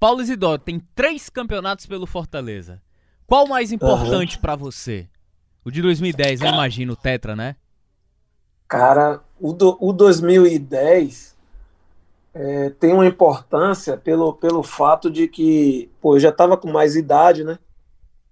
Paulo 0.00 0.20
Isidoro 0.20 0.60
tem 0.60 0.80
três 0.96 1.30
campeonatos 1.30 1.86
pelo 1.86 2.06
Fortaleza. 2.06 2.82
Qual 3.24 3.46
o 3.46 3.48
mais 3.48 3.70
importante 3.70 4.34
uhum. 4.34 4.42
para 4.42 4.56
você? 4.56 5.08
O 5.64 5.70
de 5.70 5.80
2010, 5.80 6.40
eu 6.40 6.48
imagino, 6.48 6.94
o 6.94 6.96
Tetra, 6.96 7.36
né? 7.36 7.56
Cara, 8.68 9.20
o, 9.40 9.52
do, 9.52 9.76
o 9.80 9.92
2010 9.92 11.36
é, 12.34 12.70
tem 12.70 12.92
uma 12.92 13.06
importância 13.06 13.96
pelo, 13.96 14.32
pelo 14.32 14.62
fato 14.62 15.10
de 15.10 15.28
que, 15.28 15.90
pô, 16.00 16.16
eu 16.16 16.20
já 16.20 16.30
estava 16.30 16.56
com 16.56 16.70
mais 16.70 16.96
idade, 16.96 17.44
né? 17.44 17.58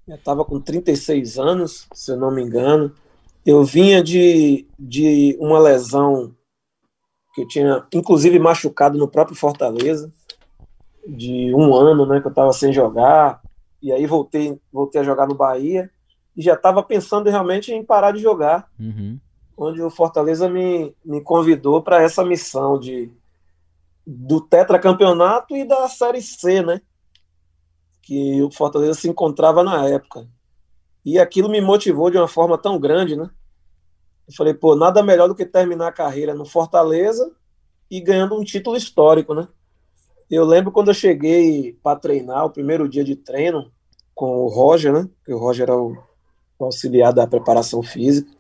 Já 0.09 0.15
estava 0.15 0.45
com 0.45 0.61
36 0.61 1.39
anos, 1.39 1.87
se 1.93 2.11
eu 2.11 2.17
não 2.17 2.31
me 2.31 2.43
engano. 2.43 2.93
Eu 3.45 3.65
vinha 3.65 4.03
de, 4.03 4.67
de 4.79 5.37
uma 5.39 5.59
lesão 5.59 6.35
que 7.35 7.43
eu 7.43 7.49
tinha, 7.49 7.87
inclusive, 7.95 8.39
machucado 8.39 8.99
no 8.99 9.07
próprio 9.07 9.37
Fortaleza, 9.37 10.13
de 11.07 11.55
um 11.55 11.75
ano, 11.75 12.05
né, 12.07 12.21
que 12.21 12.27
eu 12.27 12.31
estava 12.31 12.53
sem 12.53 12.73
jogar, 12.73 13.41
e 13.81 13.93
aí 13.93 14.05
voltei, 14.07 14.61
voltei 14.73 15.01
a 15.01 15.05
jogar 15.05 15.27
no 15.27 15.35
Bahia, 15.35 15.91
e 16.37 16.43
já 16.43 16.55
estava 16.55 16.83
pensando 16.83 17.29
realmente 17.29 17.73
em 17.73 17.85
parar 17.85 18.13
de 18.13 18.21
jogar, 18.21 18.69
uhum. 18.79 19.19
onde 19.57 19.83
o 19.83 19.91
Fortaleza 19.91 20.49
me, 20.49 20.95
me 21.05 21.21
convidou 21.21 21.83
para 21.83 22.03
essa 22.03 22.25
missão 22.25 22.79
de 22.79 23.13
do 24.07 24.41
tetracampeonato 24.41 25.55
e 25.55 25.65
da 25.65 25.89
Série 25.89 26.23
C, 26.23 26.63
né, 26.63 26.81
que 28.03 28.43
o 28.43 28.51
Fortaleza 28.51 28.95
se 28.95 29.09
encontrava 29.09 29.63
na 29.63 29.87
época. 29.89 30.27
E 31.05 31.19
aquilo 31.19 31.49
me 31.49 31.61
motivou 31.61 32.11
de 32.11 32.17
uma 32.17 32.27
forma 32.27 32.59
tão 32.59 32.79
grande, 32.79 33.17
né? 33.17 33.31
Eu 34.27 34.35
falei, 34.35 34.53
pô, 34.53 34.75
nada 34.75 35.03
melhor 35.03 35.29
do 35.29 35.35
que 35.35 35.47
terminar 35.47 35.89
a 35.89 35.93
carreira 35.93 36.35
no 36.35 36.45
Fortaleza 36.45 37.31
e 37.91 38.01
ganhando 38.01 38.37
um 38.37 38.45
título 38.45 38.77
histórico, 38.77 39.35
né? 39.35 39.49
Eu 40.31 40.45
lembro 40.45 40.71
quando 40.71 40.89
eu 40.89 40.95
cheguei 40.95 41.73
para 41.83 41.99
treinar, 41.99 42.45
o 42.45 42.51
primeiro 42.51 42.89
dia 42.89 43.03
de 43.03 43.17
treino, 43.17 43.71
com 44.15 44.45
o 44.45 44.49
Roger, 44.49 44.93
né? 44.93 45.09
Que 45.25 45.33
o 45.33 45.39
Roger 45.39 45.65
era 45.65 45.77
o 45.77 45.97
auxiliar 46.65 47.13
da 47.13 47.27
preparação 47.27 47.83
física. 47.83 48.31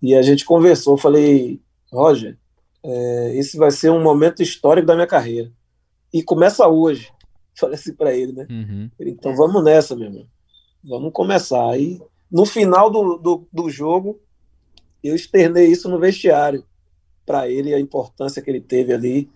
E 0.00 0.14
a 0.14 0.22
gente 0.22 0.44
conversou. 0.44 0.94
Eu 0.94 0.98
falei, 0.98 1.60
Roger, 1.92 2.38
é, 2.82 3.36
esse 3.36 3.56
vai 3.56 3.70
ser 3.70 3.90
um 3.90 4.02
momento 4.02 4.42
histórico 4.42 4.86
da 4.86 4.94
minha 4.94 5.06
carreira. 5.06 5.52
E 6.12 6.22
começa 6.22 6.66
hoje. 6.66 7.12
Falei 7.54 7.74
assim 7.74 7.92
para 7.92 8.14
ele, 8.14 8.32
né? 8.32 8.46
Uhum. 8.48 8.90
Ele, 8.98 9.10
então 9.10 9.34
vamos 9.34 9.62
nessa, 9.64 9.96
meu 9.96 10.06
irmão. 10.06 10.26
Vamos 10.84 11.12
começar. 11.12 11.68
Aí, 11.70 12.00
no 12.30 12.46
final 12.46 12.88
do, 12.88 13.16
do, 13.16 13.48
do 13.52 13.68
jogo, 13.68 14.20
eu 15.02 15.14
externei 15.14 15.66
isso 15.66 15.88
no 15.88 15.98
vestiário 15.98 16.64
para 17.26 17.48
ele, 17.48 17.74
a 17.74 17.80
importância 17.80 18.40
que 18.40 18.48
ele 18.48 18.60
teve 18.60 18.92
ali, 18.92 19.28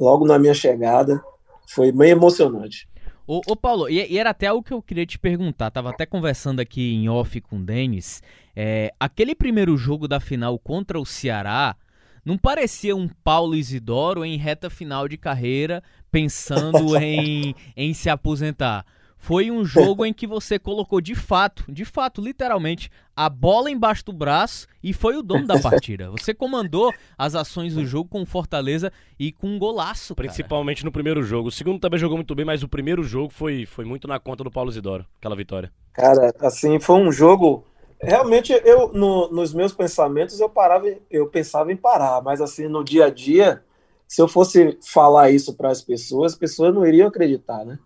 logo 0.00 0.26
na 0.26 0.38
minha 0.38 0.54
chegada. 0.54 1.22
Foi 1.68 1.92
bem 1.92 2.10
emocionante. 2.10 2.88
Ô, 3.26 3.40
ô 3.46 3.56
Paulo, 3.56 3.88
e, 3.88 4.04
e, 4.12 4.18
era 4.18 4.30
até 4.30 4.48
algo 4.48 4.62
que 4.62 4.72
eu 4.72 4.82
queria 4.82 5.06
te 5.06 5.18
perguntar. 5.18 5.70
Tava 5.70 5.90
até 5.90 6.04
conversando 6.04 6.60
aqui 6.60 6.94
em 6.94 7.08
off 7.08 7.40
com 7.40 7.56
o 7.56 7.62
Denis. 7.62 8.22
É, 8.54 8.92
aquele 8.98 9.34
primeiro 9.34 9.76
jogo 9.76 10.08
da 10.08 10.20
final 10.20 10.58
contra 10.58 10.98
o 10.98 11.06
Ceará 11.06 11.76
não 12.24 12.38
parecia 12.38 12.94
um 12.94 13.08
Paulo 13.08 13.54
Isidoro 13.54 14.24
em 14.24 14.36
reta 14.36 14.70
final 14.70 15.08
de 15.08 15.16
carreira, 15.16 15.82
pensando 16.10 16.96
em, 16.98 17.54
em 17.76 17.94
se 17.94 18.08
aposentar 18.08 18.84
foi 19.22 19.52
um 19.52 19.64
jogo 19.64 20.04
em 20.04 20.12
que 20.12 20.26
você 20.26 20.58
colocou 20.58 21.00
de 21.00 21.14
fato, 21.14 21.64
de 21.68 21.84
fato, 21.84 22.20
literalmente, 22.20 22.90
a 23.14 23.30
bola 23.30 23.70
embaixo 23.70 24.04
do 24.06 24.12
braço 24.12 24.66
e 24.82 24.92
foi 24.92 25.16
o 25.16 25.22
dono 25.22 25.46
da 25.46 25.60
partida. 25.60 26.10
Você 26.18 26.34
comandou 26.34 26.92
as 27.16 27.36
ações 27.36 27.72
do 27.76 27.86
jogo 27.86 28.10
com 28.10 28.26
Fortaleza 28.26 28.92
e 29.16 29.30
com 29.30 29.46
um 29.46 29.60
golaço. 29.60 30.12
Cara. 30.16 30.26
Principalmente 30.26 30.84
no 30.84 30.90
primeiro 30.90 31.22
jogo. 31.22 31.50
O 31.50 31.52
segundo 31.52 31.78
também 31.78 32.00
jogou 32.00 32.16
muito 32.18 32.34
bem, 32.34 32.44
mas 32.44 32.64
o 32.64 32.68
primeiro 32.68 33.04
jogo 33.04 33.32
foi, 33.32 33.64
foi 33.64 33.84
muito 33.84 34.08
na 34.08 34.18
conta 34.18 34.42
do 34.42 34.50
Paulo 34.50 34.72
Zidoro, 34.72 35.06
aquela 35.20 35.36
vitória. 35.36 35.72
Cara, 35.92 36.34
assim, 36.40 36.80
foi 36.80 36.96
um 36.96 37.12
jogo. 37.12 37.64
Realmente, 38.02 38.52
eu, 38.64 38.92
no, 38.92 39.30
nos 39.30 39.54
meus 39.54 39.72
pensamentos, 39.72 40.40
eu 40.40 40.48
parava, 40.48 40.92
eu 41.08 41.28
pensava 41.28 41.72
em 41.72 41.76
parar, 41.76 42.20
mas 42.22 42.40
assim, 42.40 42.66
no 42.66 42.82
dia 42.82 43.04
a 43.04 43.10
dia, 43.10 43.62
se 44.08 44.20
eu 44.20 44.26
fosse 44.26 44.76
falar 44.82 45.30
isso 45.30 45.54
para 45.54 45.70
as 45.70 45.80
pessoas, 45.80 46.32
as 46.32 46.38
pessoas 46.38 46.74
não 46.74 46.84
iriam 46.84 47.06
acreditar, 47.06 47.64
né? 47.64 47.78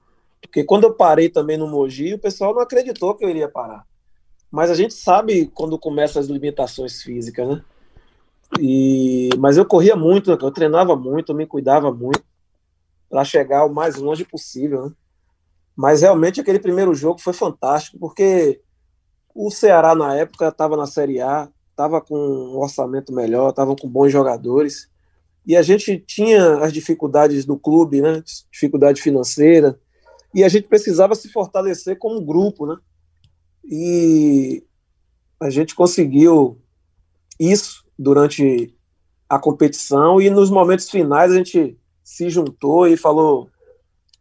Porque 0.47 0.65
quando 0.65 0.85
eu 0.85 0.95
parei 0.95 1.29
também 1.29 1.57
no 1.57 1.69
Mogi, 1.69 2.15
o 2.15 2.19
pessoal 2.19 2.55
não 2.55 2.63
acreditou 2.63 3.15
que 3.15 3.25
eu 3.25 3.29
iria 3.29 3.49
parar. 3.49 3.85
Mas 4.51 4.71
a 4.71 4.75
gente 4.75 4.95
sabe 4.95 5.51
quando 5.55 5.79
começam 5.79 6.21
as 6.21 6.29
limitações 6.29 7.03
físicas, 7.03 7.49
né? 7.49 7.65
E, 8.61 9.31
mas 9.39 9.57
eu 9.57 9.67
corria 9.67 9.97
muito, 9.97 10.31
eu 10.31 10.51
treinava 10.51 10.95
muito, 10.97 11.33
eu 11.33 11.37
me 11.37 11.47
cuidava 11.47 11.93
muito 11.93 12.23
para 13.11 13.25
chegar 13.25 13.65
o 13.65 13.73
mais 13.73 13.97
longe 13.97 14.25
possível, 14.25 14.87
né? 14.87 14.93
Mas 15.75 16.01
realmente 16.01 16.41
aquele 16.41 16.59
primeiro 16.59 16.95
jogo 16.95 17.21
foi 17.21 17.35
fantástico, 17.35 17.99
porque 17.99 18.61
o 19.35 19.51
Ceará 19.51 19.95
na 19.95 20.15
época 20.15 20.49
estava 20.49 20.75
na 20.77 20.87
Série 20.87 21.21
A, 21.21 21.51
estava 21.71 22.01
com 22.01 22.17
um 22.17 22.57
orçamento 22.57 23.13
melhor, 23.13 23.51
estava 23.51 23.77
com 23.77 23.87
bons 23.87 24.11
jogadores, 24.11 24.89
e 25.47 25.55
a 25.55 25.61
gente 25.61 25.99
tinha 25.99 26.57
as 26.59 26.73
dificuldades 26.73 27.45
do 27.45 27.59
clube, 27.59 28.01
né? 28.01 28.23
Dificuldade 28.51 29.03
financeira, 29.03 29.79
e 30.35 30.45
a 30.45 30.49
gente 30.49 30.69
precisava 30.69 31.15
se 31.15 31.29
fortalecer 31.29 31.99
como 31.99 32.25
grupo, 32.25 32.67
né? 32.67 32.77
E 33.65 34.65
a 35.41 35.51
gente 35.51 35.75
conseguiu 35.75 36.61
isso 37.39 37.85
durante 37.99 38.75
a 39.29 39.39
competição 39.39 40.21
e 40.21 40.31
nos 40.31 40.51
momentos 40.51 40.89
finais 40.89 41.33
a 41.33 41.37
gente 41.37 41.77
se 42.03 42.31
juntou 42.31 42.87
e 42.87 42.97
falou 42.97 43.51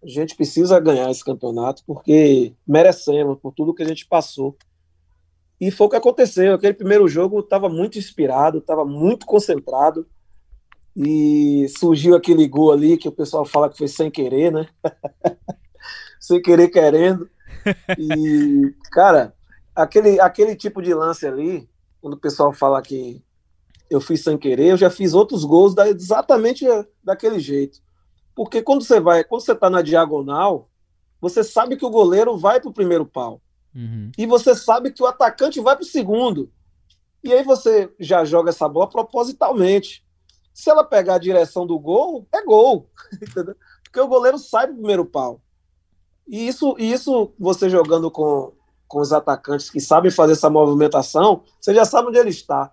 a 0.04 0.08
gente 0.08 0.36
precisa 0.36 0.80
ganhar 0.80 1.10
esse 1.10 1.24
campeonato 1.24 1.84
porque 1.86 2.54
merecemos 2.68 3.40
por 3.40 3.52
tudo 3.52 3.74
que 3.74 3.82
a 3.82 3.88
gente 3.88 4.06
passou. 4.08 4.56
E 5.60 5.72
foi 5.72 5.88
o 5.88 5.90
que 5.90 5.96
aconteceu. 5.96 6.54
Aquele 6.54 6.74
primeiro 6.74 7.08
jogo 7.08 7.40
estava 7.40 7.68
muito 7.68 7.98
inspirado, 7.98 8.60
estava 8.60 8.86
muito 8.86 9.26
concentrado. 9.26 10.06
E 10.96 11.68
surgiu 11.78 12.16
aquele 12.16 12.48
gol 12.48 12.72
ali 12.72 12.98
que 12.98 13.08
o 13.08 13.12
pessoal 13.12 13.46
fala 13.46 13.70
que 13.70 13.78
foi 13.78 13.88
sem 13.88 14.12
querer, 14.12 14.52
né? 14.52 14.68
sem 16.26 16.42
querer 16.42 16.70
querendo. 16.70 17.30
E, 18.00 18.74
cara, 18.92 19.36
aquele, 19.76 20.20
aquele 20.20 20.56
tipo 20.56 20.82
de 20.82 20.92
lance 20.92 21.28
ali, 21.28 21.70
quando 22.02 22.16
o 22.16 22.20
pessoal 22.20 22.52
fala 22.52 22.82
que 22.82 23.24
eu 23.92 24.02
fiz 24.02 24.24
sem 24.24 24.36
querer, 24.36 24.72
eu 24.72 24.78
já 24.78 24.90
fiz 24.90 25.14
outros 25.14 25.46
gols 25.46 25.76
da, 25.76 25.88
exatamente 25.88 26.66
daquele 27.04 27.40
jeito. 27.40 27.80
Porque 28.34 28.64
quando 28.64 28.84
você 28.84 29.00
vai, 29.00 29.24
quando 29.24 29.42
você 29.42 29.54
tá 29.54 29.70
na 29.70 29.84
diagonal, 29.84 30.68
você 31.22 31.44
sabe 31.44 31.78
que 31.78 31.86
o 31.86 31.92
goleiro 31.92 32.36
vai 32.38 32.60
pro 32.60 32.74
primeiro 32.74 33.06
pau. 33.06 33.40
Uhum. 33.76 34.12
E 34.18 34.26
você 34.26 34.56
sabe 34.56 34.92
que 34.92 35.04
o 35.04 35.06
atacante 35.06 35.62
vai 35.62 35.76
pro 35.76 35.86
segundo. 35.86 36.52
E 37.24 37.32
aí 37.32 37.44
você 37.44 37.94
já 38.00 38.26
joga 38.26 38.50
essa 38.50 38.68
bola 38.68 38.90
propositalmente. 38.90 40.04
Se 40.54 40.72
ela 40.72 40.84
pegar 40.84 41.16
a 41.16 41.20
direção 41.20 41.68
do 41.68 41.78
gol, 41.78 42.28
é 42.34 42.44
gol. 42.44 42.90
Porque 43.84 44.00
o 44.00 44.08
goleiro 44.08 44.40
sai 44.40 44.66
pro 44.66 44.76
primeiro 44.76 45.06
pau. 45.06 45.42
E 46.28 46.48
isso, 46.48 46.76
isso 46.80 47.34
você 47.40 47.70
jogando 47.70 48.10
com, 48.10 48.54
com 48.88 49.00
os 49.00 49.14
atacantes 49.14 49.70
que 49.70 49.80
sabem 49.80 50.12
fazer 50.12 50.34
essa 50.34 50.50
movimentação, 50.50 51.44
você 51.60 51.74
já 51.74 51.86
sabe 51.86 52.10
onde 52.10 52.18
ele 52.18 52.30
está. 52.30 52.72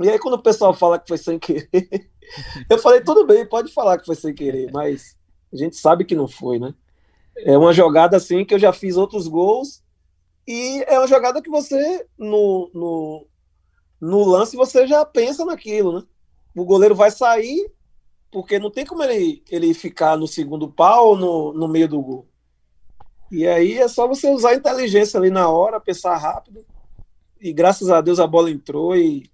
E 0.00 0.08
aí, 0.08 0.18
quando 0.18 0.34
o 0.34 0.42
pessoal 0.42 0.72
fala 0.72 0.98
que 0.98 1.08
foi 1.08 1.18
sem 1.18 1.38
querer, 1.38 1.68
eu 2.70 2.78
falei, 2.78 3.00
tudo 3.00 3.26
bem, 3.26 3.46
pode 3.46 3.72
falar 3.72 3.98
que 3.98 4.06
foi 4.06 4.14
sem 4.14 4.34
querer, 4.34 4.70
mas 4.72 5.16
a 5.52 5.56
gente 5.56 5.76
sabe 5.76 6.04
que 6.04 6.14
não 6.14 6.28
foi, 6.28 6.58
né? 6.58 6.74
É 7.36 7.56
uma 7.56 7.72
jogada 7.72 8.16
assim 8.16 8.44
que 8.44 8.54
eu 8.54 8.58
já 8.58 8.72
fiz 8.72 8.96
outros 8.96 9.28
gols, 9.28 9.82
e 10.46 10.82
é 10.86 10.98
uma 10.98 11.06
jogada 11.06 11.42
que 11.42 11.50
você, 11.50 12.06
no, 12.16 12.70
no, 12.72 13.26
no 14.00 14.24
lance, 14.24 14.56
você 14.56 14.86
já 14.86 15.04
pensa 15.04 15.44
naquilo, 15.44 16.00
né? 16.00 16.06
O 16.56 16.64
goleiro 16.64 16.94
vai 16.94 17.10
sair, 17.10 17.70
porque 18.30 18.58
não 18.58 18.70
tem 18.70 18.84
como 18.84 19.02
ele, 19.02 19.42
ele 19.50 19.74
ficar 19.74 20.16
no 20.16 20.26
segundo 20.26 20.68
pau 20.68 21.08
ou 21.08 21.16
no, 21.16 21.52
no 21.52 21.68
meio 21.68 21.88
do 21.88 22.00
gol. 22.00 22.26
E 23.30 23.46
aí 23.46 23.78
é 23.78 23.88
só 23.88 24.06
você 24.06 24.30
usar 24.30 24.50
a 24.50 24.54
inteligência 24.54 25.18
ali 25.18 25.30
na 25.30 25.48
hora, 25.48 25.80
pensar 25.80 26.16
rápido. 26.16 26.64
E 27.40 27.52
graças 27.52 27.90
a 27.90 28.00
Deus 28.00 28.18
a 28.18 28.26
bola 28.26 28.50
entrou 28.50 28.96
e, 28.96 29.30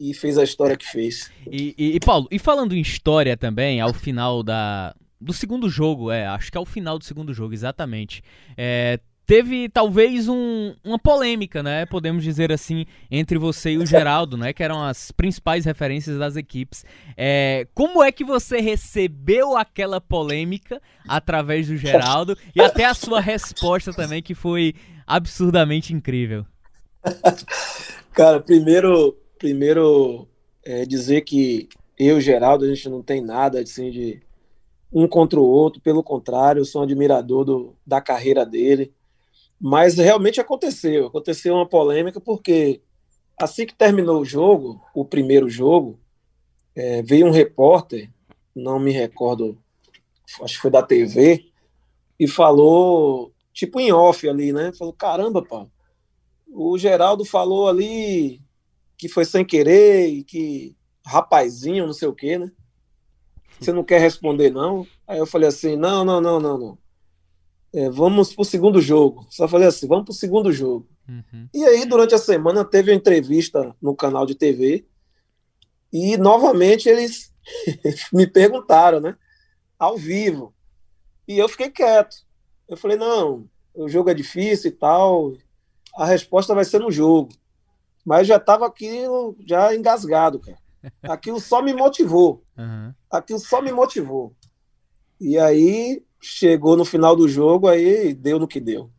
e 0.00 0.12
fez 0.14 0.36
a 0.38 0.44
história 0.44 0.76
que 0.76 0.86
fez. 0.86 1.30
E, 1.50 1.74
e, 1.78 1.96
e, 1.96 2.00
Paulo, 2.00 2.26
e 2.30 2.38
falando 2.38 2.74
em 2.74 2.80
história 2.80 3.36
também, 3.36 3.80
ao 3.80 3.92
final 3.92 4.42
da, 4.42 4.94
do 5.20 5.32
segundo 5.32 5.68
jogo, 5.68 6.10
é, 6.10 6.26
acho 6.26 6.50
que 6.50 6.58
é 6.58 6.60
o 6.60 6.66
final 6.66 6.98
do 6.98 7.04
segundo 7.04 7.32
jogo, 7.32 7.54
exatamente. 7.54 8.22
É, 8.56 8.98
teve 9.26 9.68
talvez 9.68 10.28
um, 10.28 10.74
uma 10.84 10.98
polêmica, 10.98 11.62
né? 11.62 11.86
Podemos 11.86 12.22
dizer 12.22 12.52
assim, 12.52 12.86
entre 13.10 13.38
você 13.38 13.72
e 13.72 13.78
o 13.78 13.86
Geraldo, 13.86 14.36
né? 14.36 14.52
Que 14.52 14.62
eram 14.62 14.82
as 14.82 15.10
principais 15.10 15.64
referências 15.64 16.18
das 16.18 16.36
equipes. 16.36 16.84
É, 17.16 17.66
como 17.74 18.02
é 18.02 18.12
que 18.12 18.24
você 18.24 18.60
recebeu 18.60 19.56
aquela 19.56 20.00
polêmica 20.00 20.80
através 21.08 21.68
do 21.68 21.76
Geraldo 21.76 22.36
e 22.54 22.60
até 22.60 22.84
a 22.84 22.94
sua 22.94 23.20
resposta 23.20 23.92
também, 23.92 24.22
que 24.22 24.34
foi 24.34 24.74
absurdamente 25.06 25.94
incrível? 25.94 26.44
Cara, 28.12 28.40
primeiro, 28.40 29.16
primeiro 29.38 30.28
é 30.64 30.84
dizer 30.84 31.22
que 31.22 31.68
eu 31.98 32.18
e 32.18 32.20
Geraldo, 32.20 32.64
a 32.64 32.68
gente 32.68 32.88
não 32.88 33.02
tem 33.02 33.20
nada 33.20 33.60
assim 33.60 33.90
de 33.90 34.20
um 34.92 35.08
contra 35.08 35.40
o 35.40 35.44
outro, 35.44 35.80
pelo 35.80 36.02
contrário, 36.02 36.60
eu 36.60 36.64
sou 36.64 36.80
um 36.80 36.84
admirador 36.84 37.44
do, 37.44 37.74
da 37.84 38.00
carreira 38.00 38.46
dele 38.46 38.92
mas 39.66 39.94
realmente 39.94 40.42
aconteceu. 40.42 41.06
Aconteceu 41.06 41.54
uma 41.54 41.66
polêmica 41.66 42.20
porque 42.20 42.82
assim 43.40 43.64
que 43.64 43.74
terminou 43.74 44.20
o 44.20 44.24
jogo, 44.24 44.78
o 44.94 45.06
primeiro 45.06 45.48
jogo, 45.48 45.98
é, 46.76 47.02
veio 47.02 47.26
um 47.26 47.30
repórter, 47.30 48.10
não 48.54 48.78
me 48.78 48.90
recordo, 48.90 49.58
acho 50.42 50.56
que 50.56 50.60
foi 50.60 50.70
da 50.70 50.82
TV, 50.82 51.50
e 52.20 52.28
falou, 52.28 53.32
tipo 53.54 53.80
em 53.80 53.90
off 53.90 54.28
ali, 54.28 54.52
né? 54.52 54.70
Falou: 54.78 54.92
caramba, 54.92 55.42
pá, 55.42 55.66
o 56.46 56.76
Geraldo 56.76 57.24
falou 57.24 57.66
ali 57.66 58.42
que 58.98 59.08
foi 59.08 59.24
sem 59.24 59.46
querer 59.46 60.08
e 60.08 60.24
que 60.24 60.76
rapazinho, 61.06 61.86
não 61.86 61.94
sei 61.94 62.08
o 62.08 62.14
quê, 62.14 62.36
né? 62.36 62.52
Você 63.58 63.72
não 63.72 63.82
quer 63.82 63.98
responder, 63.98 64.50
não? 64.50 64.86
Aí 65.08 65.18
eu 65.18 65.26
falei 65.26 65.48
assim: 65.48 65.74
não, 65.74 66.04
não, 66.04 66.20
não, 66.20 66.38
não, 66.38 66.58
não 66.58 66.83
é, 67.74 67.90
vamos 67.90 68.32
para 68.32 68.42
o 68.42 68.44
segundo 68.44 68.80
jogo. 68.80 69.26
Só 69.28 69.48
falei 69.48 69.66
assim, 69.66 69.88
vamos 69.88 70.04
para 70.04 70.12
o 70.12 70.14
segundo 70.14 70.52
jogo. 70.52 70.88
Uhum. 71.08 71.48
E 71.52 71.64
aí, 71.64 71.84
durante 71.84 72.14
a 72.14 72.18
semana, 72.18 72.64
teve 72.64 72.92
uma 72.92 72.96
entrevista 72.96 73.74
no 73.82 73.96
canal 73.96 74.24
de 74.24 74.36
TV 74.36 74.86
e, 75.92 76.16
novamente, 76.16 76.88
eles 76.88 77.32
me 78.12 78.28
perguntaram, 78.28 79.00
né? 79.00 79.16
Ao 79.76 79.98
vivo. 79.98 80.54
E 81.26 81.36
eu 81.36 81.48
fiquei 81.48 81.68
quieto. 81.68 82.14
Eu 82.68 82.76
falei, 82.76 82.96
não, 82.96 83.48
o 83.74 83.88
jogo 83.88 84.08
é 84.08 84.14
difícil 84.14 84.70
e 84.70 84.74
tal, 84.74 85.32
a 85.96 86.06
resposta 86.06 86.54
vai 86.54 86.64
ser 86.64 86.78
no 86.78 86.92
jogo. 86.92 87.32
Mas 88.04 88.28
já 88.28 88.36
estava 88.36 88.66
aquilo 88.66 89.36
já 89.44 89.74
engasgado, 89.74 90.38
cara. 90.38 90.58
Aquilo 91.02 91.40
só 91.40 91.60
me 91.60 91.72
motivou. 91.72 92.44
Uhum. 92.56 92.94
Aquilo 93.10 93.40
só 93.40 93.60
me 93.60 93.72
motivou. 93.72 94.32
E 95.20 95.38
aí 95.38 96.04
chegou 96.24 96.76
no 96.76 96.84
final 96.84 97.14
do 97.14 97.28
jogo, 97.28 97.68
aí 97.68 98.14
deu 98.14 98.38
no 98.38 98.48
que 98.48 98.58
deu. 98.58 98.90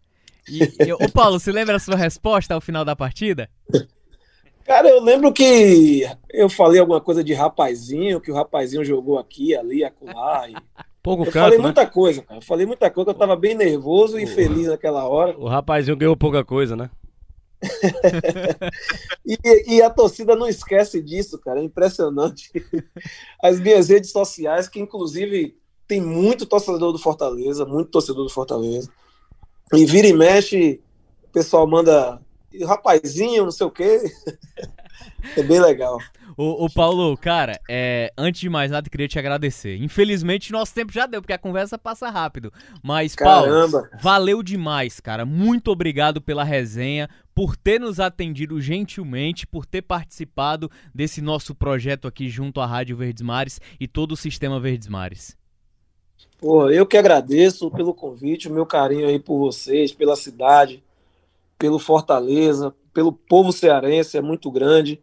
E, 0.47 0.59
e, 0.85 0.93
ô 0.93 1.09
Paulo, 1.11 1.39
você 1.39 1.51
lembra 1.51 1.75
a 1.75 1.79
sua 1.79 1.95
resposta 1.95 2.53
ao 2.53 2.61
final 2.61 2.85
da 2.85 2.95
partida? 2.95 3.49
Cara, 4.63 4.89
eu 4.89 4.99
lembro 4.99 5.31
que 5.31 6.07
eu 6.31 6.49
falei 6.49 6.79
alguma 6.79 6.99
coisa 6.99 7.23
de 7.23 7.33
rapazinho, 7.33 8.19
que 8.19 8.31
o 8.31 8.35
rapazinho 8.35 8.83
jogou 8.83 9.19
aqui, 9.19 9.55
ali, 9.55 9.83
acolá. 9.83 10.49
E... 10.49 10.55
Pouco 11.03 11.21
eu 11.21 11.31
canto, 11.31 11.43
falei 11.43 11.57
né? 11.59 11.63
muita 11.63 11.85
coisa, 11.85 12.23
cara. 12.23 12.39
Eu 12.39 12.43
falei 12.43 12.65
muita 12.65 12.89
coisa, 12.89 13.11
eu 13.11 13.13
tava 13.13 13.35
bem 13.35 13.53
nervoso 13.53 14.17
e 14.17 14.25
feliz 14.25 14.65
naquela 14.65 15.07
hora. 15.07 15.37
O 15.37 15.47
rapazinho 15.47 15.95
ganhou 15.95 16.17
pouca 16.17 16.43
coisa, 16.43 16.75
né? 16.75 16.89
e, 19.23 19.75
e, 19.75 19.81
a 19.83 19.89
torcida 19.91 20.35
não 20.35 20.47
esquece 20.47 20.99
disso, 21.03 21.37
cara. 21.37 21.59
É 21.59 21.63
impressionante. 21.63 22.51
As 23.39 23.59
minhas 23.59 23.89
redes 23.89 24.11
sociais, 24.11 24.67
que 24.67 24.79
inclusive 24.79 25.55
tem 25.87 26.01
muito 26.01 26.45
torcedor 26.45 26.91
do 26.91 26.99
Fortaleza, 26.99 27.65
muito 27.65 27.91
torcedor 27.91 28.23
do 28.23 28.29
Fortaleza. 28.29 28.89
E 29.73 29.85
vira 29.85 30.07
e 30.07 30.13
mexe, 30.13 30.81
o 31.23 31.29
pessoal 31.29 31.67
manda 31.67 32.21
rapazinho, 32.63 33.43
não 33.45 33.51
sei 33.51 33.67
o 33.67 33.71
quê. 33.71 34.01
é 35.35 35.43
bem 35.43 35.59
legal. 35.59 35.99
O, 36.37 36.65
o, 36.65 36.69
Paulo, 36.69 37.15
cara, 37.15 37.59
é, 37.69 38.11
antes 38.17 38.41
de 38.41 38.49
mais 38.49 38.69
nada, 38.69 38.89
queria 38.89 39.07
te 39.07 39.17
agradecer. 39.17 39.77
Infelizmente, 39.77 40.51
nosso 40.51 40.73
tempo 40.73 40.91
já 40.91 41.05
deu, 41.05 41.21
porque 41.21 41.33
a 41.33 41.37
conversa 41.37 41.77
passa 41.77 42.09
rápido. 42.09 42.51
Mas, 42.83 43.15
Caramba. 43.15 43.83
Paulo, 43.83 44.01
valeu 44.01 44.43
demais, 44.43 44.99
cara. 44.99 45.25
Muito 45.25 45.71
obrigado 45.71 46.21
pela 46.21 46.43
resenha, 46.43 47.09
por 47.33 47.55
ter 47.55 47.79
nos 47.79 48.01
atendido 48.01 48.59
gentilmente, 48.59 49.47
por 49.47 49.65
ter 49.65 49.81
participado 49.81 50.69
desse 50.93 51.21
nosso 51.21 51.55
projeto 51.55 52.05
aqui 52.05 52.29
junto 52.29 52.59
à 52.59 52.65
Rádio 52.65 52.97
Verdes 52.97 53.23
Mares 53.23 53.61
e 53.79 53.87
todo 53.87 54.11
o 54.11 54.17
sistema 54.17 54.59
Verdes 54.59 54.89
Mares. 54.89 55.37
Pô, 56.37 56.69
eu 56.69 56.85
que 56.85 56.97
agradeço 56.97 57.71
pelo 57.71 57.93
convite, 57.93 58.49
o 58.49 58.53
meu 58.53 58.65
carinho 58.65 59.07
aí 59.07 59.19
por 59.19 59.39
vocês, 59.39 59.93
pela 59.93 60.15
cidade, 60.15 60.83
pelo 61.57 61.79
Fortaleza, 61.79 62.75
pelo 62.93 63.11
povo 63.11 63.51
cearense, 63.51 64.17
é 64.17 64.21
muito 64.21 64.51
grande. 64.51 65.01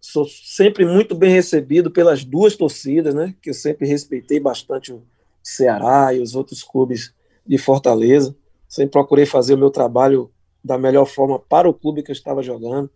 Sou 0.00 0.26
sempre 0.26 0.84
muito 0.84 1.14
bem 1.14 1.30
recebido 1.30 1.90
pelas 1.90 2.24
duas 2.24 2.54
torcidas, 2.54 3.14
né? 3.14 3.34
Que 3.42 3.50
eu 3.50 3.54
sempre 3.54 3.86
respeitei 3.86 4.38
bastante 4.38 4.92
o 4.92 5.02
Ceará 5.42 6.12
e 6.14 6.20
os 6.20 6.34
outros 6.34 6.62
clubes 6.62 7.14
de 7.46 7.58
Fortaleza. 7.58 8.36
Sempre 8.68 8.92
procurei 8.92 9.26
fazer 9.26 9.54
o 9.54 9.58
meu 9.58 9.70
trabalho 9.70 10.30
da 10.62 10.76
melhor 10.76 11.06
forma 11.06 11.38
para 11.38 11.68
o 11.68 11.74
clube 11.74 12.02
que 12.02 12.10
eu 12.10 12.14
estava 12.14 12.42
jogando. 12.42 12.90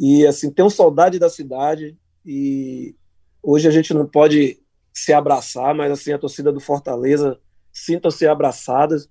E 0.00 0.26
assim, 0.26 0.50
tenho 0.50 0.70
saudade 0.70 1.18
da 1.18 1.28
cidade 1.28 1.96
e 2.24 2.94
hoje 3.42 3.68
a 3.68 3.70
gente 3.70 3.94
não 3.94 4.06
pode 4.06 4.58
se 4.96 5.12
abraçar, 5.12 5.74
mas 5.74 5.92
assim, 5.92 6.10
a 6.10 6.18
torcida 6.18 6.50
do 6.50 6.58
Fortaleza 6.58 7.38
sintam-se 7.70 8.26
abraçadas, 8.26 9.10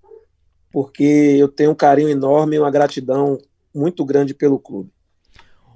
porque 0.71 1.03
eu 1.03 1.47
tenho 1.47 1.71
um 1.71 1.75
carinho 1.75 2.09
enorme 2.09 2.55
e 2.55 2.59
uma 2.59 2.71
gratidão 2.71 3.37
muito 3.73 4.03
grande 4.03 4.33
pelo 4.33 4.57
clube. 4.57 4.89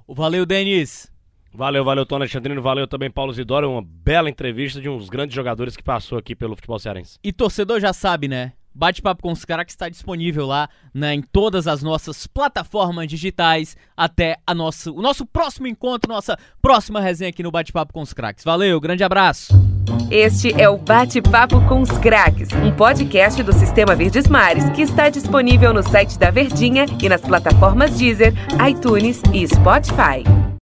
Valeu, 0.07 0.47
Denis. 0.47 1.12
Valeu, 1.53 1.86
valeu, 1.86 2.07
Tony 2.07 2.24
Alexandrino. 2.24 2.60
Valeu 2.60 2.88
também, 2.88 3.12
Paulo 3.12 3.32
Zidoro. 3.32 3.70
Uma 3.70 3.84
bela 3.84 4.32
entrevista 4.32 4.82
de 4.82 4.89
uns 4.89 5.10
grandes 5.10 5.36
jogadores 5.36 5.78
que 5.78 5.84
passou 5.84 6.18
aqui 6.18 6.36
pelo 6.36 6.55
futebol 6.55 6.80
cearense. 6.80 7.20
E 7.24 7.32
torcedor 7.32 7.80
já 7.80 7.93
sabe, 7.93 8.28
né? 8.28 8.53
Bate-papo 8.74 9.22
com 9.22 9.32
os 9.32 9.45
caras 9.45 9.66
que 9.66 9.72
está 9.72 9.89
disponível 9.89 10.45
lá 10.47 10.70
né, 10.93 11.14
em 11.14 11.22
todas 11.22 11.68
as 11.68 11.84
nossas 11.84 12.26
plataformas 12.26 13.07
digitais. 13.07 13.78
Até 13.95 14.38
a 14.45 14.55
nossa, 14.55 14.91
o 14.91 15.01
nosso 15.01 15.26
próximo 15.26 15.68
encontro, 15.68 16.12
nossa 16.12 16.38
próxima 16.62 16.99
resenha 16.99 17.30
aqui 17.30 17.43
no 17.43 17.51
Bate-Papo 17.51 17.93
com 17.93 18.01
os 18.01 18.14
Craques. 18.14 18.43
Valeu, 18.43 18.80
grande 18.80 19.03
abraço. 19.03 19.68
Este 20.11 20.53
é 20.59 20.69
o 20.69 20.77
Bate-Papo 20.77 21.61
com 21.67 21.81
os 21.81 21.91
Craques, 21.91 22.49
um 22.63 22.71
podcast 22.71 23.41
do 23.43 23.53
Sistema 23.53 23.95
Verdes 23.95 24.27
Mares 24.27 24.69
que 24.71 24.81
está 24.81 25.09
disponível 25.09 25.73
no 25.73 25.83
site 25.83 26.17
da 26.17 26.31
Verdinha 26.31 26.85
e 27.01 27.07
nas 27.07 27.21
plataformas 27.21 27.91
Deezer, 27.97 28.33
iTunes 28.67 29.21
e 29.33 29.47
Spotify. 29.47 30.49